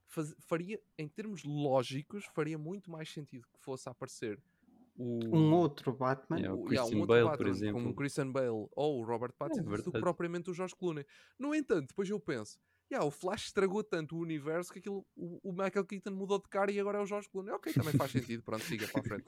faz, 0.07 0.34
faria, 0.39 0.81
em 0.97 1.07
termos 1.07 1.43
lógicos, 1.43 2.25
faria 2.25 2.57
muito 2.57 2.89
mais 2.89 3.10
sentido 3.10 3.45
que 3.53 3.60
fosse 3.60 3.89
a 3.89 3.91
aparecer 3.91 4.41
o, 5.02 5.36
um 5.36 5.54
outro 5.54 5.92
Batman, 5.94 6.38
yeah, 6.38 6.54
o 6.54 6.64
Christian 6.64 6.86
yeah, 6.86 7.04
um 7.04 7.08
Bale, 7.08 7.24
Batman, 7.24 7.38
por 7.38 7.48
exemplo, 7.48 7.74
como 7.74 7.90
o 7.90 7.96
Christian 7.96 8.32
Bale 8.32 8.50
ou 8.50 9.00
o 9.00 9.04
Robert 9.04 9.34
Pattinson, 9.34 9.74
é 9.74 9.78
do 9.78 9.92
que 9.92 10.00
propriamente 10.00 10.52
o 10.52 10.54
George 10.54 10.76
Clooney. 10.76 11.06
No 11.40 11.56
entanto, 11.56 11.88
depois 11.88 12.08
eu 12.10 12.20
penso, 12.20 12.60
yeah, 12.92 13.04
o 13.06 13.10
Flash 13.10 13.48
estragou 13.48 13.84
tanto 13.84 14.16
o 14.16 14.20
universo 14.20 14.72
que 14.72 14.80
aquilo, 14.80 15.06
o, 15.16 15.50
o, 15.50 15.52
Michael 15.52 15.86
Keaton 15.86 16.12
mudou 16.12 16.40
de 16.40 16.48
cara 16.50 16.72
e 16.72 16.80
agora 16.80 17.00
é 17.00 17.02
o 17.02 17.06
George 17.06 17.28
Clooney. 17.30 17.52
Ok, 17.54 17.74
também 17.74 17.94
faz 17.94 18.12
sentido. 18.14 18.44
Pronto, 18.44 18.64
siga 18.64 18.88
para 18.88 19.02
a 19.02 19.04
frente. 19.04 19.26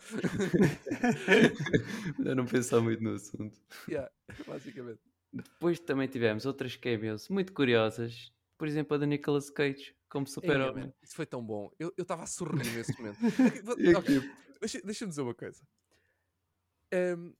Eu 2.23 2.35
não 2.35 2.45
pensar 2.45 2.81
muito 2.81 3.03
no 3.03 3.13
assunto. 3.13 3.57
Yeah, 3.89 4.11
basicamente. 4.45 4.99
Depois 5.31 5.79
também 5.79 6.07
tivemos 6.07 6.45
outras 6.45 6.75
cameos 6.75 7.27
muito 7.29 7.51
curiosas. 7.53 8.31
Por 8.57 8.67
exemplo, 8.67 8.95
a 8.95 8.99
da 8.99 9.05
Nicolas 9.07 9.49
Cage 9.49 9.95
como 10.13 10.27
super-homem. 10.27 10.93
Isso 11.01 11.15
foi 11.15 11.25
tão 11.25 11.43
bom. 11.43 11.71
Eu 11.79 11.91
estava 11.97 12.21
a 12.21 12.27
sorrir 12.27 12.71
nesse 12.71 12.95
momento. 12.95 13.17
okay, 13.97 14.31
deixa-me 14.61 14.83
deixa 14.85 15.07
dizer 15.07 15.21
uma 15.21 15.33
coisa. 15.33 15.59
Um, 16.93 17.33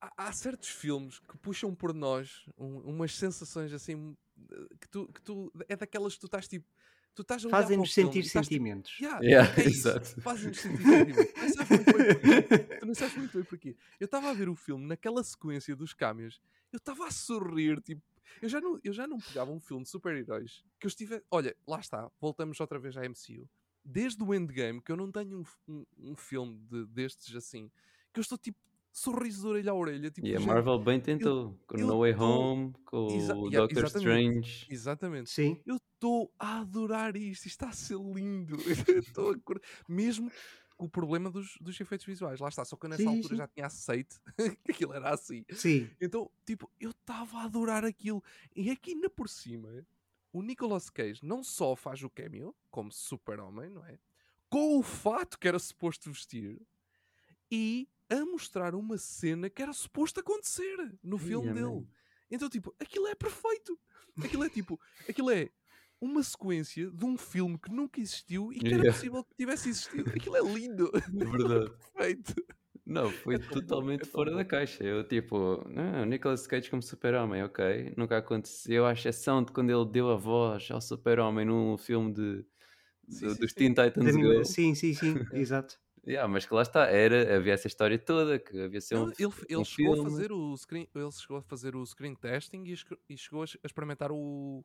há, 0.00 0.12
há, 0.16 0.32
certos 0.32 0.68
filmes 0.68 1.20
que 1.20 1.38
puxam 1.38 1.72
por 1.72 1.94
nós 1.94 2.44
um, 2.58 2.78
umas 2.80 3.14
sensações 3.14 3.72
assim 3.72 4.16
que 4.80 4.88
tu, 4.88 5.06
que 5.06 5.22
tu 5.22 5.52
é 5.68 5.76
daquelas 5.76 6.14
que 6.14 6.20
tu 6.20 6.26
estás 6.26 6.48
tipo. 6.48 6.68
Tu 7.14 7.22
estás 7.22 7.44
a 7.44 7.50
Fazem-nos 7.50 7.92
sentir 7.92 8.22
tipo, 8.22 8.32
sentimentos. 8.32 8.90
Tipo, 8.90 9.04
yeah, 9.04 9.22
yeah, 9.54 9.62
é 9.62 9.66
exato. 9.66 10.20
Fazem-nos 10.20 10.58
sentir 10.58 10.82
sentimentos. 10.82 11.32
Não 11.36 11.54
sabes 11.54 11.70
muito 11.70 11.92
bem 11.92 12.78
Tu 12.80 12.86
não 12.86 12.94
sabes 12.94 13.16
muito 13.16 13.32
bem 13.34 13.44
porquê. 13.44 13.76
Eu 14.00 14.06
estava 14.06 14.30
a 14.30 14.32
ver 14.32 14.48
o 14.48 14.56
filme 14.56 14.86
naquela 14.86 15.22
sequência 15.22 15.76
dos 15.76 15.94
caminhos, 15.94 16.40
eu 16.72 16.78
estava 16.78 17.06
a 17.06 17.10
sorrir, 17.10 17.80
tipo, 17.82 18.02
eu 18.40 18.48
já 18.48 18.60
não, 18.60 18.80
eu 18.82 18.92
já 18.92 19.06
não 19.06 19.18
pegava 19.18 19.50
um 19.50 19.60
filme 19.60 19.84
de 19.84 19.90
super-heróis 19.90 20.64
que 20.78 20.86
eu 20.86 20.88
estive. 20.88 21.22
Olha, 21.30 21.56
lá 21.66 21.80
está, 21.80 22.10
voltamos 22.20 22.58
outra 22.60 22.78
vez 22.78 22.96
à 22.96 23.02
MCU. 23.02 23.48
Desde 23.84 24.22
o 24.22 24.32
Endgame, 24.32 24.80
que 24.80 24.92
eu 24.92 24.96
não 24.96 25.10
tenho 25.10 25.40
um, 25.40 25.44
um, 25.68 25.86
um 25.98 26.16
filme 26.16 26.56
de, 26.70 26.86
destes 26.86 27.34
assim, 27.34 27.70
que 28.12 28.20
eu 28.20 28.22
estou 28.22 28.38
tipo 28.38 28.58
sorriso 28.92 29.42
de 29.42 29.48
orelha 29.48 29.72
a 29.72 29.74
orelha. 29.74 30.10
Tipo, 30.10 30.26
e 30.26 30.36
a 30.36 30.40
Marvel 30.40 30.78
bem 30.78 31.00
tentou, 31.00 31.58
com 31.66 31.78
No 31.78 32.00
Way 32.00 32.14
Home, 32.14 32.72
com 32.84 33.08
Exa 33.16 33.34
o 33.34 33.48
yeah, 33.48 33.60
Doctor 33.60 33.84
exatamente, 33.84 34.48
Strange. 34.48 34.66
Exatamente. 34.70 35.30
Sim. 35.30 35.60
Eu 35.64 35.76
estou 35.76 36.32
a 36.38 36.60
adorar 36.60 37.16
isto, 37.16 37.46
isto 37.46 37.46
está 37.46 37.68
a 37.70 37.72
ser 37.72 37.96
lindo. 37.96 38.56
estou 38.98 39.32
a... 39.32 39.36
Mesmo 39.88 40.30
o 40.84 40.88
problema 40.88 41.30
dos, 41.30 41.56
dos 41.60 41.80
efeitos 41.80 42.04
visuais, 42.04 42.40
lá 42.40 42.48
está, 42.48 42.64
só 42.64 42.76
que 42.76 42.88
nessa 42.88 43.02
sim, 43.02 43.08
altura 43.08 43.28
sim. 43.28 43.36
já 43.36 43.48
tinha 43.48 43.66
aceito 43.66 44.20
que 44.64 44.72
aquilo 44.72 44.92
era 44.92 45.14
assim. 45.14 45.44
Sim. 45.52 45.88
Então, 46.00 46.30
tipo, 46.44 46.70
eu 46.80 46.90
estava 46.90 47.38
a 47.38 47.44
adorar 47.44 47.84
aquilo. 47.84 48.22
E 48.54 48.70
aqui 48.70 48.92
ainda 48.92 49.08
por 49.08 49.28
cima, 49.28 49.86
o 50.32 50.42
Nicolas 50.42 50.90
Cage 50.90 51.24
não 51.24 51.44
só 51.44 51.76
faz 51.76 52.02
o 52.02 52.10
cameo, 52.10 52.54
como 52.70 52.90
super-homem, 52.90 53.70
não 53.70 53.84
é? 53.86 53.98
Com 54.50 54.78
o 54.78 54.82
fato 54.82 55.38
que 55.38 55.46
era 55.46 55.58
suposto 55.58 56.10
vestir, 56.10 56.60
e 57.50 57.88
a 58.10 58.24
mostrar 58.24 58.74
uma 58.74 58.98
cena 58.98 59.48
que 59.48 59.62
era 59.62 59.72
suposto 59.72 60.20
acontecer 60.20 60.92
no 61.02 61.16
filme 61.16 61.48
yeah, 61.48 61.60
dele. 61.60 61.80
Man. 61.80 61.86
Então, 62.30 62.48
tipo, 62.48 62.74
aquilo 62.80 63.06
é 63.06 63.14
perfeito. 63.14 63.78
Aquilo 64.22 64.44
é 64.44 64.48
tipo, 64.50 64.80
aquilo 65.08 65.30
é 65.30 65.50
uma 66.02 66.20
sequência 66.24 66.90
de 66.90 67.04
um 67.04 67.16
filme 67.16 67.56
que 67.56 67.70
nunca 67.70 68.00
existiu 68.00 68.52
e 68.52 68.58
que 68.58 68.66
yeah. 68.66 68.84
era 68.84 68.92
possível 68.92 69.22
que 69.22 69.36
tivesse 69.36 69.68
existido. 69.68 70.10
Aquilo 70.10 70.36
é 70.36 70.40
lindo. 70.40 70.90
É 71.22 71.24
verdade. 71.24 71.70
perfeito. 71.94 72.34
Não, 72.84 73.08
foi 73.08 73.36
é 73.36 73.38
totalmente 73.38 74.02
é 74.02 74.06
fora 74.06 74.34
da 74.34 74.44
caixa. 74.44 74.82
Eu, 74.82 75.06
tipo, 75.06 75.64
não, 75.68 76.04
Nicolas 76.04 76.44
Cage 76.48 76.68
como 76.68 76.82
super-homem, 76.82 77.44
ok. 77.44 77.94
Nunca 77.96 78.18
aconteceu, 78.18 78.84
a 78.84 78.92
exceção 78.92 79.44
de 79.44 79.52
quando 79.52 79.70
ele 79.70 79.88
deu 79.88 80.10
a 80.10 80.16
voz 80.16 80.68
ao 80.72 80.80
super-homem 80.80 81.44
num 81.44 81.78
filme 81.78 82.12
de, 82.12 82.44
sim, 83.08 83.28
de 83.28 83.34
sim, 83.34 83.40
dos 83.40 83.52
Teen 83.52 83.68
Titans 83.72 84.16
Go. 84.16 84.44
Sim, 84.44 84.74
sim, 84.74 84.94
sim, 84.94 85.14
exato. 85.32 85.78
Yeah, 86.04 86.26
mas 86.26 86.44
que 86.44 86.52
lá 86.52 86.62
está, 86.62 86.86
era, 86.86 87.36
havia 87.36 87.52
essa 87.52 87.68
história 87.68 87.96
toda, 87.96 88.40
que 88.40 88.60
havia 88.60 88.80
ser 88.80 88.96
um, 88.96 89.12
ele, 89.16 89.32
ele 89.48 89.56
um 89.58 89.64
chegou 89.64 89.94
filme. 89.94 90.08
a 90.08 90.10
fazer 90.10 90.32
o 90.32 90.56
screen, 90.56 90.88
ele 90.92 91.12
chegou 91.12 91.36
a 91.36 91.42
fazer 91.42 91.76
o 91.76 91.86
screen 91.86 92.16
testing 92.16 92.64
e, 92.64 92.74
e 93.08 93.16
chegou 93.16 93.42
a 93.42 93.46
experimentar 93.64 94.10
o, 94.10 94.64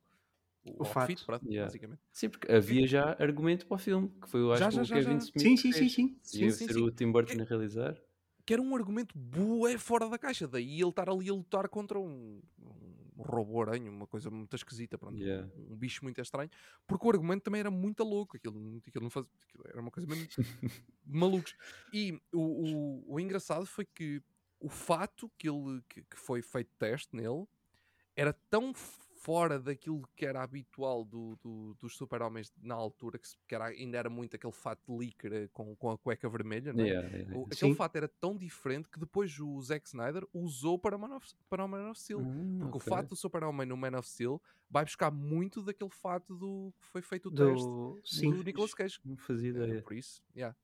o, 0.72 0.84
O 0.84 0.86
outfit, 0.88 1.20
fato. 1.20 1.26
pronto, 1.26 1.46
Yeah. 1.46 1.66
basicamente. 1.66 2.02
Sim, 2.12 2.30
porque 2.30 2.52
havia 2.52 2.88
já 2.88 3.12
argumento 3.20 3.66
para 3.68 3.76
o 3.76 3.78
filme, 3.78 4.10
que 4.22 4.28
foi, 4.30 4.42
eu 4.42 4.52
acho, 4.52 4.60
Já, 4.60 4.70
que 4.70 4.76
já, 4.76 4.82
o 4.82 4.86
já, 4.86 4.96
Kevin 4.96 5.12
já. 5.12 5.18
Smith 5.18 5.40
Sim, 5.42 5.56
que 5.56 5.62
sim, 5.62 5.72
sim, 5.72 5.80
fez. 5.80 5.94
sim. 5.94 6.08
Ia 6.40 6.52
Sim, 6.52 6.68
ser 6.68 6.74
sim. 6.74 6.82
o 6.82 6.92
Tim 6.92 7.12
Burton 7.12 7.42
a 7.42 7.46
realizar. 7.46 7.98
Que 8.46 8.54
era 8.54 8.62
um 8.62 8.76
argumento 8.76 9.18
bué 9.18 9.78
fora 9.78 10.08
da 10.10 10.18
caixa. 10.18 10.48
Daí 10.48 10.80
ele 10.80 10.90
estar 10.90 11.10
ali 11.10 11.30
a 11.30 11.34
lutar 11.34 11.68
contra 11.68 12.00
um, 12.00 12.42
um 12.58 13.22
robô 13.22 13.62
aranha, 13.62 13.92
uma 13.92 14.08
coisa 14.08 14.30
muito 14.30 14.56
esquisita, 14.56 14.98
pronto, 14.98 15.16
um- 15.18 15.20
Yeah. 15.22 15.52
um, 15.70 15.76
bicho 15.76 16.02
muito 16.04 16.22
estranho. 16.22 16.50
Porque 16.88 17.06
o 17.06 17.10
argumento 17.10 17.44
também 17.44 17.60
era 17.60 17.70
muito 17.70 18.04
louco. 18.06 18.38
Aquilo, 18.38 18.82
aquilo 18.88 19.04
não 19.04 19.10
faz, 19.10 19.26
aquilo 19.26 19.64
era 19.68 19.82
uma 19.82 19.92
coisa 19.92 20.08
mesmo 20.08 20.28
malucos. 21.06 21.56
E 21.92 22.20
o, 22.34 22.40
o, 23.06 23.14
o 23.16 23.20
engraçado 23.20 23.66
foi 23.66 23.86
que 23.86 24.22
o 24.62 24.70
fato 24.70 25.30
que, 25.38 25.50
ele, 25.50 25.82
que, 25.90 26.04
que 26.04 26.18
foi 26.18 26.42
feito 26.42 26.72
teste 26.80 27.14
nele 27.16 27.46
era 28.16 28.32
tão 28.50 28.74
fora 29.28 29.60
daquilo 29.60 30.08
que 30.16 30.26
era 30.26 30.42
habitual 30.42 31.04
do, 31.04 31.36
do- 31.44 31.74
dos 31.82 31.98
super-homens 31.98 32.50
na 32.62 32.76
altura, 32.76 33.20
que, 33.20 33.28
que 33.46 33.54
era, 33.54 33.66
ainda 33.66 33.98
era 33.98 34.10
muito 34.10 34.38
aquele 34.38 34.54
fato 34.54 34.80
de 34.88 34.98
líquera 35.06 35.50
com, 35.52 35.76
com 35.76 35.92
a 35.92 35.98
cueca 35.98 36.30
vermelha, 36.30 36.70
é? 36.70 36.74
Yeah, 36.82 37.08
yeah, 37.10 37.18
yeah. 37.34 37.42
aquele 37.52 37.72
Sim. 37.72 37.76
fato 37.76 37.98
era 37.98 38.08
tão 38.08 38.38
diferente 38.38 38.88
que 38.88 38.98
depois 38.98 39.38
o 39.38 39.62
Zack 39.62 39.86
Snyder 39.86 40.26
usou 40.34 40.80
para, 40.80 40.98
Man 40.98 41.14
of, 41.18 41.28
para 41.50 41.66
o 41.66 41.68
Man 41.68 41.90
of 41.90 42.00
Steel. 42.00 42.22
Ah, 42.22 42.60
Porque 42.60 42.78
ok. 42.78 42.82
o 42.94 42.96
fato 42.96 43.10
do 43.10 43.16
Super-Homem 43.18 43.68
no 43.68 43.76
Man 43.76 43.98
of 44.00 44.08
Steel 44.08 44.42
vai 44.70 44.86
buscar 44.86 45.12
muito 45.12 45.62
daquele 45.62 45.90
fato 45.92 46.34
do 46.34 46.74
que 46.80 46.88
foi 46.88 47.02
feito 47.02 47.28
o 47.28 47.32
teste 47.32 47.66
Do... 47.68 48.00
Sim. 48.06 48.32
do 48.32 48.44
Nicolas 48.46 48.74
Cage. 48.74 48.98
Não 49.04 49.18
fazia 49.18 49.50
Eh, 49.50 49.52
ideia. 49.52 49.82
por 49.82 49.92
isso, 49.92 50.24
yeah. 50.34 50.56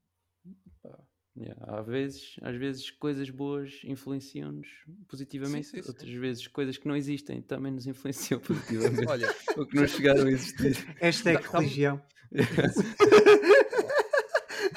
Yeah, 1.35 1.79
Às, 1.79 1.85
vezes, 1.87 2.35
às 2.41 2.55
vezes 2.55 2.91
coisas 2.91 3.29
boas 3.29 3.81
influenciam-nos 3.83 4.67
positivamente, 5.07 5.67
sim, 5.67 5.81
sim. 5.81 5.87
outras 5.89 6.11
vezes 6.13 6.47
coisas 6.47 6.77
que 6.77 6.87
não 6.87 6.95
existem 6.95 7.41
também 7.41 7.71
nos 7.71 7.87
influenciam 7.87 8.39
positivamente. 8.41 9.07
Olha, 9.07 9.33
ou 9.57 9.65
que 9.65 9.75
não 9.75 9.87
chegaram 9.87 10.25
a 10.27 10.31
existir. 10.31 10.75
Hashtag 10.99 11.37
Tá- 11.37 11.43
tava- 11.43 11.59
religião. 11.59 12.01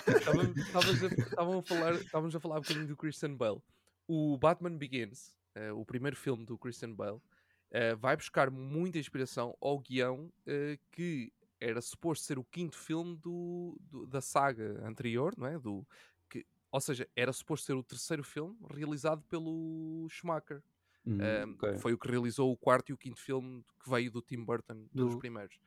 Estávamos 0.06 1.58
a, 1.58 1.62
falar, 1.62 1.94
estávamos 1.94 2.36
a 2.36 2.40
falar 2.40 2.58
um 2.58 2.62
bocadinho 2.62 2.86
do 2.86 2.96
Christian 2.96 3.34
Bale. 3.34 3.60
O 4.08 4.36
Batman 4.38 4.76
Begins, 4.76 5.36
eh, 5.54 5.72
o 5.72 5.84
primeiro 5.84 6.16
filme 6.16 6.44
do 6.44 6.56
Christian 6.58 6.92
Bale, 6.92 7.18
eh, 7.70 7.94
vai 7.94 8.16
buscar 8.16 8.50
muita 8.50 8.98
inspiração 8.98 9.56
ao 9.60 9.78
guião 9.78 10.30
eh, 10.46 10.78
que 10.92 11.32
era 11.60 11.80
suposto 11.80 12.24
ser 12.26 12.38
o 12.38 12.44
quinto 12.44 12.76
filme 12.76 13.16
do, 13.16 13.76
do- 13.90 14.06
da 14.06 14.20
saga 14.20 14.80
anterior, 14.86 15.34
não 15.36 15.46
é? 15.46 15.58
Do, 15.58 15.82
que, 15.82 16.15
ou 16.76 16.80
seja, 16.80 17.08
era 17.16 17.32
suposto 17.32 17.66
ser 17.66 17.72
o 17.74 17.82
terceiro 17.82 18.22
filme 18.22 18.54
realizado 18.70 19.22
pelo 19.22 20.06
Schumacher. 20.10 20.62
Hum, 21.06 21.18
Um, 21.20 21.52
ok. 21.54 21.78
Foi 21.78 21.92
o 21.94 21.98
que 21.98 22.08
realizou 22.08 22.52
o 22.52 22.56
quarto 22.56 22.90
e 22.90 22.92
o 22.92 22.98
quinto 22.98 23.18
filme 23.20 23.64
que 23.82 23.88
veio 23.88 24.10
do 24.10 24.20
Tim 24.20 24.44
Burton, 24.44 24.86
dos 24.92 25.14
Do- 25.14 25.18
primeiros. 25.18 25.58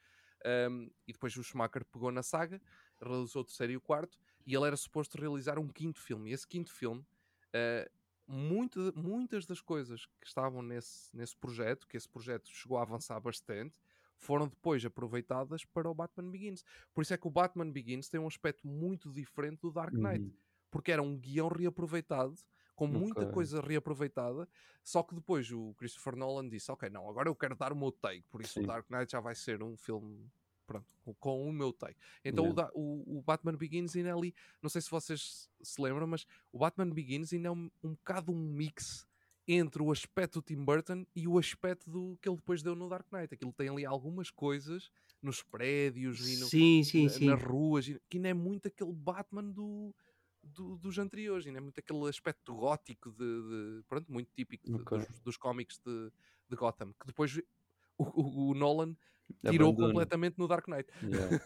Um, 0.70 0.90
e 1.08 1.14
depois 1.14 1.36
o 1.36 1.44
Schumacher 1.44 1.84
pegou 1.86 2.12
na 2.12 2.22
saga, 2.22 2.62
realizou 3.02 3.42
o 3.42 3.46
terceiro 3.46 3.74
e 3.74 3.78
o 3.78 3.82
quarto, 3.82 4.20
e 4.46 4.54
ele 4.56 4.66
era 4.68 4.78
suposto 4.78 5.18
realizar 5.20 5.58
um 5.58 5.68
quinto 5.68 6.00
filme. 6.00 6.30
E 6.30 6.34
esse 6.34 6.48
quinto 6.48 6.72
filme, 6.72 7.02
uh, 7.02 7.90
muito- 8.28 8.94
muitas 8.96 9.46
das 9.48 9.60
coisas 9.62 10.06
que 10.06 10.28
estavam 10.28 10.62
nesse, 10.62 11.16
nesse 11.16 11.36
projeto, 11.36 11.88
que 11.88 11.98
esse 11.98 12.08
projeto 12.08 12.48
chegou 12.50 12.78
a 12.78 12.84
avançar 12.84 13.20
bastante, 13.20 13.74
foram 14.18 14.48
depois 14.48 14.84
aproveitadas 14.86 15.64
para 15.66 15.90
o 15.90 15.94
Batman 15.96 16.30
Begins. 16.30 16.64
Por 16.94 17.02
isso 17.02 17.14
é 17.14 17.18
que 17.18 17.28
o 17.28 17.32
Batman 17.32 17.72
Begins 17.72 18.10
tem 18.10 18.20
um 18.20 18.28
aspecto 18.28 18.68
muito 18.68 19.10
diferente 19.12 19.62
do 19.62 19.72
Dark 19.72 19.94
Knight 19.94 20.26
Uhum. 20.26 20.34
Porque 20.72 20.92
era 20.92 21.02
um 21.02 21.18
guião 21.18 21.48
reaproveitado, 21.48 22.36
com 22.76 22.88
muita 22.88 23.22
Ok. 23.22 23.34
coisa 23.34 23.62
reaproveitada, 23.62 24.48
só 24.84 25.04
que 25.04 25.14
depois 25.14 25.52
o 25.52 25.74
Christopher 25.76 26.16
Nolan 26.16 26.48
disse, 26.48 26.72
ok, 26.72 26.90
não, 26.90 27.10
agora 27.10 27.28
eu 27.30 27.36
quero 27.36 27.56
dar 27.56 27.74
o 27.74 27.76
meu 27.76 27.92
take, 27.92 28.24
por 28.30 28.42
isso 28.42 28.54
Sim. 28.54 28.64
o 28.64 28.68
Dark 28.68 28.90
Knight 28.90 29.12
já 29.12 29.20
vai 29.20 29.36
ser 29.36 29.62
um 29.62 29.76
filme, 29.76 30.26
pronto, 30.66 30.88
com, 31.04 31.14
com 31.16 31.50
o 31.50 31.52
meu 31.52 31.74
take. 31.74 31.98
Então 32.24 32.46
o, 32.46 32.48
Yeah. 32.54 32.72
o- 32.74 33.18
o 33.18 33.22
Batman 33.22 33.56
Begins 33.58 33.96
ainda 33.98 34.10
é 34.10 34.14
ali, 34.14 34.34
não 34.62 34.70
sei 34.70 34.82
se 34.82 34.90
vocês 34.90 35.50
se 35.62 35.82
lembram, 35.82 36.08
mas 36.08 36.26
o 36.54 36.60
Batman 36.60 36.90
Begins 36.90 37.34
ainda 37.34 37.50
é 37.50 37.52
um, 37.52 37.70
um 37.84 37.90
bocado 37.96 38.32
um 38.32 38.38
mix 38.38 39.06
entre 39.46 39.82
o 39.82 39.92
aspecto 39.92 40.40
do 40.40 40.44
Tim 40.46 40.64
Burton 40.64 41.06
e 41.16 41.28
o 41.28 41.38
aspecto 41.40 41.90
do 41.90 42.18
que 42.22 42.30
ele 42.30 42.36
depois 42.38 42.62
deu 42.62 42.76
no 42.76 42.88
Dark 42.88 43.08
Knight. 43.12 43.34
Aquilo 43.34 43.52
tem 43.52 43.68
ali 43.68 43.84
algumas 43.84 44.30
coisas 44.30 44.92
nos 45.24 45.42
prédios 45.42 46.20
e 46.30 46.40
no, 46.40 46.46
Sim, 46.46 46.84
sim, 46.84 47.04
na- 47.06 47.10
sim. 47.10 47.26
nas 47.26 47.42
ruas, 47.44 47.86
que 48.08 48.18
ainda 48.18 48.30
é 48.30 48.34
muito 48.34 48.68
aquele 48.68 48.94
Batman 48.94 49.44
do, 49.44 49.94
do- 50.44 50.78
dos 50.78 50.98
anteriores, 50.98 51.46
ainda 51.46 51.60
é 51.60 51.62
muito 51.62 51.80
aquele 51.80 52.08
aspecto 52.08 52.54
gótico 52.56 53.12
de, 53.12 53.18
de- 53.18 53.84
pronto, 53.88 54.12
muito 54.12 54.30
típico 54.36 54.68
de- 54.68 54.76
Ok. 54.76 54.98
dos, 55.00 55.20
dos 55.22 55.38
cómics 55.38 55.80
de, 55.86 56.12
de 56.50 56.56
Gotham, 56.56 56.94
que 56.94 57.06
depois 57.08 57.38
o, 57.98 58.52
o- 58.52 58.54
Nolan 58.54 58.96
tirou 59.48 59.76
completamente 59.76 60.38
no 60.38 60.48
Dark 60.48 60.68
Knight. 60.68 60.90
Yeah. 61.04 61.40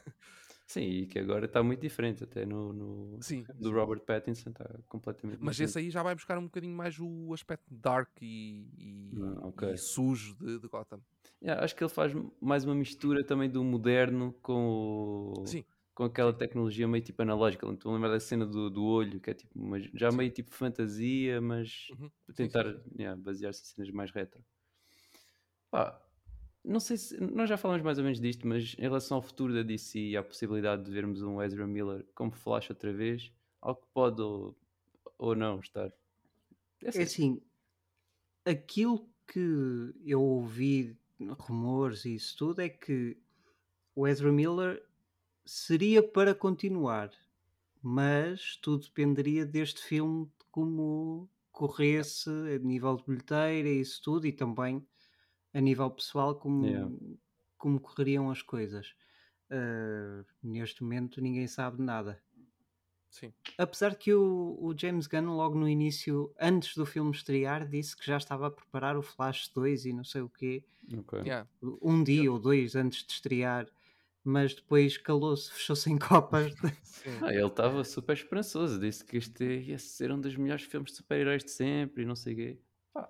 Sim, 0.65 0.81
e 0.81 1.05
que 1.07 1.19
agora 1.19 1.45
está 1.45 1.61
muito 1.61 1.81
diferente, 1.81 2.23
até 2.23 2.45
no, 2.45 2.71
no 2.73 3.21
Sim, 3.21 3.45
do 3.55 3.71
Robert 3.71 3.99
Pattinson 4.01 4.49
está 4.51 4.65
completamente 4.87 5.39
mas 5.41 5.55
diferente. 5.57 5.69
esse 5.69 5.79
aí 5.79 5.89
já 5.91 6.01
vai 6.01 6.15
buscar 6.15 6.37
um 6.37 6.45
bocadinho 6.45 6.75
mais 6.75 6.97
o 6.99 7.33
aspecto 7.33 7.65
dark 7.73 8.09
e, 8.21 8.69
e- 8.77 9.11
Ah, 9.21 9.47
ok. 9.47 9.69
e 9.73 9.77
sujo 9.77 10.35
de, 10.35 10.59
de 10.59 10.67
Gotham. 10.67 11.01
Yeah, 11.43 11.63
acho 11.63 11.75
que 11.75 11.83
ele 11.83 11.91
faz 11.91 12.13
mais 12.41 12.63
uma 12.63 12.73
mistura 12.73 13.23
também 13.25 13.49
do 13.49 13.63
moderno 13.63 14.33
com, 14.41 15.33
o- 15.37 15.45
Sim, 15.45 15.65
com 15.93 16.03
aquela 16.05 16.33
tecnologia 16.33 16.87
meio 16.87 17.03
tipo 17.03 17.21
analógica. 17.21 17.67
Estou 17.71 17.91
a 17.91 17.95
lembrar 17.95 18.09
da 18.11 18.19
cena 18.19 18.45
do, 18.45 18.69
do 18.69 18.83
olho, 18.85 19.19
que 19.21 19.31
é 19.31 19.33
tipo 19.33 19.59
uma- 19.59 19.79
já 19.79 20.11
meio 20.11 20.31
tipo 20.31 20.53
fantasia, 20.53 21.41
mas 21.41 21.87
Uhum. 21.89 22.11
Tentar 22.35 22.65
yeah, 22.97 23.19
basear-se 23.21 23.61
em 23.63 23.65
cenas 23.65 23.91
mais 23.91 24.11
retro. 24.11 24.43
Pá, 25.69 26.01
não 26.63 26.79
sei 26.79 26.97
se. 26.97 27.19
Nós 27.19 27.49
já 27.49 27.57
falamos 27.57 27.83
mais 27.83 27.97
ou 27.97 28.03
menos 28.03 28.19
disto, 28.19 28.47
mas 28.47 28.75
em 28.77 28.81
relação 28.83 29.17
ao 29.17 29.21
futuro 29.23 29.53
da 29.53 29.63
DC 29.63 29.99
e 29.99 30.17
à 30.17 30.23
possibilidade 30.23 30.83
de 30.85 30.91
vermos 30.91 31.21
um 31.21 31.41
Ezra 31.41 31.67
Miller 31.67 32.05
como 32.15 32.31
Flash 32.31 32.69
outra 32.69 32.93
vez, 32.93 33.31
algo 33.61 33.81
que 33.81 33.87
pode 33.93 34.21
ou, 34.21 34.57
ou 35.17 35.35
não 35.35 35.59
estar. 35.59 35.91
É 36.83 36.89
É 36.93 37.01
assim, 37.01 37.03
assim, 37.03 37.41
aquilo 38.45 39.09
que 39.27 39.93
eu 40.05 40.21
ouvi, 40.21 40.97
rumores 41.39 42.05
e 42.05 42.15
isso 42.15 42.37
tudo, 42.37 42.61
é 42.61 42.69
que 42.69 43.17
o 43.95 44.07
Ezra 44.07 44.31
Miller 44.31 44.83
seria 45.45 46.01
para 46.03 46.35
continuar, 46.35 47.11
mas 47.81 48.57
tudo 48.57 48.85
dependeria 48.85 49.45
deste 49.45 49.81
filme 49.83 50.25
de 50.27 50.45
como 50.51 51.29
corresse 51.51 52.29
a 52.29 52.59
nível 52.59 52.97
de 52.97 53.05
bilheteira 53.05 53.69
e 53.69 53.81
isso 53.81 54.01
tudo, 54.03 54.27
e 54.27 54.33
também 54.33 54.87
a 55.53 55.61
nível 55.61 55.91
pessoal, 55.91 56.35
como, 56.39 56.59
Yeah. 56.59 56.89
como 57.57 57.79
correriam 57.81 58.31
as 58.31 58.41
coisas. 58.43 58.95
Ah, 59.51 60.25
neste 60.43 60.83
momento 60.83 61.21
ninguém 61.21 61.47
sabe 61.47 61.81
nada. 61.83 62.23
Sim. 63.09 63.33
Apesar 63.57 63.95
que 63.95 64.13
o, 64.13 64.57
o 64.59 64.75
James 64.77 65.05
Gunn, 65.07 65.35
logo 65.35 65.57
no 65.57 65.67
início, 65.69 66.33
antes 66.39 66.75
do 66.75 66.85
filme 66.85 67.11
estrear, 67.11 67.67
disse 67.67 67.95
que 67.95 68.05
já 68.05 68.17
estava 68.17 68.47
a 68.47 68.51
preparar 68.51 68.97
o 68.97 69.01
Flash 69.03 69.47
2 69.53 69.85
e 69.85 69.93
não 69.93 70.03
sei 70.03 70.21
o 70.21 70.29
quê, 70.29 70.65
ok. 70.97 71.13
Yeah. 71.21 71.45
um 71.81 72.03
dia 72.03 72.31
ou 72.31 72.39
dois 72.39 72.75
antes 72.75 73.05
de 73.05 73.13
estrear, 73.13 73.67
mas 74.23 74.53
depois 74.55 74.97
calou-se, 74.97 75.51
fechou-se 75.51 75.89
em 75.91 75.97
copas. 75.97 76.53
Ah, 77.21 77.33
ele 77.33 77.45
estava 77.47 77.83
super 77.83 78.13
esperançoso, 78.13 78.79
disse 78.79 79.03
que 79.05 79.17
este 79.17 79.43
ia 79.61 79.77
ser 79.79 80.11
um 80.11 80.19
dos 80.21 80.35
melhores 80.37 80.63
filmes 80.63 80.91
de 80.91 80.97
super-heróis 80.97 81.43
de 81.43 81.51
sempre 81.51 82.03
e 82.03 82.05
não 82.05 82.15
sei 82.15 82.33
o 82.33 82.37
quê. 82.37 82.61
Pá, 82.93 83.09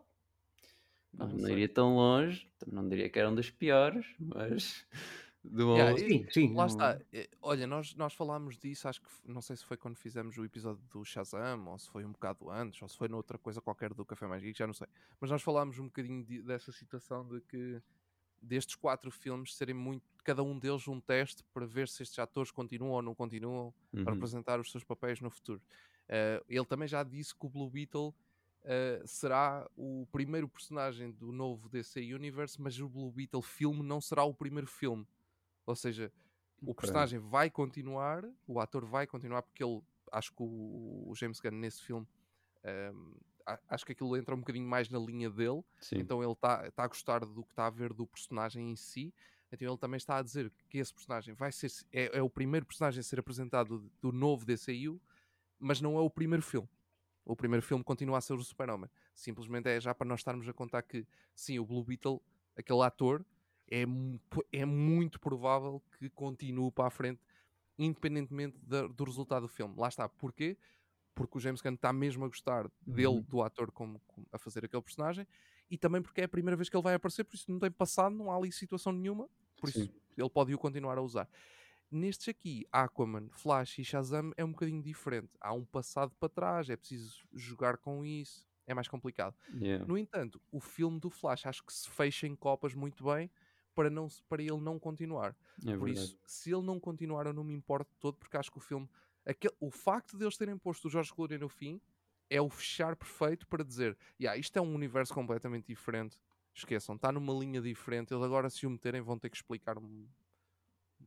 não, 1.11 1.28
Não 1.28 1.38
não 1.38 1.49
iria 1.49 1.70
tão 1.72 1.95
longe, 1.95 2.51
também 2.57 2.76
não 2.76 2.89
diria 2.89 3.09
que 3.09 3.20
era 3.20 3.30
um 3.30 3.36
dos 3.36 3.49
piores, 3.51 4.16
mas 4.20 4.86
de 5.43 5.64
uma 5.64 5.76
Yeah, 5.76 5.95
sim, 5.97 6.26
sim. 6.30 6.53
Lá 6.55 6.68
está. 6.68 6.99
Eh, 7.11 7.28
Olha, 7.41 7.66
nós, 7.66 7.95
nós 7.95 8.14
falámos 8.14 8.57
disso, 8.59 8.88
acho 8.88 9.01
que 9.01 9.07
não 9.26 9.41
sei 9.41 9.55
se 9.55 9.66
foi 9.66 9.76
quando 9.76 9.95
fizemos 9.97 10.38
o 10.38 10.45
episódio 10.45 10.84
do 10.88 11.03
Shazam, 11.03 11.66
ou 11.68 11.80
se 11.80 11.89
foi 11.89 12.05
um 12.05 12.11
bocado 12.11 12.49
antes, 12.51 12.80
ou 12.82 12.88
se 12.88 12.95
foi 12.97 13.07
noutra 13.07 13.39
coisa 13.39 13.59
qualquer 13.61 13.91
do 13.93 14.05
Café 14.05 14.28
Mais 14.28 14.43
Geek, 14.43 14.57
já 14.57 14.68
não 14.68 14.74
sei. 14.74 14.88
Mas 15.20 15.32
nós 15.32 15.41
falámos 15.41 15.80
um 15.80 15.86
bocadinho 15.86 16.24
de- 16.24 16.43
dessa 16.43 16.72
situação 16.72 17.28
de 17.28 17.41
que 17.41 17.82
destes 18.44 18.76
quatro 18.76 19.12
filmes 19.12 19.56
serem 19.56 19.76
muito, 19.76 20.04
cada 20.24 20.44
um 20.44 20.60
deles 20.60 20.88
um 20.88 21.00
teste 21.02 21.44
para 21.54 21.66
ver 21.66 21.88
se 21.88 22.04
estes 22.04 22.20
atores 22.20 22.52
continuam 22.52 22.94
ou 22.94 23.02
não 23.02 23.16
continuam 23.16 23.74
a 24.06 24.12
Uhum. 24.12 24.12
representar 24.12 24.60
os 24.60 24.72
seus 24.72 24.84
papéis 24.84 25.22
no 25.22 25.30
futuro. 25.32 25.62
Eh, 26.10 26.44
ele 26.50 26.66
também 26.66 26.88
já 26.88 27.04
disse 27.04 27.34
que 27.36 27.46
o 27.46 27.50
Blue 27.50 27.70
Beetle 27.70 28.14
eh, 28.64 29.02
será 29.06 29.68
o 29.76 30.08
primeiro 30.12 30.48
personagem 30.50 31.12
do 31.12 31.32
novo 31.32 31.70
DC 31.70 32.02
Universe, 32.14 32.62
mas 32.62 32.80
o 32.80 32.89
Blue 32.89 33.12
Beetle 33.12 33.41
filme 33.41 33.84
não 33.84 34.02
será 34.02 34.24
o 34.24 34.34
primeiro 34.34 34.68
filme. 34.68 35.08
Ou 35.66 35.76
seja, 35.76 36.12
o 36.66 36.74
personagem 36.76 37.20
vai 37.20 37.50
continuar, 37.50 38.24
o 38.48 38.60
ator 38.60 38.86
vai 38.86 39.08
continuar, 39.08 39.44
porque 39.44 39.64
ele, 39.64 39.82
acho 40.12 40.32
que 40.34 40.44
o, 40.44 41.06
o 41.10 41.16
James 41.16 41.39
Gunn 41.39 41.52
nesse 41.52 41.82
filme, 41.84 42.08
ehm, 42.64 43.14
a- 43.14 43.33
acho 43.70 43.86
que 43.86 43.91
aquilo 43.91 44.16
entra 44.18 44.36
um 44.36 44.39
bocadinho 44.39 44.68
mais 44.68 44.89
na 44.89 45.00
linha 45.00 45.30
dele, 45.30 45.64
Sim. 45.80 45.98
então 45.98 46.24
ele 46.24 46.32
está 46.32 46.70
tá 46.72 46.84
a 46.84 46.88
gostar 46.88 47.20
do 47.26 47.44
que 47.44 47.52
está 47.52 47.68
a 47.68 47.70
ver 47.70 47.94
do 47.94 48.08
personagem 48.08 48.72
em 48.72 48.76
si. 48.76 49.14
Então 49.52 49.68
ele 49.68 49.78
também 49.78 49.98
está 49.98 50.18
a 50.18 50.22
dizer 50.24 50.52
que 50.68 50.80
esse 50.80 50.91
personagem 50.91 51.36
vai 51.36 51.52
ser 51.52 51.72
é, 51.91 52.18
é 52.18 52.22
o 52.22 52.30
primeiro 52.30 52.66
personagem 52.66 53.00
a 53.00 53.04
ser 53.04 53.20
apresentado 53.20 53.88
do, 54.02 54.12
novo 54.12 54.46
DCU, 54.46 55.00
mas 55.60 55.80
não 55.80 55.96
é 55.96 56.02
o 56.02 56.10
primeiro 56.10 56.44
filme. 56.44 56.68
O 57.24 57.36
primeiro 57.36 57.64
filme 57.64 57.84
continua 57.84 58.18
a 58.18 58.22
ser 58.22 58.34
o 58.34 58.44
Super-Homem. 58.44 58.89
Simplesmente 59.14 59.70
é 59.70 59.80
já 59.80 59.94
para 59.94 60.08
nós 60.08 60.20
estarmos 60.22 60.48
a 60.50 60.54
contar 60.54 60.82
que 60.82 61.06
sim, 61.36 61.60
o 61.60 61.66
Blue 61.66 61.84
Beetle, 61.84 62.20
aquele 62.58 62.82
ator, 62.82 63.24
é, 63.70 63.84
é 64.52 64.66
muito 64.66 65.20
provável 65.20 65.82
que 65.98 66.10
continue 66.10 66.72
para 66.72 66.88
a 66.88 66.89
frente, 66.89 67.22
independentemente 67.78 68.58
da, 68.60 68.88
do 68.88 69.04
resultado 69.04 69.44
do 69.44 69.48
filme. 69.48 69.76
Lá 69.78 69.88
está. 69.88 70.10
Porquê? 70.10 70.58
Porque 71.16 71.38
o 71.38 71.41
James 71.41 71.61
Gunn 71.61 71.76
está 71.76 71.93
mesmo 71.93 72.26
a 72.26 72.28
gostar 72.28 72.70
dele, 72.86 73.07
uhum. 73.07 73.22
do 73.22 73.41
ator, 73.41 73.72
como, 73.72 74.01
como, 74.07 74.26
a 74.32 74.38
fazer 74.38 74.66
aquele 74.66 74.82
personagem, 74.82 75.28
e 75.70 75.78
também 75.78 76.01
porque 76.01 76.22
é 76.22 76.24
a 76.24 76.30
primeira 76.30 76.55
vez 76.55 76.70
que 76.70 76.76
ele 76.76 76.84
vai 76.84 76.95
aparecer, 76.95 77.24
por 77.24 77.36
isso 77.36 77.51
não 77.51 77.59
tem 77.59 77.72
passado, 77.72 78.16
não 78.16 78.32
há 78.32 78.36
ali 78.36 78.51
situação 78.51 78.91
nenhuma, 78.91 79.30
por 79.57 79.70
isso 79.70 79.86
Sim. 79.86 79.93
ele 80.18 80.30
pode 80.30 80.53
o 80.53 80.57
continuar 80.57 80.97
a 80.97 81.01
usar. 81.01 81.30
Nestes 81.91 82.30
aqui, 82.30 82.66
Aquaman, 82.72 83.30
Flash 83.30 83.78
e 83.78 83.86
Shazam 83.86 84.32
é 84.36 84.43
um 84.43 84.51
bocadinho 84.51 84.82
diferente. 84.82 85.30
Há 85.39 85.53
um 85.53 85.64
passado 85.64 86.11
para 86.20 86.28
trás, 86.28 86.68
é 86.68 86.76
preciso 86.76 87.24
jogar 87.32 87.78
com 87.78 88.03
isso, 88.03 88.47
é 88.66 88.74
mais 88.74 88.88
complicado. 88.88 89.36
Yeah. 89.53 89.86
No 89.86 89.95
entanto, 89.95 90.41
o 90.51 90.59
filme 90.59 90.99
do 90.99 91.11
Flash 91.11 91.45
acho 91.45 91.64
que 91.64 91.72
se 91.72 91.88
fecha 91.89 92.26
em 92.26 92.36
copas 92.36 92.74
muito 92.74 93.03
bem 93.03 93.30
para, 93.76 93.89
não, 93.89 94.07
para 94.28 94.41
ele 94.41 94.59
não 94.59 94.80
continuar. 94.80 95.36
É 95.66 95.76
Por 95.78 95.89
isso, 95.89 96.18
se 96.26 96.51
ele 96.51 96.64
não 96.64 96.80
continuar, 96.80 97.26
eu 97.26 97.34
não 97.34 97.43
me 97.43 97.53
importo 97.53 97.95
todo, 97.99 98.18
porque 98.18 98.38
acho 98.38 98.51
que 98.51 98.57
o 98.57 98.61
filme. 98.61 98.89
Aquele, 99.26 99.55
o 99.59 99.71
facto 99.71 100.17
de 100.17 100.24
eles 100.24 100.38
terem 100.38 100.57
posto 100.57 100.88
o 100.88 100.89
Jorge 100.89 101.13
Clooney 101.13 101.38
no 101.38 101.49
fim 101.49 101.82
é 102.30 102.41
o 102.41 102.49
fechar 102.49 102.95
perfeito 102.95 103.47
para 103.47 103.63
dizer: 103.63 103.97
yeah, 104.19 104.38
isto 104.38 104.57
é 104.57 104.61
um 104.61 104.74
universo 104.74 105.13
completamente 105.13 105.67
diferente. 105.67 106.17
Esqueçam, 106.53 106.95
está 106.95 107.11
numa 107.11 107.34
linha 107.34 107.61
diferente. 107.61 108.13
Eles 108.13 108.24
agora, 108.24 108.49
se 108.49 108.67
o 108.67 108.69
meterem, 108.69 109.01
vão 109.01 109.17
ter 109.17 109.30
que 109.30 109.38
explicar 109.38 109.78
um, 109.78 110.07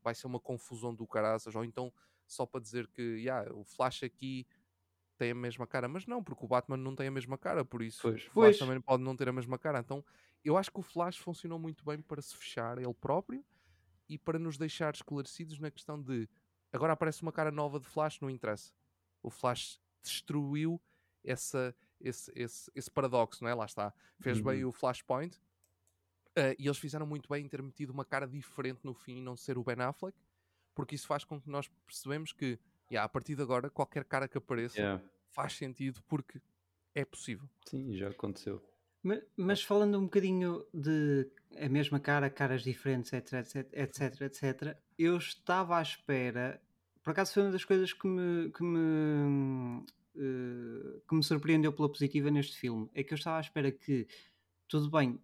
vai 0.03 0.15
ser 0.15 0.27
uma 0.27 0.41
confusão 0.41 0.95
do 0.95 1.07
caraças, 1.07 1.55
ou 1.55 1.65
então 1.65 1.93
só 2.27 2.45
para 2.45 2.61
dizer 2.61 2.89
que 2.89 3.03
yeah, 3.03 3.53
o 3.53 3.65
Flash 3.65 4.03
aqui 4.03 4.47
tem 5.17 5.31
a 5.31 5.35
mesma 5.35 5.67
cara, 5.67 5.89
mas 5.89 6.07
não, 6.07 6.23
porque 6.23 6.45
o 6.45 6.49
Batman 6.49 6.77
não 6.77 6.95
tem 6.95 7.09
a 7.09 7.11
mesma 7.11 7.39
cara, 7.39 7.65
por 7.65 7.83
isso 7.83 8.03
pois. 8.03 8.23
o 8.23 8.31
Flash 8.31 8.33
pois. 8.33 8.59
também 8.59 8.81
pode 8.81 9.03
não 9.03 9.17
ter 9.17 9.29
a 9.29 9.33
mesma 9.33 9.59
cara. 9.59 9.81
Então 9.81 10.05
eu 10.45 10.57
acho 10.57 10.71
que 10.71 10.79
o 10.79 10.83
Flash 10.83 11.17
funcionou 11.17 11.59
muito 11.59 11.85
bem 11.85 12.01
para 12.01 12.21
se 12.23 12.37
fechar 12.37 12.79
ele 12.79 12.95
próprio 12.95 13.45
e 14.09 14.19
para 14.19 14.39
nos 14.39 14.57
deixar 14.57 14.95
esclarecidos 14.95 15.59
na 15.59 15.71
questão 15.71 16.01
de 16.01 16.29
agora 16.77 16.93
aparece 16.93 17.23
uma 17.23 17.33
cara 17.33 17.51
nova 17.51 17.81
de 17.81 17.87
Flash, 17.87 18.21
não 18.21 18.31
interessa. 18.31 18.73
O 19.23 19.31
Flash 19.31 19.81
destruiu 20.03 20.81
essa, 21.25 21.75
esse, 22.01 22.31
esse, 22.35 22.71
esse 22.75 22.91
paradoxo, 22.91 23.43
não 23.43 23.51
é? 23.51 23.55
Lá 23.55 23.65
está. 23.65 23.93
Fez 24.21 24.39
uhum. 24.39 24.45
bem 24.45 24.65
o 24.65 24.73
Flashpoint, 24.73 25.39
Uh, 26.37 26.53
e 26.59 26.67
eles 26.67 26.77
fizeram 26.77 27.07
muito 27.07 27.31
bem 27.31 27.47
em 27.47 27.49
ter 27.49 27.63
metido 27.63 27.95
uma 27.95 28.05
cara 28.05 28.27
diferente 28.27 28.81
no 28.85 28.93
fim 28.93 29.17
e 29.17 29.23
não 29.23 29.35
ser 29.35 29.57
o 29.57 29.65
Ben 29.65 29.81
Affleck, 29.81 30.15
porque 30.75 30.95
isso 30.95 31.07
faz 31.07 31.25
com 31.25 31.41
que 31.41 31.49
nós 31.49 31.67
percebemos 31.87 32.31
que, 32.31 32.59
yeah, 32.91 33.03
a 33.07 33.09
partir 33.09 33.35
de 33.35 33.41
agora, 33.41 33.71
qualquer 33.71 34.05
cara 34.05 34.29
que 34.29 34.37
apareça 34.37 34.79
yeah. 34.79 35.03
faz 35.31 35.55
sentido 35.55 36.03
porque 36.07 36.39
é 36.95 37.07
possível. 37.07 37.49
Sim, 37.65 37.97
já 37.97 38.11
aconteceu. 38.11 38.63
Mas, 39.03 39.23
mas, 39.35 39.63
falando 39.63 39.99
um 39.99 40.03
bocadinho 40.03 40.63
de 40.75 41.27
a 41.59 41.71
mesma 41.71 41.99
cara, 41.99 42.29
caras 42.29 42.63
diferentes, 42.63 43.15
etc, 43.15 43.33
etc, 43.33 43.73
etc, 43.73 44.21
etc, 44.21 44.77
eu 44.99 45.17
estava 45.17 45.79
à 45.79 45.83
espera, 45.83 46.61
por 47.07 47.13
acaso 47.13 47.35
foi 47.35 47.45
uma 47.45 47.53
das 47.53 47.65
coisas 47.65 47.93
que 47.93 48.05
me, 48.05 48.51
que 48.51 48.65
me, 48.65 49.79
uh, 50.17 51.01
que 51.09 51.15
me 51.15 51.23
surpreendeu 51.23 51.73
pela 51.73 51.89
positiva 51.89 52.33
neste 52.33 52.57
filme, 52.59 52.91
é 52.93 53.05
que 53.05 53.15
eu 53.15 53.17
estava 53.17 53.37
à 53.37 53.41
espera 53.41 53.71
que, 53.71 54.09
tudo 54.67 54.91
bem, 54.91 55.17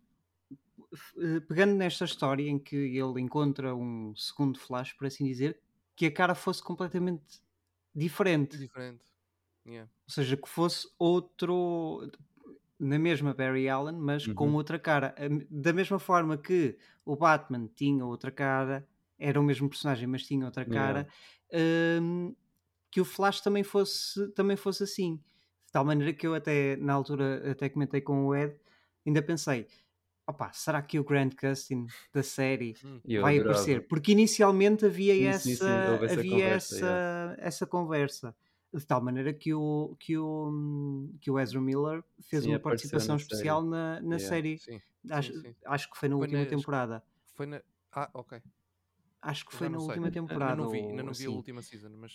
eh, 1.18 1.40
pegando 1.40 1.74
nesta 1.74 2.04
história 2.04 2.48
em 2.48 2.56
que 2.56 2.76
ele 2.76 3.20
encontra 3.20 3.74
um 3.74 4.14
segundo 4.14 4.60
flash, 4.60 4.92
por 4.92 5.08
assim 5.08 5.24
dizer, 5.24 5.58
que 5.96 6.06
a 6.06 6.12
cara 6.12 6.36
fosse 6.36 6.62
completamente 6.62 7.42
diferente. 7.92 8.56
Diferente. 8.58 9.04
Yeah. 9.66 9.90
Ou 10.06 10.14
seja, 10.14 10.36
que 10.36 10.48
fosse 10.48 10.88
outro. 10.96 12.08
Na 12.78 12.96
mesma 12.96 13.34
Barry 13.34 13.68
Allen, 13.68 13.96
mas 13.96 14.24
uhum. 14.28 14.34
com 14.34 14.52
outra 14.52 14.78
cara. 14.78 15.16
Da 15.50 15.72
mesma 15.72 15.98
forma 15.98 16.38
que 16.38 16.78
o 17.04 17.16
Batman 17.16 17.68
tinha 17.74 18.06
outra 18.06 18.30
cara, 18.30 18.86
era 19.22 19.40
o 19.40 19.42
mesmo 19.42 19.68
personagem, 19.68 20.06
mas 20.06 20.24
tinha 20.24 20.44
outra 20.44 20.64
cara, 20.64 21.06
um, 22.00 22.34
que 22.90 23.00
o 23.00 23.04
Flash 23.04 23.40
também 23.40 23.62
fosse, 23.62 24.28
também 24.32 24.56
fosse 24.56 24.82
assim. 24.82 25.16
De 25.66 25.72
tal 25.72 25.84
maneira 25.84 26.12
que 26.12 26.26
eu 26.26 26.34
até, 26.34 26.76
na 26.76 26.92
altura, 26.92 27.50
até 27.50 27.68
comentei 27.68 28.00
com 28.00 28.26
o 28.26 28.34
Ed, 28.34 28.54
ainda 29.06 29.22
pensei, 29.22 29.66
Opa, 30.26 30.52
será 30.52 30.80
que 30.80 30.98
o 30.98 31.04
Grant 31.04 31.34
Gustin 31.34 31.86
da 32.12 32.22
série 32.22 32.76
hum. 32.84 33.00
vai 33.20 33.36
adorava. 33.38 33.58
aparecer? 33.58 33.88
Porque 33.88 34.12
inicialmente 34.12 34.86
havia 34.86 35.14
sim, 35.14 35.26
essa, 35.26 35.40
sim, 35.40 35.56
sim, 35.56 36.04
essa 36.04 36.20
havia 36.20 36.30
conversa, 36.30 36.76
essa, 36.76 37.36
essa 37.38 37.66
conversa 37.66 38.36
de 38.72 38.86
tal 38.86 39.02
maneira 39.02 39.34
que 39.34 39.52
o, 39.52 39.96
que 39.98 40.16
o, 40.16 41.10
que 41.20 41.30
o 41.30 41.38
Ezra 41.38 41.60
Miller 41.60 42.02
fez 42.20 42.46
uma 42.46 42.58
participação 42.58 43.16
na 43.16 43.20
especial 43.20 43.60
série. 43.60 43.70
na, 43.70 44.00
na 44.00 44.16
yeah. 44.16 44.28
série. 44.28 44.60
Acho, 45.10 45.32
acho 45.66 45.90
que 45.90 45.98
foi 45.98 46.08
na 46.08 46.14
foi 46.14 46.22
última 46.22 46.44
na, 46.44 46.46
temporada. 46.46 47.02
Foi 47.34 47.46
na. 47.46 47.60
Ah, 47.92 48.08
ok. 48.14 48.40
Acho 49.22 49.46
que 49.46 49.54
foi 49.54 49.68
na 49.68 49.78
última 49.78 50.10
temporada. 50.10 50.50
Ainda 50.50 50.62
não 50.64 50.70
vi, 50.70 50.78
ainda 50.78 51.02
não 51.04 51.12
vi 51.12 51.24
assim. 51.24 51.26
a 51.26 51.30
última 51.30 51.62
season, 51.62 51.90
mas. 51.96 52.12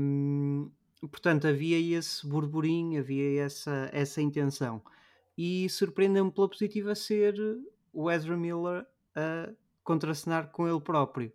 Um, 0.00 0.70
portanto, 1.02 1.46
havia 1.46 1.98
esse 1.98 2.26
burburinho, 2.26 2.98
havia 2.98 3.42
essa, 3.42 3.90
essa 3.92 4.22
intenção 4.22 4.82
e 5.36 5.68
surpreendeu-me 5.68 6.32
pela 6.32 6.48
positiva 6.48 6.94
ser 6.94 7.34
o 7.92 8.10
Ezra 8.10 8.36
Miller 8.36 8.86
a 9.14 9.52
contracenar 9.84 10.50
com 10.50 10.66
ele 10.66 10.80
próprio. 10.80 11.32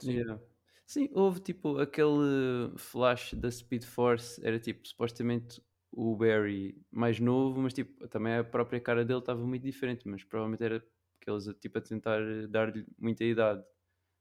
Sim. 0.00 0.12
Yeah. 0.12 0.42
Sim, 0.86 1.08
houve 1.12 1.40
tipo 1.40 1.78
aquele 1.78 2.76
flash 2.76 3.34
da 3.34 3.50
Speed 3.50 3.84
Force, 3.84 4.44
era 4.44 4.58
tipo 4.58 4.86
supostamente 4.86 5.62
o 5.90 6.16
Barry 6.16 6.76
mais 6.90 7.20
novo, 7.20 7.60
mas 7.60 7.72
tipo 7.72 8.06
também 8.08 8.34
a 8.34 8.44
própria 8.44 8.80
cara 8.80 9.04
dele 9.04 9.20
estava 9.20 9.46
muito 9.46 9.62
diferente, 9.62 10.08
mas 10.08 10.24
provavelmente 10.24 10.64
era 10.64 10.84
porque 11.14 11.30
eles 11.30 11.44
tipo 11.60 11.78
a 11.78 11.80
tentar 11.80 12.20
dar-lhe 12.48 12.84
muita 12.98 13.24
idade. 13.24 13.62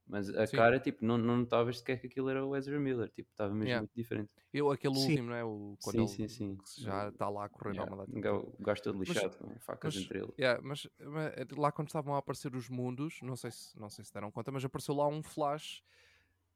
Mas 0.07 0.29
a 0.29 0.45
Sim. 0.45 0.57
cara, 0.57 0.79
tipo, 0.79 1.05
não, 1.05 1.17
não 1.17 1.37
notavas 1.37 1.77
sequer 1.77 1.99
que 1.99 2.07
aquilo 2.07 2.29
era 2.29 2.45
o 2.45 2.55
Ezra 2.55 2.79
Miller, 2.79 3.09
tipo, 3.09 3.29
estava 3.29 3.53
mesmo 3.53 3.65
yeah. 3.65 3.81
muito 3.81 3.95
diferente. 3.95 4.33
Eu, 4.53 4.69
aquele 4.69 4.95
sim. 4.95 5.09
último, 5.09 5.29
não 5.29 5.35
é? 5.35 5.43
O, 5.43 5.77
quando 5.81 6.07
sim, 6.07 6.23
ele, 6.23 6.29
sim, 6.29 6.57
sim. 6.65 6.83
já 6.83 7.07
está 7.07 7.29
lá 7.29 7.45
a 7.45 7.49
correr 7.49 7.75
yeah. 7.75 7.93
uma 7.93 8.03
O 8.03 8.63
gajo 8.63 8.81
todo 8.81 8.99
lixado, 9.01 9.37
mas, 9.47 9.63
facas 9.63 9.95
mas, 9.95 10.03
entre 10.03 10.19
ele. 10.19 10.33
Yeah, 10.37 10.61
mas, 10.61 10.87
mas, 10.99 11.33
eh, 11.37 11.47
lá 11.55 11.71
quando 11.71 11.87
estavam 11.87 12.13
a 12.15 12.17
aparecer 12.17 12.53
os 12.55 12.67
mundos, 12.67 13.19
não 13.21 13.35
sei 13.35 13.51
se, 13.51 13.79
não 13.79 13.89
sei 13.89 14.03
se 14.03 14.13
deram 14.13 14.31
conta, 14.31 14.51
mas 14.51 14.65
apareceu 14.65 14.95
lá 14.95 15.07
um 15.07 15.23
flash 15.23 15.81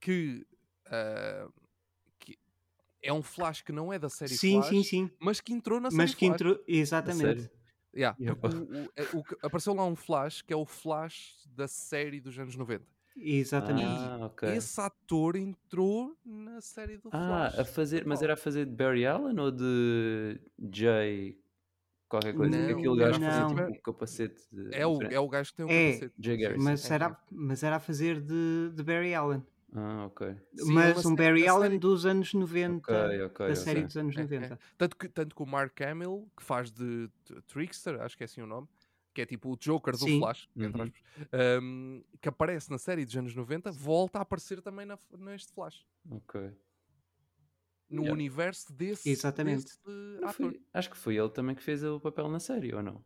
que, 0.01 0.45
uh, 0.87 1.53
que 2.19 2.37
é 3.01 3.13
um 3.13 3.23
flash 3.23 3.61
que 3.61 3.71
não 3.71 3.93
é 3.93 3.97
da 3.97 4.09
série 4.09 4.35
sim, 4.35 4.59
Flash, 4.61 4.69
sim, 4.69 4.83
sim. 4.83 5.11
mas 5.19 5.39
que 5.39 5.53
entrou 5.53 5.79
na 5.79 5.89
série 5.89 6.01
Mas 6.01 6.13
que 6.13 6.25
Flash. 6.25 6.41
entrou, 6.41 6.63
exatamente. 6.67 7.49
Yeah, 7.95 8.17
yeah. 8.19 8.37
O, 8.43 9.17
o, 9.17 9.21
o, 9.21 9.25
apareceu 9.41 9.73
lá 9.73 9.85
um 9.85 9.95
flash 9.95 10.41
que 10.41 10.51
é 10.51 10.55
o 10.55 10.65
flash 10.65 11.47
da 11.47 11.65
série 11.65 12.19
dos 12.19 12.37
anos 12.37 12.57
90. 12.57 12.94
Exatamente. 13.17 13.85
Ah, 13.87 14.25
ok. 14.25 14.49
Esse 14.49 14.79
ator 14.81 15.35
entrou 15.35 16.15
na 16.25 16.59
série 16.61 16.97
do 16.97 17.09
Ah, 17.11 17.49
Flash. 17.51 17.59
a 17.59 17.65
fazer, 17.65 18.05
mas 18.05 18.21
era 18.21 18.33
a 18.33 18.37
fazer 18.37 18.65
de 18.65 18.71
Barry 18.71 19.05
Allen 19.05 19.39
ou 19.39 19.51
de 19.51 20.39
Jay 20.73 21.39
qualquer 22.09 22.33
coisa? 22.35 22.57
Não, 22.57 22.77
Aquele 22.77 22.97
gajo 22.97 23.19
não. 23.19 23.29
fazia 23.49 23.65
tipo 23.65 23.71
um 23.71 23.81
capacete 23.81 24.41
de 24.51 24.75
É 24.75 24.85
o, 24.85 25.01
é 25.03 25.19
o 25.19 25.29
gajo 25.29 25.51
que 25.51 25.57
tem 25.57 25.65
um 25.65 25.69
É, 25.69 25.91
capacete. 25.93 26.13
Jay 26.19 26.37
Garrison. 26.37 26.63
Mas 26.63 26.91
É, 26.91 26.93
era, 26.93 27.05
é. 27.05 27.15
mas 27.31 27.63
era 27.63 27.75
a 27.77 27.79
fazer 27.79 28.19
de, 28.21 28.71
de 28.73 28.83
Barry 28.83 29.13
Allen. 29.13 29.43
Ah, 29.73 30.05
ok. 30.05 30.35
Sim, 30.55 30.73
mas 30.73 30.97
ele 31.03 31.07
um 31.07 31.15
Barry 31.15 31.47
Allen 31.47 31.63
série- 31.69 31.79
dos 31.79 32.05
anos 32.05 32.33
90. 32.33 32.93
Ok, 32.93 33.21
ok, 33.25 33.47
da 33.47 33.55
série 33.55 33.79
ok. 33.79 33.87
dos 33.87 33.97
anos 33.97 34.15
É, 34.15 34.19
é. 34.19 34.23
90. 34.23 34.59
Tanto, 34.77 34.95
que, 34.95 35.09
tanto 35.09 35.35
que 35.35 35.43
o 35.43 35.45
Mark 35.45 35.81
Hamill, 35.81 36.29
que 36.37 36.43
faz 36.43 36.71
de 36.71 37.09
t- 37.25 37.41
Trickster, 37.47 38.01
acho 38.01 38.15
que 38.15 38.23
é 38.23 38.25
assim 38.25 38.41
o 38.41 38.47
nome, 38.47 38.67
que 39.15 39.21
é 39.21 39.25
tipo 39.25 39.49
o 39.53 39.57
Joker 39.57 39.93
do 39.93 39.99
Sim. 40.05 40.19
Flash, 40.19 40.49
entre 40.57 40.81
Uhum. 40.81 40.91
um, 41.63 42.03
que 42.21 42.27
aparece 42.27 42.69
na 42.69 42.77
série 42.77 43.05
dos 43.05 43.15
anos 43.15 43.33
90, 43.33 43.71
volta 43.71 44.19
a 44.19 44.21
aparecer 44.23 44.61
também 44.61 44.85
na, 44.85 44.99
neste 45.17 45.53
Flash. 45.53 45.85
Ok. 46.11 46.51
No 47.89 48.01
Yeah. 48.01 48.13
universo 48.13 48.73
desse, 48.73 49.09
Exatamente. 49.09 49.63
desse 49.63 49.79
Não 50.21 50.33
foi- 50.33 50.61
acho 50.73 50.89
que 50.89 50.97
foi 50.97 51.15
ele 51.17 51.29
também 51.29 51.55
que 51.55 51.63
fez 51.63 51.81
o 51.83 51.97
papel 51.99 52.27
na 52.27 52.39
série, 52.41 52.73
ou 52.75 52.83
não? 52.83 53.03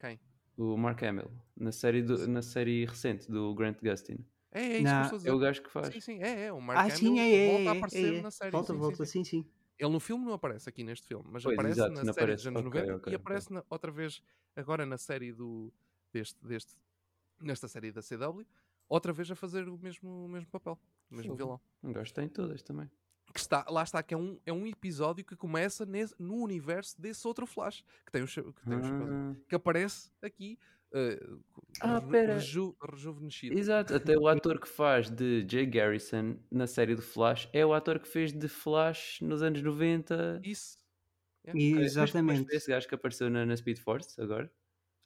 Quem? 0.00 0.18
O 0.56 0.76
Mark 0.76 1.00
Hamill, 1.04 1.30
na 1.56 1.70
série, 1.70 2.02
do, 2.02 2.26
na 2.26 2.42
série 2.42 2.84
recente 2.84 3.30
do 3.30 3.54
Grant 3.54 3.78
Gustin. 3.80 4.26
É, 4.50 4.60
é 4.62 4.74
isso 4.78 4.82
Na- 4.84 4.90
que 4.90 4.96
eu 4.96 5.02
estou 5.02 5.16
a 5.16 5.18
dizer. 5.18 5.28
É 5.28 5.32
o 5.32 5.38
gajo 5.38 5.62
que 5.62 5.70
faz. 5.70 5.92
Sim, 5.94 6.00
sim, 6.00 6.22
é, 6.22 6.46
é. 6.46 6.52
O 6.52 6.60
Mark 6.60 6.78
Ah, 6.78 6.82
Hamill 6.84 6.96
sim, 6.96 7.20
é, 7.20 7.32
é, 7.34 7.52
volta 7.52 7.70
a 7.70 7.74
é, 7.74 7.76
aparecer 7.78 8.14
é. 8.14 8.22
na 8.22 8.30
série. 8.32 8.50
Volta, 8.50 8.72
sim, 8.72 8.78
volta, 8.78 9.04
sim. 9.04 9.22
sim, 9.22 9.42
sim. 9.42 9.50
Ele 9.78 9.90
no 9.90 10.00
filme 10.00 10.24
não 10.24 10.32
aparece 10.32 10.68
aqui 10.68 10.82
neste 10.82 11.06
filme, 11.06 11.24
mas 11.30 11.42
Pois, 11.42 11.54
aparece 11.54 11.78
exato, 11.80 11.90
na 11.92 11.96
série 12.04 12.10
aparece. 12.10 12.36
dos 12.36 12.46
anos 12.46 12.66
Ok, 12.66 12.80
90 12.80 12.96
ok, 12.96 13.12
e 13.12 13.16
aparece 13.16 13.52
na- 13.52 13.64
outra 13.68 13.90
vez 13.92 14.22
agora 14.54 14.86
na 14.86 14.96
série 14.98 15.32
do 15.32 15.72
deste, 16.12 16.38
deste 16.44 16.72
nesta 17.40 17.68
série 17.68 17.92
da 17.92 18.00
CW, 18.00 18.46
outra 18.88 19.12
vez 19.12 19.30
a 19.30 19.36
fazer 19.36 19.68
o 19.68 19.76
mesmo, 19.76 20.24
o 20.24 20.28
mesmo 20.28 20.48
papel, 20.50 20.78
o 21.10 21.14
mesmo 21.14 21.32
Fogo. 21.32 21.36
vilão. 21.36 21.60
Um 21.82 21.92
gajo 21.92 22.14
tem 22.14 22.26
todas 22.28 22.62
também. 22.62 22.90
Que 23.34 23.40
está, 23.40 23.66
lá 23.68 23.82
está, 23.82 24.02
que 24.02 24.14
é 24.14 24.16
um, 24.16 24.38
é 24.46 24.52
um 24.52 24.66
episódio 24.66 25.22
que 25.24 25.36
começa 25.36 25.84
nesse- 25.84 26.14
no 26.18 26.36
universo 26.36 26.98
desse 26.98 27.26
outro 27.28 27.44
Flash 27.46 27.84
que 28.06 28.12
tem 28.12 28.22
o, 28.22 28.26
que, 28.26 28.40
tem 28.64 28.78
o 28.78 28.82
Ah, 28.82 29.36
que 29.48 29.54
aparece 29.54 30.10
aqui 30.22 30.58
uh, 30.96 31.40
Ah, 31.80 32.00
pera. 32.00 32.34
reju- 32.34 32.74
rejuvenescido. 32.82 33.58
Exato, 33.58 33.94
até 33.94 34.16
o 34.18 34.26
ator 34.28 34.58
que 34.60 34.68
faz 34.68 35.10
de 35.10 35.46
Jay 35.48 35.66
Garrison 35.66 36.36
na 36.50 36.66
série 36.66 36.94
do 36.94 37.02
Flash 37.02 37.48
é 37.52 37.64
o 37.66 37.72
ator 37.74 37.98
que 37.98 38.08
fez 38.08 38.32
de 38.32 38.48
Flash 38.48 39.20
nos 39.20 39.42
anos 39.42 39.60
90. 39.62 40.40
Isso. 40.44 40.78
Mas- 41.46 41.54
Mas, 41.54 41.82
Exatamente. 41.86 42.52
esse 42.54 42.68
gajo 42.70 42.88
que 42.88 42.94
apareceu 42.94 43.30
na, 43.30 43.46
na 43.46 43.56
Speed 43.56 43.78
Force 43.78 44.20
agora? 44.20 44.50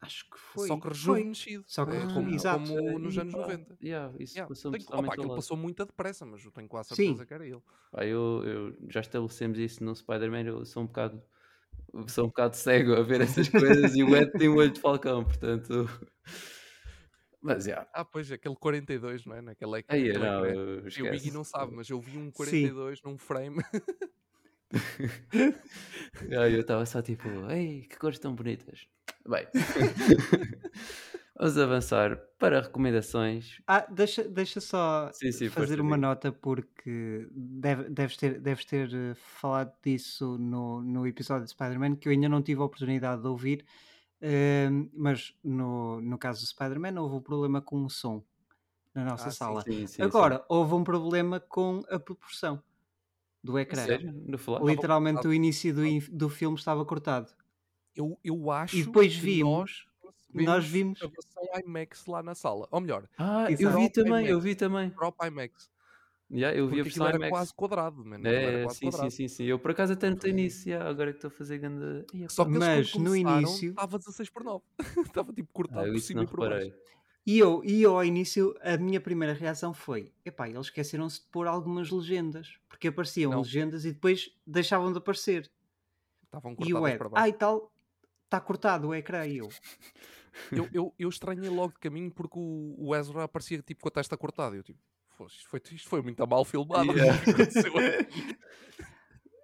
Acho 0.00 0.24
que 0.30 0.38
foi. 0.38 0.66
Só 0.68 0.78
que 0.80 0.88
rejuvenescido. 0.88 1.64
Só 1.66 1.84
que 1.84 1.90
é, 1.92 1.98
reju- 2.00 2.14
como, 2.14 2.30
exato. 2.34 2.58
como 2.74 2.98
nos 2.98 3.18
anos 3.18 3.34
pá, 3.34 3.40
90. 3.40 3.76
yeah, 3.82 4.14
isso 4.18 4.34
Yeah, 4.34 4.48
passou-me 4.48 4.78
tenho- 4.78 4.98
opa, 4.98 5.08
aquilo 5.08 5.28
lado. 5.28 5.36
passou 5.36 5.56
muito 5.58 5.84
depressa, 5.84 6.24
mas 6.24 6.42
eu 6.42 6.50
tenho 6.50 6.66
quase 6.68 6.88
Sim. 6.90 6.94
certeza 7.08 7.26
que 7.26 7.34
era 7.34 7.46
ele. 7.46 7.60
Pá, 7.92 8.06
eu, 8.06 8.42
eu- 8.46 8.76
já 8.88 9.00
estabelecemos 9.00 9.58
isso 9.58 9.84
no 9.84 9.94
Spider-Man, 9.94 10.44
eu 10.44 10.64
sou 10.64 10.82
um 10.84 10.86
bocado 10.86 11.22
sou 12.08 12.24
um 12.24 12.28
bocado 12.28 12.56
cego 12.56 12.94
a 12.94 13.02
ver 13.02 13.20
essas 13.20 13.48
coisas 13.48 13.94
e 13.94 14.02
o 14.02 14.14
Ed 14.16 14.30
tem 14.32 14.48
o 14.48 14.56
olho 14.56 14.70
de 14.70 14.80
falcão, 14.80 15.24
portanto. 15.24 15.88
Mas 17.42 17.64
já. 17.64 17.88
Ah, 17.94 18.04
pois, 18.04 18.30
aquele 18.30 18.54
42, 18.56 19.24
não 19.24 19.34
é? 19.34 19.40
Naquele 19.40 19.78
ec- 19.78 19.86
Aí, 19.88 20.12
não, 20.12 20.44
ecrã. 20.44 20.60
eu 20.82 20.90
Sim, 20.90 21.02
o. 21.02 21.10
Biggie 21.10 21.30
não 21.30 21.42
sabe, 21.42 21.74
mas 21.74 21.88
eu 21.88 21.98
vi 22.00 22.18
um 22.18 22.26
Sim. 22.26 22.32
42 22.32 23.02
num 23.02 23.16
frame. 23.16 23.62
Aí 26.38 26.54
eu 26.54 26.60
estava 26.60 26.84
só 26.86 27.00
tipo, 27.02 27.28
ei, 27.50 27.82
que 27.88 27.96
cores 27.98 28.18
tão 28.18 28.34
bonitas. 28.34 28.86
Bem, 29.28 29.46
vamos 31.40 31.58
avançar 31.58 32.16
para 32.38 32.60
recomendações. 32.60 33.60
Ah, 33.66 33.86
deixa, 33.90 34.22
deixa 34.28 34.60
só 34.60 35.10
Sim, 35.12 35.32
sim, 35.32 35.48
fazer 35.48 35.80
uma 35.80 35.96
nota 35.96 36.30
porque 36.32 37.26
deve- 37.32 37.88
deves, 37.90 38.16
ter, 38.16 38.40
deves 38.40 38.64
ter 38.64 38.92
eh, 38.94 39.14
falado 39.14 39.72
disso 39.82 40.36
no, 40.38 40.82
no 40.82 41.06
episódio 41.06 41.44
de 41.44 41.50
Spider-Man 41.50 41.96
que 41.96 42.08
eu 42.08 42.12
ainda 42.12 42.28
não 42.28 42.42
tive 42.42 42.60
a 42.60 42.64
oportunidade 42.64 43.22
de 43.22 43.28
ouvir, 43.28 43.64
ehm, 44.20 44.88
mas 44.92 45.34
no, 45.42 46.00
no 46.00 46.18
caso 46.18 46.40
do 46.42 46.46
Spider-Man 46.46 47.00
houve 47.00 47.16
um 47.16 47.20
problema 47.22 47.60
com 47.62 47.84
o 47.84 47.90
som 47.90 48.22
na 48.94 49.04
nossa 49.04 49.28
Ah, 49.28 49.32
sala. 49.32 49.62
Sim, 49.62 49.86
sim, 49.86 49.86
sim. 49.86 50.02
Agora, 50.02 50.44
houve 50.48 50.74
um 50.74 50.84
problema 50.84 51.40
com 51.40 51.82
a 51.88 51.98
proporção 51.98 52.62
do 53.42 53.58
ecrã. 53.58 53.84
sério? 53.86 54.12
Literalmente 54.62 55.14
cortado. 55.16 55.28
o 55.28 55.34
início 55.34 55.72
do, 55.74 55.86
in- 55.86 56.00
do 56.12 56.28
filme 56.28 56.56
estava 56.58 56.84
cortado. 56.84 57.32
Eu, 57.96 58.18
eu 58.22 58.50
acho 58.50 58.76
depois 58.84 59.14
que 59.14 59.20
vimos- 59.20 59.50
nós, 59.52 59.86
nós 60.32 60.64
vimos- 60.66 61.00
a 61.02 61.06
versão 61.06 61.42
IMAX 61.64 62.06
lá 62.06 62.22
na 62.22 62.34
sala. 62.34 62.68
Ou 62.70 62.80
melhor, 62.80 63.08
Ah, 63.18 63.46
eu 63.50 63.56
vi 63.76 63.90
também, 63.90 64.10
IMAX. 64.12 64.28
eu 64.30 64.40
vi 64.40 64.54
também. 64.54 64.90
próprio 64.90 65.28
IMAX. 65.28 65.70
Yeah, 66.32 66.56
eu 66.56 66.68
vi 66.68 66.78
a 66.80 66.84
versão 66.84 67.06
era 67.08 67.16
IMAX. 67.16 67.30
quase 67.30 67.54
quadrado, 67.54 68.04
mano. 68.04 68.24
É, 68.28 68.62
quase 68.62 68.78
sim, 68.78 68.84
sim, 68.86 68.90
quadrado. 68.92 69.10
sim, 69.10 69.28
sim. 69.28 69.44
Eu 69.46 69.58
por 69.58 69.72
acaso 69.72 69.94
até 69.94 70.08
notei 70.08 70.32
nisso, 70.32 70.68
yeah, 70.68 70.88
agora 70.88 71.10
que 71.10 71.16
estou 71.18 71.26
a 71.28 71.32
fazer 71.32 71.58
grande. 71.58 72.06
Só 72.28 72.44
que 72.44 72.52
Mas 72.52 72.94
no 72.94 73.16
início- 73.16 73.70
estava 73.70 73.98
16 73.98 74.30
por 74.30 74.44
9. 74.44 74.64
estava 75.04 75.32
tipo 75.34 75.48
Ah, 75.50 75.52
cortado 75.52 75.86
eu 75.88 75.92
por 75.94 76.00
cima 76.00 76.20
não 76.20 76.24
e 76.28 76.30
por 76.30 76.40
baixo. 76.48 76.72
E 77.26 77.38
eu, 77.38 77.62
e 77.64 77.82
eu 77.82 77.96
ao 77.96 78.04
início, 78.04 78.54
a 78.62 78.76
minha 78.76 79.00
primeira 79.00 79.34
reação 79.34 79.74
foi: 79.74 80.12
epá, 80.24 80.48
eles 80.48 80.66
esqueceram-se 80.66 81.20
de 81.20 81.26
pôr 81.30 81.46
algumas 81.48 81.90
legendas, 81.90 82.54
porque 82.68 82.88
apareciam 82.88 83.32
Não. 83.32 83.40
legendas 83.42 83.84
e 83.84 83.92
depois 83.92 84.30
deixavam 84.46 84.92
de 84.92 84.98
aparecer. 84.98 85.50
Estavam 86.24 86.52
E 86.52 86.54
o 86.54 86.56
cortadas 86.78 86.90
Ed, 86.90 86.98
para 86.98 87.06
ah 87.08 87.10
baixo. 87.10 87.28
e 87.28 87.32
tal, 87.32 87.72
está 88.24 88.40
cortado 88.40 88.88
o 88.88 88.94
ecrã. 88.94 89.26
E 89.26 89.38
eu, 89.38 89.48
Eu, 90.52 90.68
eu, 90.72 90.94
eu 90.98 91.08
estranhei 91.08 91.48
logo 91.50 91.72
de 91.74 91.80
caminho 91.80 92.10
porque 92.10 92.38
o, 92.38 92.74
o 92.78 92.94
Ezra 92.94 93.24
aparecia 93.24 93.60
tipo 93.62 93.80
com 93.82 93.88
a 93.88 93.92
testa 93.92 94.16
cortada. 94.16 94.56
Eu 94.56 94.62
tipo, 94.62 94.78
"Pô, 95.16 95.26
isto 95.26 95.48
foi, 95.48 95.60
isto 95.72 95.88
foi 95.88 96.02
muito 96.02 96.26
mal 96.26 96.44
filmado. 96.44 96.92
Yeah. 96.92 97.16
O 97.20 97.22
que 97.24 97.30
aconteceu 97.30 97.72
aqui?" 97.76 98.38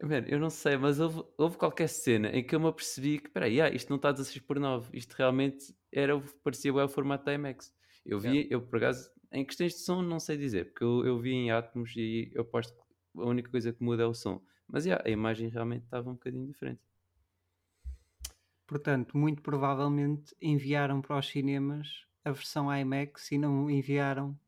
Mano, 0.03 0.26
eu 0.28 0.39
não 0.39 0.51
sei, 0.51 0.76
mas 0.76 1.01
houve, 1.01 1.24
houve 1.39 1.57
qualquer 1.57 1.89
cena 1.89 2.28
em 2.28 2.45
que 2.45 2.55
eu 2.55 2.61
me 2.61 2.66
apercebi 2.66 3.18
que, 3.18 3.30
peraí, 3.30 3.61
ah, 3.61 3.70
isto 3.70 3.89
não 3.89 3.97
está 3.97 4.12
16 4.12 4.45
por 4.45 4.61
9, 4.61 4.91
isto 4.93 5.14
realmente 5.14 5.74
era, 5.91 6.20
parecia 6.45 6.72
bem 6.72 6.82
o 6.82 6.89
formato 6.89 7.24
da 7.24 7.32
IMAX. 7.32 7.72
Eu 8.05 8.20
vi, 8.20 8.28
Yeah. 8.28 8.49
eu 8.55 8.61
por 8.61 8.76
acaso, 8.76 9.11
em 9.32 9.45
questões 9.45 9.72
de 9.72 9.80
som 9.80 10.03
não 10.03 10.20
sei 10.20 10.37
dizer, 10.37 10.66
porque 10.66 10.84
eu, 10.84 11.05
eu 11.05 11.18
vi 11.18 11.32
em 11.32 11.51
Atmos 11.51 11.95
e 11.97 12.30
eu 12.34 12.43
aposto 12.43 12.74
que 12.74 13.20
a 13.20 13.24
única 13.24 13.51
coisa 13.51 13.72
que 13.72 13.82
muda 13.82 14.03
é 14.03 14.07
o 14.07 14.14
som. 14.14 14.41
Mas 14.68 14.84
yeah, 14.84 15.03
a 15.05 15.11
imagem 15.11 15.49
realmente 15.49 15.84
estava 15.84 16.11
um 16.11 16.12
bocadinho 16.14 16.47
diferente. 16.47 16.80
Portanto, 18.67 19.17
muito 19.17 19.43
provavelmente 19.43 20.35
enviaram 20.41 21.01
para 21.01 21.19
os 21.19 21.29
cinemas 21.29 22.07
a 22.25 22.31
versão 22.33 22.75
IMAX 22.75 23.31
e 23.33 23.39
não 23.39 23.71
enviaram 23.71 24.39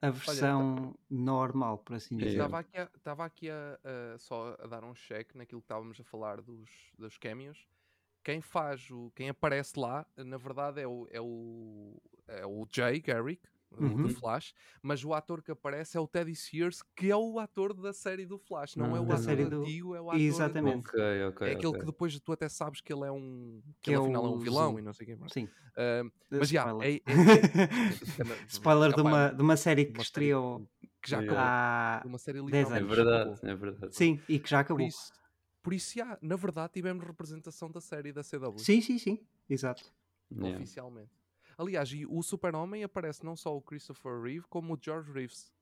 a 0.00 0.10
versão 0.10 0.94
normal, 1.08 1.78
por 1.78 1.94
assim 1.94 2.16
É, 2.16 2.18
dizer. 2.18 2.32
Estava 2.32 2.58
aqui, 2.58 2.76
a, 2.76 2.90
estava 2.96 3.24
aqui 3.24 3.50
a, 3.50 3.78
a- 4.14 4.18
só 4.18 4.56
a 4.60 4.66
dar 4.66 4.84
um 4.84 4.94
check 4.94 5.34
naquilo 5.34 5.60
que 5.60 5.64
estávamos 5.66 5.98
a 6.00 6.04
falar 6.04 6.40
dos, 6.42 6.70
dos 6.98 7.16
cameos. 7.18 7.66
Quem 8.24 8.40
faz 8.40 8.90
o. 8.90 9.10
Quem 9.16 9.28
aparece 9.28 9.78
lá, 9.78 10.06
na 10.16 10.36
verdade, 10.36 10.80
é 10.80 10.86
o, 10.86 11.08
é 11.10 11.20
o, 11.20 12.00
é 12.28 12.46
o 12.46 12.66
Jay 12.70 13.00
Garrick, 13.00 13.42
Uhum. 13.78 14.02
do 14.02 14.08
Flash, 14.10 14.54
mas 14.82 15.04
o 15.04 15.14
ator 15.14 15.42
que 15.42 15.50
aparece 15.50 15.96
é 15.96 16.00
o 16.00 16.06
Teddy 16.06 16.34
Sears, 16.34 16.82
que 16.96 17.10
é 17.10 17.16
o 17.16 17.38
ator 17.38 17.72
da 17.74 17.92
série 17.92 18.26
do 18.26 18.38
Flash, 18.38 18.76
não 18.76 18.96
é 18.96 19.00
o 19.00 19.04
Da 19.06 19.14
ator 19.14 19.24
série 19.24 19.44
do- 19.46 19.62
antigo, 19.62 19.94
é 19.94 20.00
o 20.00 20.10
ator 20.10 20.20
Exatamente. 20.20 20.88
Ok, 20.88 21.24
ok. 21.28 21.48
É 21.48 21.52
aquele 21.52 21.66
ok. 21.68 21.80
que 21.80 21.86
depois 21.86 22.20
tu 22.20 22.32
até 22.32 22.48
sabes 22.48 22.80
que 22.80 22.92
ele 22.92 23.04
é 23.06 23.12
um. 23.12 23.60
Que, 23.80 23.82
Que 23.82 23.90
ele 23.90 23.96
é 23.96 24.00
afinal 24.02 24.24
é 24.24 24.28
o 24.28 24.32
um 24.34 24.38
vilão 24.38 24.70
Zoom. 24.72 24.78
e 24.78 24.82
não 24.82 24.92
sei 24.92 25.04
o 25.04 25.10
que 25.10 25.16
mais. 25.16 25.32
Sim. 25.32 25.48
Ah, 25.76 26.02
mas 26.30 26.48
já, 26.48 26.62
Spoiler. 26.66 27.02
é, 27.06 27.12
é- 27.12 28.32
é- 28.32 28.46
Spoiler 28.48 28.94
de 28.94 29.00
uma, 29.00 29.28
de 29.30 29.42
uma 29.42 29.56
série 29.56 29.86
que 29.86 29.92
uma 29.98 30.02
estreou 30.02 30.68
que 31.00 31.10
já 31.10 31.18
Yeah. 31.20 31.32
acabou. 31.32 31.50
há. 31.50 32.02
Uma 32.06 32.18
série 32.18 32.42
10 32.50 32.70
É 32.70 32.80
verdade, 32.80 33.40
é 33.42 33.54
verdade. 33.54 33.96
Sim, 33.96 34.20
e 34.28 34.38
que 34.38 34.48
já 34.48 34.58
Por 34.58 34.62
acabou. 34.74 34.86
isso, 34.86 35.12
por 35.62 35.72
isso 35.72 35.94
já, 35.98 36.16
na 36.22 36.36
verdade, 36.36 36.72
tivemos 36.74 37.04
representação 37.04 37.70
da 37.70 37.80
série 37.80 38.12
da 38.12 38.22
CW. 38.22 38.58
Sim, 38.58 38.80
sim, 38.80 38.98
sim. 38.98 39.18
Exato. 39.48 39.82
Yeah. 40.30 40.56
Oficialmente. 40.58 41.10
Aliás, 41.58 41.90
e 41.92 42.06
o 42.06 42.22
Super-Homem 42.22 42.82
aparece 42.84 43.24
não 43.24 43.36
só 43.36 43.56
o 43.56 43.62
Christopher 43.62 44.20
Reeve, 44.20 44.46
como 44.48 44.74
o 44.74 44.78
George 44.80 45.10
Reeves. 45.12 45.52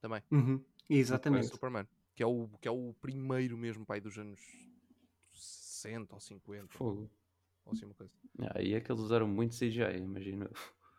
Também. 0.00 0.22
Uhum, 0.30 0.64
Exatamente. 0.88 1.48
Superman. 1.48 1.86
Que 2.14 2.22
é, 2.22 2.26
o, 2.26 2.48
que 2.60 2.68
é 2.68 2.70
o 2.70 2.94
primeiro 3.00 3.56
mesmo 3.56 3.84
pai 3.86 4.00
dos 4.00 4.16
anos 4.18 4.40
60 5.32 6.14
ou 6.14 6.20
50. 6.20 6.68
Fogo. 6.78 7.10
Ou 7.64 7.72
assim 7.72 7.84
uma 7.84 7.94
coisa. 7.94 8.12
Ah, 8.40 8.60
e 8.62 8.74
é 8.74 8.80
que 8.80 8.90
eles 8.90 9.02
usaram 9.02 9.26
muito 9.28 9.54
CGI, 9.54 9.98
imagino. 9.98 10.48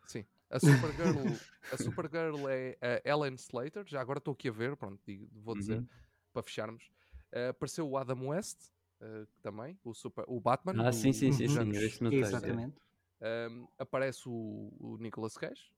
Sim. 0.06 0.24
A 0.48 0.58
Supergirl, 0.58 1.36
a 1.72 1.76
Supergirl 1.76 2.48
é 2.48 2.76
a 3.04 3.08
Ellen 3.08 3.34
Slater. 3.34 3.84
Já 3.86 4.00
agora 4.00 4.18
estou 4.18 4.32
aqui 4.32 4.48
a 4.48 4.52
ver, 4.52 4.76
pronto, 4.76 5.00
digo- 5.06 5.28
vou 5.32 5.54
dizer, 5.54 5.78
Uhum. 5.78 5.86
para 6.32 6.42
fecharmos. 6.42 6.90
Eh, 7.32 7.48
apareceu 7.48 7.88
o 7.88 7.96
Adam 7.96 8.26
West, 8.28 8.58
eh, 9.00 9.26
também, 9.42 9.78
o, 9.84 9.94
super, 9.94 10.24
o 10.26 10.40
Batman. 10.40 10.88
Ah, 10.88 10.92
sim, 10.92 11.12
sim, 11.12 11.30
sim, 11.32 11.46
sim, 11.48 11.54
não 11.54 11.70
tem, 11.70 12.18
é. 12.18 12.18
Exatamente. 12.18 12.76
Um, 13.22 13.68
aparece 13.78 14.28
o, 14.28 14.72
o 14.78 14.96
Nicolas 14.98 15.36
Cage, 15.36 15.70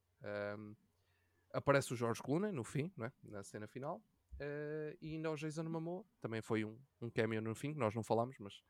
um, 0.57 0.75
aparece 1.53 1.93
o 1.93 1.97
George 1.97 2.23
Clooney 2.23 2.53
no 2.53 2.63
fim, 2.63 2.93
não 2.97 3.07
é? 3.07 3.13
na 3.25 3.43
cena 3.43 3.67
final, 3.67 4.01
uh, 4.35 4.97
e 5.01 5.15
ainda 5.15 5.31
o 5.31 5.37
Jason 5.37 5.65
Momoa, 5.65 6.05
também 6.21 6.41
foi 6.41 6.65
um, 6.65 6.79
um 7.01 7.11
cameo 7.11 7.43
no 7.43 7.55
fim, 7.55 7.73
que 7.73 7.79
nós 7.79 7.95
não 7.95 8.03
falámos, 8.03 8.37
mas 8.39 8.63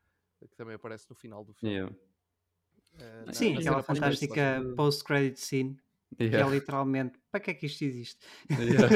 que 0.49 0.55
também 0.55 0.75
aparece 0.75 1.09
no 1.09 1.15
final 1.15 1.45
do 1.45 1.53
filme. 1.53 1.75
Yeah. 1.75 1.95
Uh, 2.95 3.33
Sim, 3.33 3.53
na 3.53 3.59
aquela 3.59 3.83
fantástica 3.83 4.61
post-credit 4.75 5.39
scene 5.39 5.79
que 6.15 6.23
é 6.23 6.27
Yeah. 6.27 6.49
literalmente 6.51 7.19
para 7.31 7.39
que 7.39 7.51
é 7.51 7.53
que 7.53 7.65
isto 7.65 7.83
existe? 7.83 8.25
Yeah. 8.49 8.95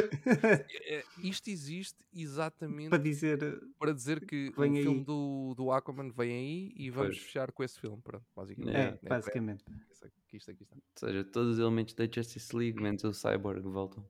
Eh, 0.85 1.03
Isto 1.23 1.49
existe 1.49 1.97
exatamente 2.13 2.89
para 2.89 2.99
dizer 2.99 3.39
para 3.79 3.91
dizer 3.93 4.25
que 4.25 4.49
o 4.49 4.53
filme 4.61 5.03
do, 5.03 5.53
do 5.55 5.71
Aquaman 5.71 6.09
vem 6.11 6.31
aí 6.31 6.73
e 6.75 6.89
vamos 6.89 7.15
Pois. 7.15 7.25
fechar 7.25 7.51
com 7.51 7.63
esse 7.63 7.79
filme, 7.79 8.01
pronto, 8.01 8.25
basicamente. 8.35 8.73
Yeah. 8.75 8.99
é, 9.01 9.09
basicamente. 9.09 9.65
Aqui, 10.03 10.37
isto 10.37 10.51
aqui 10.51 10.63
está. 10.63 10.75
Ou 10.75 10.81
seja, 11.09 11.23
todos 11.23 11.53
os 11.53 11.59
elementos 11.59 11.93
da 11.95 12.05
Justice 12.05 12.55
League, 12.55 12.81
menos 12.81 13.03
o 13.03 13.13
Cyborg, 13.13 13.61
voltam. 13.61 14.05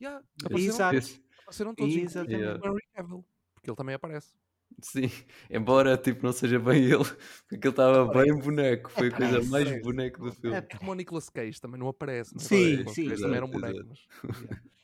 Yeah, 0.00 0.24
Exato. 0.40 0.46
apareceram, 0.46 1.22
apareceram 1.42 1.74
todos, 1.74 1.94
Exatamente. 1.94 2.42
o 2.60 2.66
Henry 2.68 2.86
Cavill, 2.92 3.24
porque 3.54 3.70
ele 3.70 3.76
também 3.76 3.94
aparece. 3.94 4.34
Sim, 4.80 5.10
embora 5.50 5.96
tipo, 5.96 6.24
não 6.24 6.32
seja 6.32 6.58
bem 6.58 6.84
ele, 6.84 7.04
porque 7.48 7.66
ele 7.66 7.68
estava 7.68 8.06
bem 8.06 8.34
boneco, 8.34 8.90
foi 8.90 9.08
a 9.08 9.10
coisa 9.10 9.36
Aparece. 9.38 9.50
mais 9.50 9.82
boneco 9.82 10.24
do 10.24 10.32
filme. 10.32 10.56
É, 10.56 10.58
É 10.58 10.78
como 10.78 10.90
o 10.92 10.94
Nicolas 10.94 11.28
Cage 11.28 11.60
também 11.60 11.78
não 11.80 11.88
aparece, 11.88 12.34
não 12.34 12.40
é? 12.42 12.44
Sim, 12.44 12.86
sim, 12.88 13.14
sim. 13.14 13.22
também 13.22 13.36
era 13.36 13.46
um 13.46 13.48
Exato, 13.48 13.66
boneco, 13.72 13.88
mas. 13.88 14.40
yeah. 14.40 14.62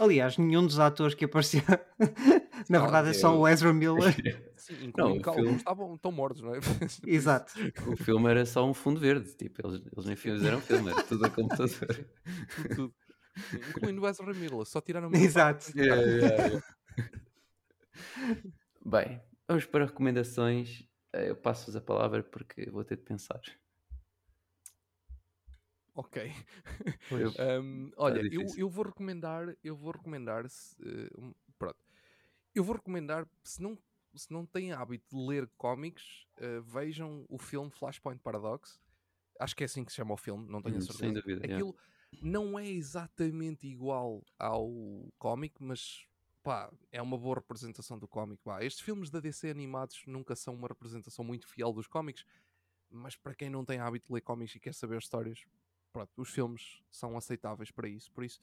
Aliás, 0.00 0.38
nenhum 0.38 0.66
dos 0.66 0.80
atores 0.80 1.14
que 1.14 1.24
apareceu, 1.24 1.62
na 2.68 2.80
verdade, 2.80 3.08
é 3.08 3.10
é 3.12 3.14
só 3.14 3.38
o- 3.38 3.46
Ezra 3.46 3.72
Miller. 3.72 4.12
Sim, 4.56 4.84
incluindo 4.86 5.20
o 5.20 5.24
filme- 5.24 5.46
alguns 5.46 5.58
estavam 5.60 5.98
tão 5.98 6.10
mortos, 6.10 6.40
não 6.42 6.54
é? 6.54 6.58
Exato. 7.06 7.52
O 7.86 7.94
filme 7.96 8.30
era 8.30 8.46
só 8.46 8.64
um 8.64 8.72
fundo 8.72 8.98
verde, 8.98 9.36
tipo, 9.36 9.60
eles, 9.64 9.82
eles 9.92 10.06
nem 10.06 10.16
fizeram 10.16 10.58
filme, 10.60 10.90
era 10.90 11.02
tudo 11.02 11.26
a 11.26 11.30
computador. 11.30 12.06
tudo, 12.56 12.68
tudo. 12.74 12.94
Sim, 13.50 13.58
Incluindo 13.68 14.00
o 14.00 14.08
Ezra 14.08 14.32
Miller, 14.32 14.64
só 14.64 14.80
tiraram 14.80 15.10
o 15.10 15.14
Exato. 15.16 15.70
Yeah, 15.76 16.00
yeah, 16.02 16.44
yeah. 16.46 16.66
Bem, 18.86 19.20
vamos 19.48 19.66
para 19.66 19.86
recomendações. 19.86 20.88
Eh, 21.14 21.30
Eu 21.30 21.36
passo-vos 21.36 21.76
a 21.76 21.80
palavra 21.80 22.22
porque 22.22 22.70
vou 22.70 22.84
ter 22.84 22.96
de 22.96 23.02
pensar. 23.04 23.40
Ok. 25.94 26.16
Pois. 27.08 27.34
Um, 27.38 27.90
olha, 27.96 28.26
eu, 28.30 28.30
difícil. 28.30 28.64
eu 28.64 28.68
vou 28.68 28.84
recomendar, 28.84 29.56
eu 29.62 29.76
vou 29.76 29.92
recomendar, 29.92 30.48
se, 30.48 30.76
um- 31.18 31.32
pronto, 31.58 31.76
eu 32.54 32.64
vou 32.64 32.76
recomendar, 32.76 33.28
se 33.44 33.62
não, 33.62 33.78
se 34.14 34.30
não 34.32 34.46
têm 34.46 34.72
hábito 34.72 35.16
de 35.16 35.26
ler 35.26 35.48
cómics, 35.56 36.26
eh, 36.38 36.60
vejam 36.60 37.24
o 37.28 37.38
filme 37.38 37.70
Flashpoint 37.70 38.20
Paradox. 38.22 38.80
Acho 39.40 39.56
que 39.56 39.64
é 39.64 39.66
assim 39.66 39.84
que 39.84 39.92
se 39.92 39.96
chama 39.96 40.14
o 40.14 40.16
filme, 40.16 40.48
não 40.50 40.62
tenho 40.62 40.78
a 40.78 40.80
Hum, 40.80 40.86
certeza. 40.86 40.98
sem 40.98 41.12
dúvida, 41.12 41.46
yeah. 41.46 41.54
Aquilo 41.54 41.76
não 42.22 42.58
é 42.58 42.68
exatamente 42.68 43.66
igual 43.68 44.24
ao 44.38 44.70
cómic, 45.18 45.56
mas 45.62 46.06
pá, 46.44 46.70
é 46.92 47.00
uma 47.00 47.16
boa 47.16 47.36
representação 47.36 47.98
do 47.98 48.06
cómic. 48.06 48.42
Estes 48.60 48.84
filmes 48.84 49.10
da 49.10 49.18
DC 49.18 49.50
animados 49.50 50.04
nunca 50.06 50.36
são 50.36 50.54
uma 50.54 50.68
representação 50.68 51.24
muito 51.24 51.48
fiel 51.48 51.72
dos 51.72 51.86
cómics, 51.86 52.24
mas 52.90 53.16
para 53.16 53.34
quem 53.34 53.48
não 53.48 53.64
tem 53.64 53.80
hábito 53.80 54.06
de 54.06 54.12
ler 54.12 54.20
cómics 54.20 54.54
e 54.54 54.60
quer 54.60 54.74
saber 54.74 54.98
histórias, 54.98 55.46
pronto, 55.90 56.12
os 56.18 56.28
filmes 56.28 56.82
são 56.90 57.16
aceitáveis 57.16 57.70
para 57.70 57.88
isso. 57.88 58.12
Por 58.12 58.22
isso, 58.22 58.38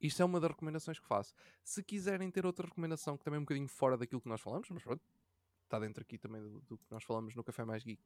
isto 0.00 0.20
é 0.20 0.24
uma 0.24 0.40
das 0.40 0.50
recomendações 0.50 0.98
que 0.98 1.06
faço. 1.06 1.32
Se 1.62 1.84
quiserem 1.84 2.28
ter 2.32 2.44
outra 2.44 2.66
recomendação 2.66 3.16
que 3.16 3.22
também 3.22 3.36
é 3.36 3.40
um 3.40 3.44
bocadinho 3.44 3.68
fora 3.68 3.96
daquilo 3.96 4.20
que 4.20 4.28
nós 4.28 4.40
falamos, 4.40 4.68
mas 4.68 4.82
pronto, 4.82 5.02
está 5.62 5.78
dentro 5.78 6.02
aqui 6.02 6.18
também 6.18 6.42
do, 6.42 6.60
do, 6.62 6.78
que 6.78 6.90
nós 6.90 7.04
falamos 7.04 7.36
no 7.36 7.44
Café 7.44 7.64
Mais 7.64 7.84
Geek, 7.84 8.02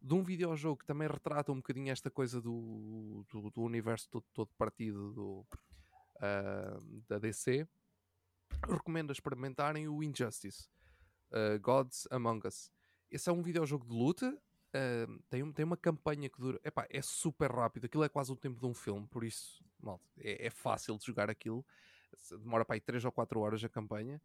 de 0.00 0.14
um 0.14 0.22
videojogo 0.22 0.80
que 0.80 0.84
também 0.84 1.08
retrata 1.08 1.50
um 1.50 1.56
bocadinho 1.56 1.90
esta 1.90 2.10
coisa 2.10 2.38
do, 2.38 3.24
do, 3.30 3.50
do 3.50 3.62
universo 3.62 4.10
todo, 4.10 4.26
todo, 4.34 4.50
partido 4.58 5.12
do, 5.14 5.46
uh, 6.16 7.02
da 7.08 7.18
DC, 7.18 7.66
recomendo 8.68 9.12
experimentarem 9.12 9.88
o 9.88 10.02
Injustice, 10.02 10.68
uh, 11.32 11.58
Gods 11.60 12.06
Among 12.10 12.46
Us. 12.46 12.70
Esse 13.10 13.30
é 13.30 13.32
um 13.32 13.42
videojogo 13.42 13.86
de 13.86 13.92
luta, 13.92 14.28
uh, 14.30 15.22
tem, 15.30 15.52
tem 15.52 15.64
uma 15.64 15.76
campanha 15.76 16.28
que 16.28 16.38
dura, 16.38 16.60
epá, 16.64 16.86
é 16.90 17.00
super 17.00 17.50
rápido, 17.50 17.86
aquilo 17.86 18.04
é 18.04 18.08
quase 18.08 18.32
o 18.32 18.36
tempo 18.36 18.60
de 18.60 18.66
um 18.66 18.74
filme, 18.74 19.06
por 19.06 19.24
isso, 19.24 19.64
mal, 19.80 20.00
é, 20.18 20.46
é 20.46 20.50
fácil 20.50 20.98
de 20.98 21.06
jogar 21.06 21.30
aquilo, 21.30 21.64
demora 22.30 22.64
para 22.64 22.76
aí 22.76 22.80
3 22.80 23.04
ou 23.04 23.12
4 23.12 23.40
horas 23.40 23.64
a 23.64 23.68
campanha, 23.68 24.20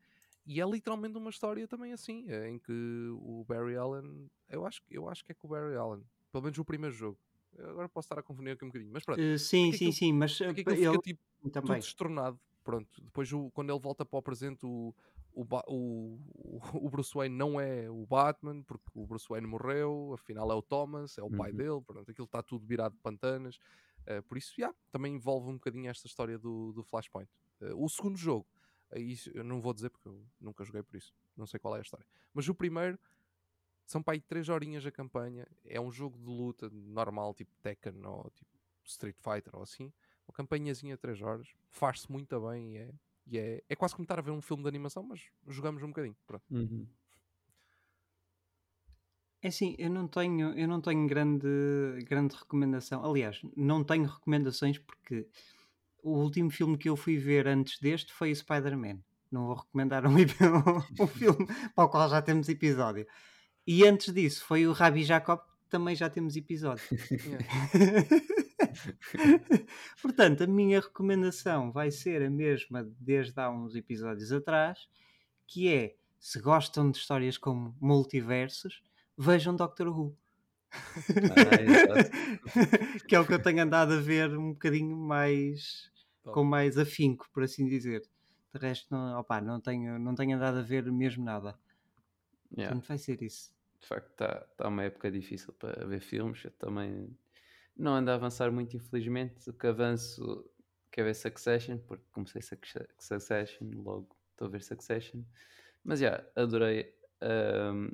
e 0.45 0.59
é 0.59 0.65
literalmente 0.65 1.17
uma 1.17 1.29
história 1.29 1.67
também 1.67 1.93
assim, 1.93 2.25
eh, 2.27 2.49
em 2.49 2.59
que 2.59 3.09
o 3.13 3.45
Barry 3.47 3.77
Allen, 3.77 4.29
eu 4.49 4.65
acho, 4.65 4.81
eu 4.91 5.07
acho 5.07 5.23
que 5.23 5.31
é 5.31 5.35
com 5.35 5.47
o 5.47 5.49
Barry 5.49 5.75
Allen, 5.75 6.03
pelo 6.31 6.43
menos 6.43 6.57
o 6.57 6.65
primeiro 6.65 6.93
jogo. 6.93 7.17
Agora 7.59 7.87
posso 7.87 8.07
estar 8.07 8.19
a 8.19 8.23
confundir 8.23 8.53
aqui 8.53 8.65
um 8.65 8.67
bocadinho, 8.67 8.91
mas 8.91 9.05
pronto. 9.05 9.21
Uh, 9.21 9.37
sim, 9.37 9.71
sim, 9.71 9.91
sim, 9.91 10.11
mas 10.11 10.41
é 10.41 10.53
que 10.53 10.61
ele... 10.61 10.75
fica 10.75 10.97
tipo 10.99 11.21
também. 11.51 11.75
tudo 11.75 11.79
destronado. 11.79 12.39
Pronto, 12.63 13.01
depois 13.01 13.31
o, 13.33 13.49
quando 13.51 13.71
ele 13.71 13.79
volta 13.79 14.05
para 14.05 14.19
o 14.19 14.21
presente, 14.21 14.65
o, 14.65 14.93
o, 15.33 15.45
o, 15.67 16.19
o, 16.85 16.89
Bruce 16.89 17.13
Wayne 17.13 17.35
não 17.35 17.59
é 17.59 17.89
o 17.89 18.05
Batman, 18.05 18.63
porque 18.63 18.89
o 18.93 19.05
Bruce 19.05 19.27
Wayne 19.29 19.47
morreu, 19.47 20.11
afinal 20.13 20.51
é 20.51 20.55
o 20.55 20.61
Thomas, 20.61 21.17
é 21.17 21.23
o 21.23 21.29
pai 21.29 21.51
uhum. 21.51 21.57
dele, 21.57 21.81
pronto, 21.85 22.09
aquilo 22.09 22.25
está 22.25 22.41
tudo 22.41 22.65
virado 22.65 22.93
de 22.93 23.01
pantanas. 23.01 23.57
Uh, 24.07 24.21
por 24.23 24.37
isso, 24.37 24.53
yeah, 24.57 24.75
também 24.91 25.15
envolve 25.15 25.49
um 25.49 25.53
bocadinho 25.53 25.89
esta 25.89 26.07
história 26.07 26.37
do, 26.37 26.73
do 26.73 26.83
Flashpoint. 26.83 27.29
Uh, 27.61 27.83
o 27.83 27.89
segundo 27.89 28.17
jogo 28.17 28.47
isso 28.99 29.31
eu 29.33 29.43
não 29.43 29.61
vou 29.61 29.73
dizer 29.73 29.89
porque 29.89 30.07
eu 30.07 30.25
nunca 30.39 30.63
joguei 30.63 30.83
por 30.83 30.95
isso. 30.95 31.13
Não 31.35 31.45
sei 31.45 31.59
qual 31.59 31.75
é 31.75 31.79
a 31.79 31.81
história. 31.81 32.05
Mas 32.33 32.47
o 32.47 32.55
primeiro 32.55 32.99
são 33.85 34.01
para 34.01 34.13
aí 34.13 34.21
3 34.21 34.49
horinhas 34.49 34.85
a 34.85 34.91
campanha. 34.91 35.47
É 35.65 35.79
um 35.79 35.91
jogo 35.91 36.17
de 36.17 36.25
luta 36.25 36.69
normal, 36.69 37.33
tipo 37.33 37.55
Tekken 37.61 38.05
ou 38.05 38.29
tipo 38.31 38.51
Street 38.85 39.17
Fighter 39.17 39.55
ou 39.55 39.63
assim. 39.63 39.91
Uma 40.27 40.33
campanhazinha 40.33 40.95
de 40.95 41.01
3 41.01 41.21
horas. 41.21 41.47
Faz-se 41.69 42.11
muito 42.11 42.39
bem 42.39 42.73
e 42.73 42.77
é, 42.77 42.93
e 43.27 43.37
é, 43.37 43.63
é 43.69 43.75
quase 43.75 43.95
como 43.95 44.03
estar 44.03 44.19
a 44.19 44.21
ver 44.21 44.31
um 44.31 44.41
filme 44.41 44.63
de 44.63 44.69
animação, 44.69 45.03
mas 45.03 45.21
jogamos 45.47 45.81
um 45.83 45.87
bocadinho. 45.87 46.15
Pronto. 46.25 46.43
Uhum. 46.51 46.87
É 49.41 49.49
assim, 49.49 49.75
eu 49.77 49.89
não 49.89 50.07
tenho, 50.07 50.57
eu 50.57 50.67
não 50.67 50.79
tenho 50.79 51.05
grande, 51.05 51.47
grande 52.07 52.35
recomendação. 52.35 53.03
Aliás, 53.03 53.41
não 53.57 53.83
tenho 53.83 54.05
recomendações 54.05 54.77
porque 54.77 55.27
o 56.01 56.11
último 56.11 56.49
filme 56.49 56.77
que 56.77 56.87
eu 56.87 56.95
fui 56.95 57.17
ver 57.17 57.47
antes 57.47 57.77
deste 57.79 58.13
foi 58.13 58.31
o 58.31 58.35
Spider-Man. 58.35 58.99
Não 59.29 59.47
vou 59.47 59.55
recomendar 59.55 60.05
um, 60.07 60.15
um, 60.15 61.07
filme 61.07 61.45
para 61.75 61.83
o 61.83 61.89
qual 61.89 62.09
já 62.09 62.21
temos 62.21 62.47
episódio. 62.47 63.05
E 63.67 63.85
antes 63.85 64.13
disso 64.13 64.45
foi 64.45 64.65
o 64.65 64.71
Rabi 64.71 65.03
Jacob, 65.03 65.41
também 65.69 65.95
já 65.95 66.09
temos 66.09 66.37
episódio. 66.37 66.83
Portanto, 70.01 70.43
a 70.43 70.47
minha 70.47 70.79
recomendação 70.79 71.71
vai 71.71 71.91
ser 71.91 72.23
a 72.23 72.29
mesma 72.29 72.83
desde 72.99 73.39
há 73.39 73.49
uns 73.49 73.75
episódios 73.75 74.31
atrás, 74.31 74.87
que 75.47 75.73
é, 75.73 75.95
se 76.19 76.39
gostam 76.39 76.89
de 76.89 76.97
histórias 76.97 77.37
como 77.37 77.75
multiversos, 77.79 78.81
vejam 79.17 79.55
Doctor 79.55 79.87
Who. 79.87 80.17
Ah, 80.71 80.73
que 83.07 83.15
é 83.15 83.19
o 83.19 83.25
que 83.25 83.33
eu 83.33 83.41
tenho 83.41 83.61
andado 83.61 83.93
a 83.93 83.99
ver 83.99 84.35
um 84.35 84.53
bocadinho 84.53 84.97
mais 84.97 85.91
com 86.23 86.43
mais 86.43 86.77
afinco, 86.77 87.29
por 87.33 87.43
assim 87.43 87.67
dizer. 87.67 88.01
De 88.53 88.59
resto, 88.59 88.87
não, 88.91 89.19
opa, 89.19 89.41
não, 89.41 89.59
tenho, 89.59 89.99
não 89.99 90.15
tenho 90.15 90.37
andado 90.37 90.59
a 90.59 90.61
ver 90.61 90.89
mesmo 90.91 91.23
nada. 91.23 91.57
Yeah. 92.51 92.73
Portanto, 92.73 92.87
vai 92.87 92.97
ser 92.97 93.21
isso. 93.21 93.53
De 93.81 93.87
facto, 93.87 94.09
está 94.11 94.45
tá 94.55 94.67
uma 94.67 94.83
época 94.83 95.11
difícil 95.11 95.51
para 95.53 95.85
ver 95.85 95.99
filmes. 95.99 96.43
Eu 96.45 96.51
também 96.51 97.09
não 97.75 97.95
ando 97.95 98.11
a 98.11 98.15
avançar 98.15 98.51
muito, 98.51 98.75
infelizmente. 98.75 99.49
O 99.49 99.53
que 99.53 99.67
avanço 99.67 100.49
quer 100.91 101.03
ver 101.03 101.15
Succession, 101.15 101.77
porque 101.79 102.05
comecei 102.11 102.41
Succession, 102.41 103.71
logo 103.75 104.15
estou 104.31 104.47
a 104.47 104.51
ver 104.51 104.63
Succession. 104.63 105.23
Mas 105.83 105.99
já, 105.99 106.07
yeah, 106.07 106.31
adorei 106.35 106.93
um, 107.21 107.91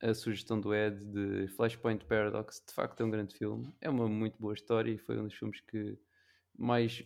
a 0.00 0.14
sugestão 0.14 0.60
do 0.60 0.74
Ed 0.74 1.04
de 1.04 1.48
Flashpoint 1.48 2.04
Paradox. 2.04 2.62
De 2.66 2.74
facto, 2.74 3.00
é 3.00 3.04
um 3.04 3.10
grande 3.10 3.34
filme. 3.34 3.74
É 3.80 3.88
uma 3.88 4.08
muito 4.08 4.38
boa 4.38 4.54
história 4.54 4.90
e 4.90 4.98
foi 4.98 5.18
um 5.18 5.24
dos 5.24 5.34
filmes 5.34 5.60
que 5.60 5.98
mais 6.56 7.02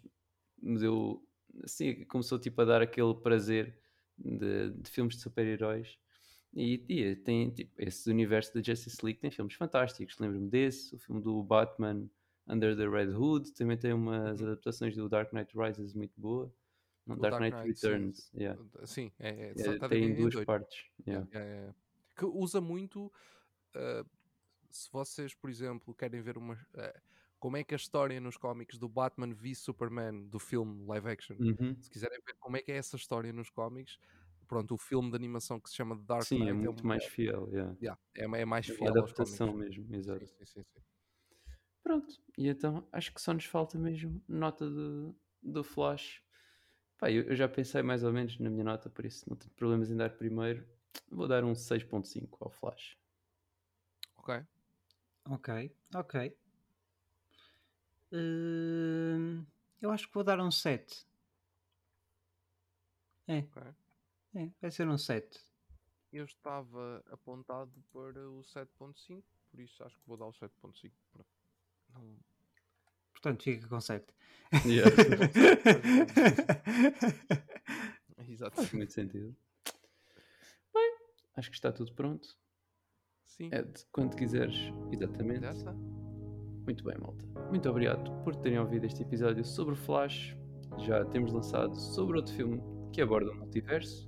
me 0.61 0.79
deu 0.79 1.23
assim, 1.63 2.05
começou 2.05 2.39
tipo 2.39 2.61
a 2.61 2.65
dar 2.65 2.83
aquele 2.83 3.15
prazer 3.15 3.79
de, 4.17 4.71
de 4.71 4.91
filmes 4.91 5.17
de 5.17 5.23
super-heróis 5.23 5.99
e, 6.59 6.85
e, 6.89 7.17
tem 7.17 7.51
tipo, 7.51 7.71
esse 7.79 8.11
universo 8.11 8.53
da 8.55 8.63
Justice 8.63 8.99
League 9.05 9.21
tem 9.21 9.31
filmes 9.31 9.55
fantásticos, 9.55 10.19
lembro-me 10.19 10.49
desse, 10.49 10.95
o 10.95 10.99
filme 10.99 11.23
do 11.23 11.43
Batman 11.43 12.09
Under 12.49 12.77
the 12.77 12.89
Red 12.89 13.15
Hood, 13.15 13.53
também 13.53 13.77
tem 13.77 13.93
umas 13.93 14.41
uhum. 14.41 14.49
adaptações 14.49 14.97
do 14.97 15.09
Dark 15.09 15.33
Knight 15.33 15.57
Rises 15.57 15.95
muito 15.95 16.21
boa. 16.21 16.53
Não, 17.07 17.17
Dark, 17.17 17.39
Dark, 17.39 17.55
Knight, 17.55 17.69
Returns, 17.69 18.19
sim, 18.19 18.39
yeah. 18.39 18.63
sim 18.85 19.13
é, 19.19 19.29
é, 19.29 19.53
é 19.53 19.89
tem 19.89 20.15
duas 20.15 20.35
dois. 20.35 20.45
partes. 20.45 20.85
Yeah. 21.07 21.27
É, 21.33 21.73
que 22.15 22.25
usa 22.25 22.61
muito 22.61 23.07
uh, 23.07 24.07
se 24.71 24.91
vocês, 24.93 25.35
por 25.35 25.49
exemplo, 25.49 25.95
querem 25.95 26.21
ver 26.21 26.37
uma 26.37 26.55
uh, 26.55 27.01
como 27.39 27.57
é 27.57 27.65
que 27.65 27.75
a 27.75 27.77
história 27.77 28.21
nos 28.21 28.37
cómics 28.37 28.79
do 28.79 28.89
Batman 28.89 29.33
v 29.33 29.55
Superman 29.55 30.27
do 30.27 30.39
filme 30.39 30.85
live 30.87 31.09
action, 31.09 31.37
uhum. 31.39 31.77
se 31.81 31.89
quiserem 31.89 32.19
ver 32.27 32.35
como 32.41 32.57
é 32.57 32.63
que 32.63 32.73
é 32.73 32.77
essa 32.77 32.97
história 32.97 33.33
nos 33.33 33.49
cómics, 33.49 33.99
pronto, 34.49 34.75
o 34.75 34.79
filme 34.79 35.11
de 35.11 35.17
animação 35.17 35.61
que 35.61 35.69
se 35.69 35.77
chama 35.77 35.97
The 35.97 36.03
Dark 36.03 36.25
sim, 36.25 36.39
Knight 36.39 36.51
é 36.51 36.53
muito 36.55 36.85
é 36.85 36.89
mais 36.89 37.05
fiel, 37.05 37.49
yeah. 37.53 37.77
Yeah, 37.81 38.01
é, 38.17 38.25
é, 38.25 38.45
mais 38.45 38.69
é 38.69 38.73
fiel 38.73 38.93
uma 38.93 39.01
adaptação 39.03 39.53
mesmo, 39.53 39.95
exato. 39.95 40.27
Sim, 40.27 40.45
sim, 40.45 40.63
sim, 40.63 40.81
Pronto, 41.83 42.21
e 42.37 42.49
então 42.49 42.87
acho 42.91 43.13
que 43.15 43.21
só 43.21 43.33
nos 43.33 43.45
falta 43.45 43.79
mesmo 43.79 44.21
nota 44.27 44.69
do, 44.69 45.15
do 45.43 45.63
Flash. 45.63 46.23
Pá, 46.99 47.11
eu, 47.11 47.23
eu, 47.23 47.37
já 47.37 47.49
pensei 47.49 47.83
mais 47.83 48.03
ou 48.03 48.13
menos 48.13 48.39
na 48.41 48.51
minha 48.51 48.65
nota, 48.65 48.91
por 48.91 49.05
isso 49.05 49.25
não 49.29 49.37
tenho 49.37 49.53
problemas 49.55 49.91
em 49.91 49.97
dar 49.97 50.11
primeiro. 50.11 50.67
Vou 51.11 51.29
dar 51.29 51.45
um 51.45 51.55
6.5 51.55 52.37
ao 52.41 52.51
Flash. 52.51 52.99
Ok. 54.17 54.45
Ok, 55.31 55.73
ok. 55.95 56.37
Uh, 58.13 59.45
eu 59.81 59.91
acho 59.91 60.09
que 60.09 60.15
vou 60.15 60.25
dar 60.25 60.41
um 60.41 60.51
7. 60.51 61.07
É. 63.27 63.39
Okay. 63.39 63.88
É. 64.35 64.51
Vai 64.61 64.71
ser 64.71 64.89
um 64.89 64.99
7. 64.99 65.41
Eu 66.13 66.25
estava 66.25 67.03
apontado 67.11 67.73
para 67.93 68.31
o 68.31 68.43
7.5, 68.43 69.23
por 69.51 69.61
isso 69.61 69.85
acho 69.85 69.99
que 69.99 70.07
vou 70.07 70.17
dar 70.17 70.27
o 70.27 70.33
7.5. 70.33 70.91
Não... 71.95 72.19
Portanto, 73.13 73.43
fica 73.43 73.69
com 73.69 73.81
7. 73.81 74.07
Yeah. 74.65 74.91
Exato. 78.29 78.57
Faz 78.57 78.73
muito 78.73 78.93
sentido. 78.93 79.35
Bem, 80.73 80.97
acho 81.37 81.51
que 81.51 81.57
está 81.57 81.73
tudo 81.73 81.93
pronto. 81.95 82.29
Sim. 83.27 83.51
Ed, 83.53 83.85
quando 83.93 84.17
quiseres, 84.17 84.57
exatamente. 84.93 85.47
Está. 85.47 85.73
Muito 85.73 86.85
bem, 86.85 86.97
malta. 86.99 87.25
Muito 87.49 87.69
obrigado 87.69 88.11
por 88.25 88.37
terem 88.37 88.59
ouvido 88.59 88.85
este 88.85 89.03
episódio 89.03 89.45
sobre 89.45 89.75
Flash. 89.75 90.37
Já 90.79 91.05
temos 91.07 91.33
lançado 91.33 91.75
sobre 91.75 92.19
outro 92.19 92.35
filme 92.35 92.61
que 92.93 93.01
aborda 93.01 93.31
o 93.31 93.35
multiverso, 93.35 94.07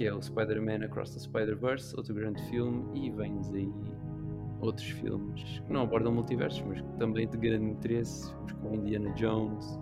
que 0.00 0.06
é 0.06 0.14
o 0.14 0.22
Spider-Man 0.22 0.82
Across 0.86 1.12
the 1.12 1.20
Spider-Verse, 1.20 1.94
outro 1.94 2.14
grande 2.14 2.42
filme, 2.44 2.82
e 2.98 3.10
vem-nos 3.10 3.52
aí 3.52 3.70
outros 4.62 4.88
filmes 4.88 5.58
que 5.66 5.70
não 5.70 5.82
abordam 5.82 6.10
multiversos, 6.10 6.62
mas 6.66 6.80
que 6.80 6.92
também 6.94 7.28
de 7.28 7.36
grande 7.36 7.66
interesse, 7.66 8.34
como 8.62 8.76
Indiana 8.76 9.12
Jones, 9.12 9.78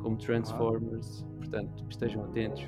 como 0.00 0.16
Transformers. 0.16 1.26
Portanto, 1.36 1.84
estejam 1.90 2.24
atentos 2.24 2.64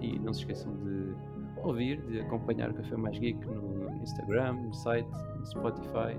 e 0.00 0.18
não 0.18 0.32
se 0.32 0.40
esqueçam 0.40 0.74
de 0.78 1.14
ouvir, 1.62 2.02
de 2.08 2.18
acompanhar 2.22 2.72
o 2.72 2.74
Café 2.74 2.96
Mais 2.96 3.16
Geek 3.20 3.38
no 3.46 4.02
Instagram, 4.02 4.54
no 4.54 4.74
site, 4.74 5.08
no 5.38 5.46
Spotify 5.46 6.18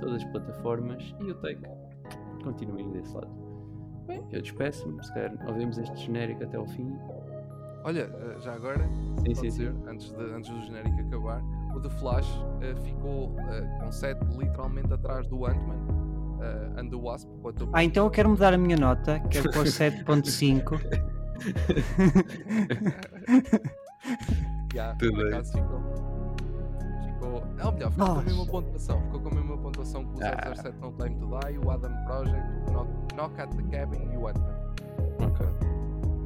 todas 0.00 0.16
as 0.16 0.24
plataformas 0.32 1.14
e 1.18 1.30
o 1.30 1.34
Take 1.36 1.62
continuem 2.44 2.90
desse 2.90 3.14
lado. 3.14 3.30
Bem, 4.06 4.22
eu 4.32 4.42
despeço-me, 4.42 5.02
se 5.02 5.14
calhar 5.14 5.34
ouvimos 5.48 5.78
este 5.78 5.96
genérico 5.96 6.44
até 6.44 6.58
ao 6.58 6.66
fim. 6.66 6.92
Olha, 7.86 8.00
eh, 8.00 8.40
já 8.40 8.52
agora, 8.54 8.84
sim, 9.24 9.34
sim, 9.36 9.42
dizer, 9.42 9.72
sim. 9.72 9.82
Antes, 9.88 10.10
de, 10.10 10.24
antes 10.34 10.50
do 10.50 10.60
genérico 10.62 11.00
acabar, 11.02 11.40
o 11.72 11.80
The 11.80 11.88
Flash 11.88 12.28
uh, 12.28 12.76
ficou 12.82 13.28
uh, 13.28 13.78
com 13.78 13.92
7 13.92 14.20
literalmente 14.36 14.92
atrás 14.92 15.28
do 15.28 15.46
Ant-Man 15.46 15.76
uh, 15.76 16.80
and 16.80 16.88
the 16.88 16.96
Wasp. 16.96 17.28
Ah, 17.72 17.84
então 17.84 18.06
eu 18.06 18.10
quero 18.10 18.28
mudar 18.28 18.52
a 18.52 18.58
minha 18.58 18.76
nota, 18.76 19.20
quero 19.30 19.52
pôr 19.52 19.66
7.5. 19.66 20.80
yeah, 24.74 24.98
Tudo 24.98 25.18
bem. 25.18 25.44
ficou, 25.44 25.80
ficou. 27.04 27.44
Ou 27.66 27.72
melhor, 27.72 27.92
ficou 27.92 28.06
com 28.06 28.18
a 28.18 28.22
mesma 28.24 28.46
pontuação. 28.46 29.00
Ficou 29.02 29.20
com 29.20 29.28
a 29.28 29.34
mesma 29.34 29.58
pontuação 29.58 30.04
que 30.06 30.18
o 30.18 30.26
Ah. 30.26 30.54
007 30.56 30.76
No 30.80 30.90
Time 30.90 31.14
to 31.20 31.26
Die, 31.38 31.58
o 31.64 31.70
Adam 31.70 31.92
Project, 32.04 32.48
o 32.68 32.72
Knock, 32.72 32.90
Knock 33.14 33.40
at 33.40 33.54
the 33.54 33.62
Cabin 33.62 34.12
e 34.12 34.16
o 34.16 34.26
Ant-Man. 34.26 34.56
Ok. 35.24 35.55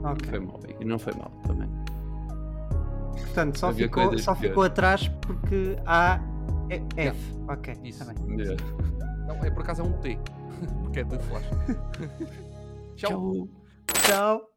Não 0.01 0.13
Ok. 0.13 0.29
foi 0.31 0.41
mal, 0.41 0.61
e 0.81 0.85
não 0.85 0.99
foi 0.99 1.13
mal 1.15 1.31
também. 1.47 1.69
Portanto, 3.13 3.59
só, 3.59 3.69
Havia 3.69 3.87
ficou, 3.87 4.19
só 4.19 4.35
piores. 4.35 4.49
ficou 4.49 4.63
atrás 4.65 5.09
porque 5.21 5.77
há 5.87 6.21
é 6.71 7.07
F. 7.09 7.37
Ok. 7.49 7.75
Isso. 7.85 8.05
tá 8.05 8.13
bem. 8.13 8.41
Yeah. 8.41 8.63
Não, 9.27 9.37
é 9.45 9.51
por 9.51 9.63
acaso 9.63 9.83
é 9.83 9.85
um 9.85 9.93
T. 10.01 10.19
Porque 10.83 11.01
é 11.01 11.05
de 11.05 11.19
Flash. 11.19 11.45
Tchau. 12.97 13.33
Tchau. 13.33 13.49
Tchau. 14.03 14.51